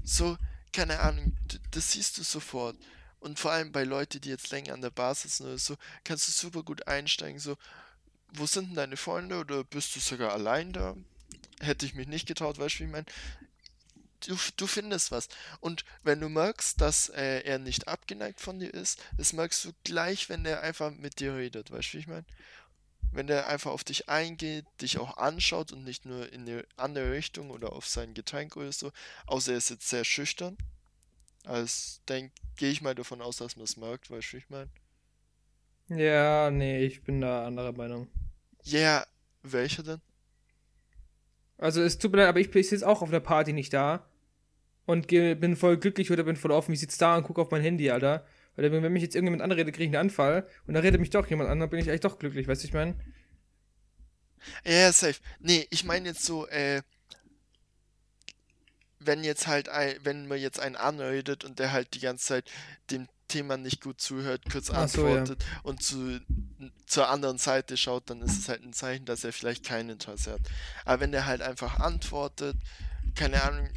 So, 0.03 0.37
keine 0.73 0.99
Ahnung, 0.99 1.35
das 1.71 1.93
siehst 1.93 2.17
du 2.17 2.23
sofort. 2.23 2.77
Und 3.19 3.39
vor 3.39 3.51
allem 3.51 3.71
bei 3.71 3.83
Leuten, 3.83 4.19
die 4.19 4.29
jetzt 4.29 4.51
länger 4.51 4.73
an 4.73 4.81
der 4.81 4.89
Bar 4.89 5.15
sitzen 5.15 5.45
oder 5.45 5.57
so, 5.57 5.75
kannst 6.03 6.27
du 6.27 6.31
super 6.31 6.63
gut 6.63 6.87
einsteigen, 6.87 7.39
so, 7.39 7.57
wo 8.33 8.45
sind 8.45 8.69
denn 8.69 8.75
deine 8.75 8.97
Freunde 8.97 9.37
oder 9.39 9.63
bist 9.63 9.95
du 9.95 9.99
sogar 9.99 10.33
allein 10.33 10.73
da? 10.73 10.95
Hätte 11.59 11.85
ich 11.85 11.93
mich 11.93 12.07
nicht 12.07 12.27
getraut, 12.27 12.57
weißt 12.57 12.75
du, 12.75 12.79
wie 12.79 12.83
ich 12.85 12.91
meine? 12.91 13.05
Du, 14.21 14.37
du 14.57 14.67
findest 14.67 15.11
was. 15.11 15.29
Und 15.59 15.83
wenn 16.03 16.19
du 16.19 16.29
merkst, 16.29 16.79
dass 16.79 17.09
äh, 17.09 17.41
er 17.41 17.59
nicht 17.59 17.87
abgeneigt 17.87 18.39
von 18.39 18.59
dir 18.59 18.73
ist, 18.73 19.01
das 19.17 19.33
merkst 19.33 19.65
du 19.65 19.71
gleich, 19.83 20.29
wenn 20.29 20.43
der 20.43 20.61
einfach 20.61 20.91
mit 20.91 21.19
dir 21.19 21.35
redet, 21.35 21.71
weißt 21.71 21.89
du, 21.89 21.97
wie 21.97 22.01
ich 22.01 22.07
meine? 22.07 22.25
Wenn 23.11 23.27
der 23.27 23.47
einfach 23.47 23.71
auf 23.71 23.83
dich 23.83 24.07
eingeht, 24.09 24.65
dich 24.79 24.97
auch 24.97 25.17
anschaut 25.17 25.73
und 25.73 25.83
nicht 25.83 26.05
nur 26.05 26.31
in 26.31 26.41
eine 26.41 26.65
andere 26.77 27.11
Richtung 27.11 27.49
oder 27.49 27.73
auf 27.73 27.87
sein 27.87 28.13
Getränk 28.13 28.55
oder 28.55 28.71
so, 28.71 28.91
außer 29.25 29.51
er 29.51 29.57
ist 29.57 29.69
jetzt 29.69 29.89
sehr 29.89 30.05
schüchtern. 30.05 30.57
Also 31.45 31.99
denk, 32.07 32.31
gehe 32.55 32.69
ich 32.69 32.81
mal 32.81 32.95
davon 32.95 33.21
aus, 33.21 33.37
dass 33.37 33.57
man 33.57 33.65
es 33.65 33.75
merkt, 33.75 34.09
weißt 34.09 34.29
du, 34.29 34.33
wie 34.33 34.37
ich 34.37 34.49
meine? 34.49 34.69
Ja, 35.89 36.49
nee, 36.51 36.85
ich 36.85 37.03
bin 37.03 37.19
da 37.19 37.45
anderer 37.45 37.73
Meinung. 37.73 38.07
Ja, 38.63 39.05
welcher 39.43 39.83
denn? 39.83 40.01
Also 41.57 41.81
es 41.81 41.97
tut 41.97 42.11
mir 42.11 42.19
leid, 42.19 42.29
aber 42.29 42.39
ich 42.39 42.49
bin 42.49 42.63
jetzt 42.63 42.83
auch 42.83 43.01
auf 43.01 43.11
der 43.11 43.19
Party 43.19 43.53
nicht 43.53 43.73
da. 43.73 44.07
Und 44.85 45.07
geh, 45.07 45.35
bin 45.35 45.55
voll 45.55 45.77
glücklich 45.77 46.11
oder 46.11 46.23
bin 46.23 46.35
voll 46.35 46.51
offen, 46.51 46.71
wie 46.71 46.77
sitze 46.77 46.97
da 46.99 47.17
und 47.17 47.23
gucke 47.23 47.41
auf 47.41 47.51
mein 47.51 47.61
Handy, 47.61 47.91
Alter. 47.91 48.25
Weil 48.61 48.83
wenn 48.83 48.93
mich 48.93 49.03
jetzt 49.03 49.15
irgendjemand 49.15 49.41
anredet, 49.41 49.73
kriege 49.73 49.89
ich 49.89 49.97
einen 49.97 50.09
Anfall. 50.09 50.47
Und 50.67 50.73
dann 50.73 50.83
redet 50.83 50.99
mich 50.99 51.09
doch 51.09 51.27
jemand 51.27 51.49
an, 51.49 51.59
dann 51.59 51.69
bin 51.69 51.79
ich 51.79 51.89
eigentlich 51.89 52.01
doch 52.01 52.19
glücklich, 52.19 52.47
weißt 52.47 52.63
du, 52.63 52.67
ich 52.67 52.73
meine? 52.73 52.95
Ja, 54.65 54.91
safe. 54.91 55.19
Nee, 55.39 55.67
ich 55.69 55.83
meine 55.83 56.09
jetzt 56.09 56.25
so, 56.25 56.47
äh, 56.47 56.81
wenn 58.99 59.23
jetzt 59.23 59.47
halt 59.47 59.69
ein, 59.69 59.95
wenn 60.03 60.27
man 60.27 60.39
jetzt 60.39 60.59
einen 60.59 60.75
anredet 60.75 61.43
und 61.43 61.59
der 61.59 61.71
halt 61.71 61.93
die 61.93 61.99
ganze 61.99 62.25
Zeit 62.25 62.51
dem 62.89 63.07
Thema 63.27 63.57
nicht 63.57 63.81
gut 63.81 64.01
zuhört, 64.01 64.43
kurz 64.51 64.69
Ach 64.69 64.87
so, 64.87 65.07
ja. 65.07 65.13
antwortet 65.13 65.45
und 65.63 65.81
zu, 65.81 66.19
zur 66.85 67.09
anderen 67.09 67.37
Seite 67.37 67.77
schaut, 67.77 68.09
dann 68.09 68.21
ist 68.21 68.37
es 68.37 68.49
halt 68.49 68.63
ein 68.63 68.73
Zeichen, 68.73 69.05
dass 69.05 69.23
er 69.23 69.33
vielleicht 69.33 69.65
kein 69.65 69.89
Interesse 69.89 70.33
hat. 70.33 70.41
Aber 70.85 71.01
wenn 71.01 71.13
er 71.13 71.25
halt 71.25 71.41
einfach 71.41 71.79
antwortet, 71.79 72.57
keine 73.15 73.41
Ahnung, 73.43 73.69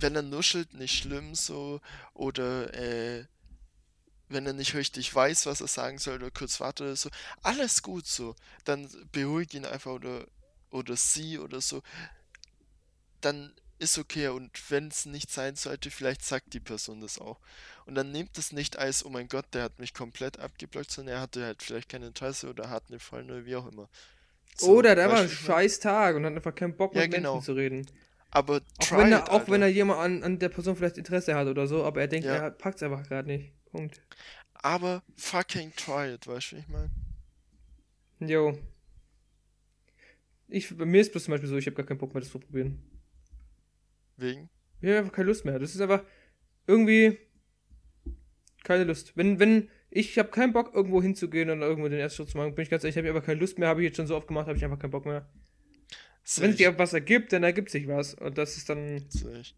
wenn 0.00 0.16
er 0.16 0.22
nuschelt, 0.22 0.74
nicht 0.74 0.96
schlimm 0.96 1.34
so, 1.34 1.80
oder 2.14 2.72
äh, 2.74 3.24
wenn 4.32 4.46
er 4.46 4.52
nicht 4.52 4.74
richtig 4.74 5.14
weiß, 5.14 5.46
was 5.46 5.60
er 5.60 5.68
sagen 5.68 5.98
soll, 5.98 6.16
oder 6.16 6.30
kurz 6.30 6.60
wartet 6.60 6.86
oder 6.86 6.96
so, 6.96 7.10
alles 7.42 7.82
gut 7.82 8.06
so. 8.06 8.34
Dann 8.64 8.88
beruhigt 9.12 9.54
ihn 9.54 9.64
einfach 9.64 9.92
oder, 9.92 10.26
oder 10.70 10.96
sie 10.96 11.38
oder 11.38 11.60
so. 11.60 11.82
Dann 13.20 13.52
ist 13.78 13.98
okay. 13.98 14.28
Und 14.28 14.50
wenn 14.70 14.88
es 14.88 15.06
nicht 15.06 15.30
sein 15.30 15.56
sollte, 15.56 15.90
vielleicht 15.90 16.24
sagt 16.24 16.54
die 16.54 16.60
Person 16.60 17.00
das 17.00 17.18
auch. 17.18 17.38
Und 17.84 17.94
dann 17.94 18.12
nehmt 18.12 18.38
es 18.38 18.52
nicht 18.52 18.78
als, 18.78 19.04
oh 19.04 19.10
mein 19.10 19.28
Gott, 19.28 19.46
der 19.52 19.64
hat 19.64 19.78
mich 19.78 19.92
komplett 19.92 20.38
abgeblockt, 20.38 20.90
sondern 20.90 21.16
er 21.16 21.20
hatte 21.20 21.44
halt 21.44 21.62
vielleicht 21.62 21.88
kein 21.88 22.02
Interesse 22.02 22.48
oder 22.48 22.70
hat 22.70 22.84
eine 22.88 23.00
Freundin 23.00 23.36
oder 23.36 23.46
wie 23.46 23.56
auch 23.56 23.70
immer. 23.70 23.88
So, 24.56 24.78
oder 24.78 24.94
der 24.94 25.08
war 25.08 25.20
ein 25.20 25.28
scheiß 25.28 25.80
Tag 25.80 26.16
und 26.16 26.24
hat 26.24 26.34
einfach 26.34 26.54
keinen 26.54 26.76
Bock 26.76 26.94
mit 26.94 27.02
ja, 27.02 27.08
genau. 27.08 27.34
Menschen 27.34 27.46
zu 27.46 27.52
reden. 27.54 27.86
Aber 28.30 28.62
auch 28.78 28.92
wenn 28.92 29.12
er, 29.12 29.20
it, 29.20 29.30
auch 29.30 29.48
wenn 29.48 29.62
er 29.62 29.68
jemand 29.68 30.00
an, 30.00 30.22
an 30.22 30.38
der 30.38 30.48
Person 30.48 30.76
vielleicht 30.76 30.96
Interesse 30.96 31.34
hat 31.34 31.48
oder 31.48 31.66
so, 31.66 31.84
aber 31.84 32.00
er 32.00 32.08
denkt, 32.08 32.26
ja. 32.26 32.34
er 32.34 32.50
packt 32.50 32.76
es 32.76 32.82
einfach 32.82 33.06
gerade 33.06 33.28
nicht. 33.28 33.52
Punkt. 33.72 34.00
Aber 34.54 35.02
fucking 35.16 35.72
try 35.74 36.14
it, 36.14 36.26
weißt 36.26 36.52
du, 36.52 36.56
wie 36.56 36.60
ich 36.60 36.68
meine? 36.68 36.90
Jo. 38.20 38.56
Ich, 40.48 40.76
bei 40.76 40.84
mir 40.84 41.00
ist 41.00 41.10
bloß 41.10 41.24
zum 41.24 41.32
Beispiel 41.32 41.48
so, 41.48 41.56
ich 41.56 41.66
habe 41.66 41.76
gar 41.76 41.86
keinen 41.86 41.98
Bock 41.98 42.14
mehr, 42.14 42.20
das 42.20 42.30
zu 42.30 42.38
probieren. 42.38 42.78
Wegen? 44.16 44.50
Ich 44.80 44.88
habe 44.88 44.98
einfach 44.98 45.12
keine 45.12 45.28
Lust 45.28 45.44
mehr. 45.44 45.58
Das 45.58 45.74
ist 45.74 45.80
einfach 45.80 46.04
irgendwie 46.66 47.18
keine 48.62 48.84
Lust. 48.84 49.16
Wenn, 49.16 49.40
wenn, 49.40 49.68
ich 49.90 50.18
habe 50.18 50.30
keinen 50.30 50.52
Bock, 50.52 50.74
irgendwo 50.74 51.02
hinzugehen 51.02 51.50
und 51.50 51.62
irgendwo 51.62 51.88
den 51.88 51.98
ersten 51.98 52.18
Schritt 52.18 52.30
zu 52.30 52.36
machen, 52.36 52.54
bin 52.54 52.62
ich 52.62 52.70
ganz 52.70 52.84
ehrlich, 52.84 52.96
ich 52.96 53.02
habe 53.02 53.08
einfach 53.08 53.26
keine 53.26 53.40
Lust 53.40 53.58
mehr, 53.58 53.68
habe 53.68 53.80
ich 53.80 53.86
jetzt 53.86 53.96
schon 53.96 54.06
so 54.06 54.16
oft 54.16 54.28
gemacht, 54.28 54.46
habe 54.46 54.56
ich 54.56 54.64
einfach 54.64 54.78
keinen 54.78 54.90
Bock 54.90 55.06
mehr. 55.06 55.28
Wenn 56.36 56.50
es 56.50 56.56
dir 56.56 56.78
was 56.78 56.92
ergibt, 56.92 57.32
dann 57.32 57.42
ergibt 57.42 57.70
sich 57.70 57.88
was. 57.88 58.14
Und 58.14 58.38
das 58.38 58.56
ist 58.56 58.68
dann. 58.68 59.08
Sicht. 59.10 59.56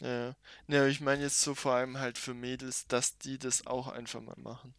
Ja. 0.00 0.36
Ja, 0.68 0.86
ich 0.86 1.00
meine 1.00 1.22
jetzt 1.22 1.40
so 1.40 1.54
vor 1.54 1.72
allem 1.72 1.98
halt 1.98 2.18
für 2.18 2.34
Mädels, 2.34 2.86
dass 2.86 3.18
die 3.18 3.38
das 3.38 3.66
auch 3.66 3.88
einfach 3.88 4.20
mal 4.20 4.36
machen. 4.38 4.74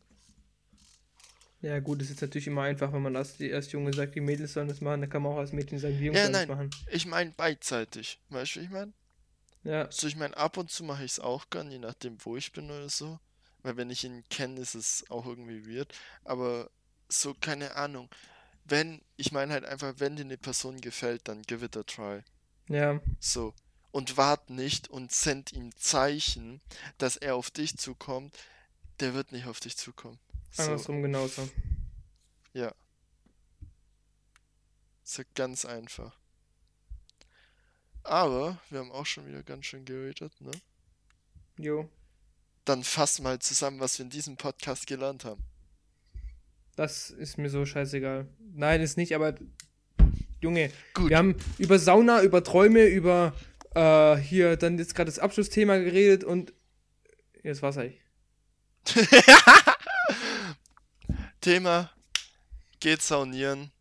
Ja, 1.61 1.79
gut, 1.79 2.01
es 2.01 2.09
ist 2.09 2.21
natürlich 2.21 2.47
immer 2.47 2.61
einfach, 2.63 2.93
wenn 2.93 3.01
man 3.01 3.17
als, 3.17 3.39
erst 3.39 3.73
Junge 3.73 3.91
sagt, 3.91 4.15
die 4.15 4.21
Mädels 4.21 4.53
sollen 4.53 4.69
das 4.69 4.79
machen, 4.79 5.01
dann 5.01 5.09
kann 5.09 5.21
man 5.21 5.33
auch 5.33 5.39
als 5.39 5.51
Mädchen 5.51 5.77
sagen, 5.77 5.97
die 5.97 6.05
Jungs 6.05 6.17
ja, 6.17 6.23
sollen 6.23 6.33
das 6.33 6.47
machen. 6.47 6.69
Ich 6.89 7.05
meine 7.05 7.31
beidseitig. 7.31 8.21
Weißt 8.29 8.55
du, 8.55 8.59
wie 8.61 8.63
ich 8.63 8.69
meine? 8.69 8.93
Ja. 9.63 9.91
So, 9.91 10.07
ich 10.07 10.15
meine, 10.15 10.37
ab 10.37 10.55
und 10.55 10.71
zu 10.71 10.85
mache 10.85 11.03
ich 11.03 11.11
es 11.11 11.19
auch 11.19 11.49
gern, 11.49 11.69
je 11.69 11.79
nachdem, 11.79 12.17
wo 12.23 12.37
ich 12.37 12.53
bin 12.53 12.71
oder 12.71 12.87
so. 12.87 13.19
Weil 13.61 13.75
wenn 13.75 13.89
ich 13.89 14.05
ihn 14.05 14.23
kenne, 14.29 14.61
ist 14.61 14.75
es 14.75 15.05
auch 15.09 15.25
irgendwie 15.25 15.67
weird. 15.67 15.93
Aber 16.23 16.69
so, 17.09 17.33
keine 17.33 17.75
Ahnung. 17.75 18.09
Wenn, 18.63 19.01
ich 19.17 19.33
meine 19.33 19.51
halt 19.51 19.65
einfach, 19.65 19.95
wenn 19.97 20.15
dir 20.15 20.23
eine 20.23 20.37
Person 20.37 20.79
gefällt, 20.79 21.27
dann 21.27 21.41
give 21.41 21.65
it 21.65 21.75
a 21.75 21.83
try. 21.83 22.21
Ja. 22.69 23.01
So. 23.19 23.53
Und 23.91 24.17
wart 24.17 24.49
nicht 24.49 24.87
und 24.87 25.11
send 25.11 25.51
ihm 25.51 25.75
Zeichen, 25.75 26.61
dass 26.97 27.15
er 27.15 27.35
auf 27.35 27.49
dich 27.49 27.77
zukommt. 27.77 28.37
Der 28.99 29.13
wird 29.13 29.31
nicht 29.31 29.47
auf 29.47 29.59
dich 29.59 29.77
zukommen. 29.77 30.19
So. 30.51 30.63
Andersrum 30.63 31.01
genauso. 31.01 31.49
Ja. 32.53 32.73
So 35.03 35.23
ganz 35.33 35.65
einfach. 35.65 36.15
Aber 38.03 38.59
wir 38.69 38.79
haben 38.79 38.91
auch 38.91 39.05
schon 39.05 39.27
wieder 39.27 39.43
ganz 39.43 39.65
schön 39.65 39.85
geredet, 39.85 40.33
ne? 40.39 40.51
Jo. 41.57 41.89
Dann 42.65 42.83
fass 42.83 43.19
mal 43.19 43.39
zusammen, 43.39 43.79
was 43.79 43.97
wir 43.97 44.03
in 44.03 44.09
diesem 44.09 44.37
Podcast 44.37 44.87
gelernt 44.87 45.25
haben. 45.25 45.43
Das 46.75 47.09
ist 47.09 47.37
mir 47.37 47.49
so 47.49 47.65
scheißegal. 47.65 48.27
Nein, 48.53 48.81
ist 48.81 48.97
nicht, 48.97 49.13
aber 49.13 49.35
Junge, 50.41 50.71
Gut. 50.93 51.09
wir 51.09 51.17
haben 51.17 51.35
über 51.57 51.77
Sauna, 51.77 52.23
über 52.23 52.43
Träume, 52.43 52.85
über 52.85 53.33
äh, 53.75 54.15
hier 54.17 54.57
dann 54.57 54.77
jetzt 54.77 54.95
gerade 54.95 55.09
das 55.09 55.19
Abschlussthema 55.19 55.77
geredet 55.77 56.23
und 56.23 56.53
jetzt 57.43 57.61
war's 57.61 57.77
eigentlich. 57.77 58.01
Thema 61.41 61.91
geht 62.79 63.01
saunieren. 63.01 63.71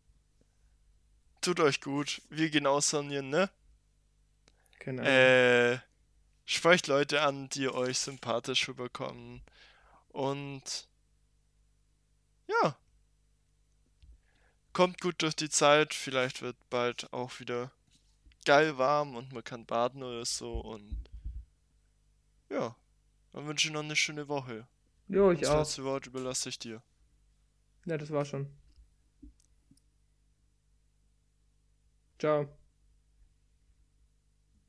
Tut 1.41 1.59
euch 1.59 1.81
gut. 1.81 2.21
Wir 2.29 2.49
gehen 2.49 2.67
auch 2.67 2.81
saunieren, 2.81 3.29
ne? 3.29 3.49
Genau. 4.79 5.03
Äh, 5.03 5.79
sprecht 6.45 6.87
Leute 6.87 7.21
an, 7.21 7.49
die 7.49 7.69
euch 7.69 7.99
sympathisch 7.99 8.67
rüberkommen. 8.67 9.41
Und 10.09 10.87
ja. 12.47 12.77
Kommt 14.73 15.01
gut 15.01 15.21
durch 15.21 15.35
die 15.35 15.49
Zeit. 15.49 15.93
Vielleicht 15.93 16.41
wird 16.41 16.57
bald 16.69 17.11
auch 17.13 17.39
wieder 17.39 17.71
geil 18.45 18.77
warm 18.77 19.15
und 19.15 19.33
man 19.33 19.43
kann 19.43 19.65
baden 19.65 20.03
oder 20.03 20.25
so. 20.25 20.59
Und 20.59 21.09
ja. 22.49 22.75
Dann 23.31 23.45
wünsche 23.45 23.67
ich 23.67 23.73
noch 23.73 23.83
eine 23.83 23.95
schöne 23.95 24.27
Woche. 24.27 24.67
Jo, 25.07 25.31
ich 25.31 25.41
das 25.41 25.49
auch. 25.49 25.59
Das 25.59 25.69
letzte 25.69 25.83
Wort 25.83 26.07
überlasse 26.07 26.49
ich 26.49 26.59
dir. 26.59 26.81
Ja, 27.85 27.97
das 27.97 28.11
war 28.11 28.25
schon. 28.25 28.47
Ciao. 32.17 32.49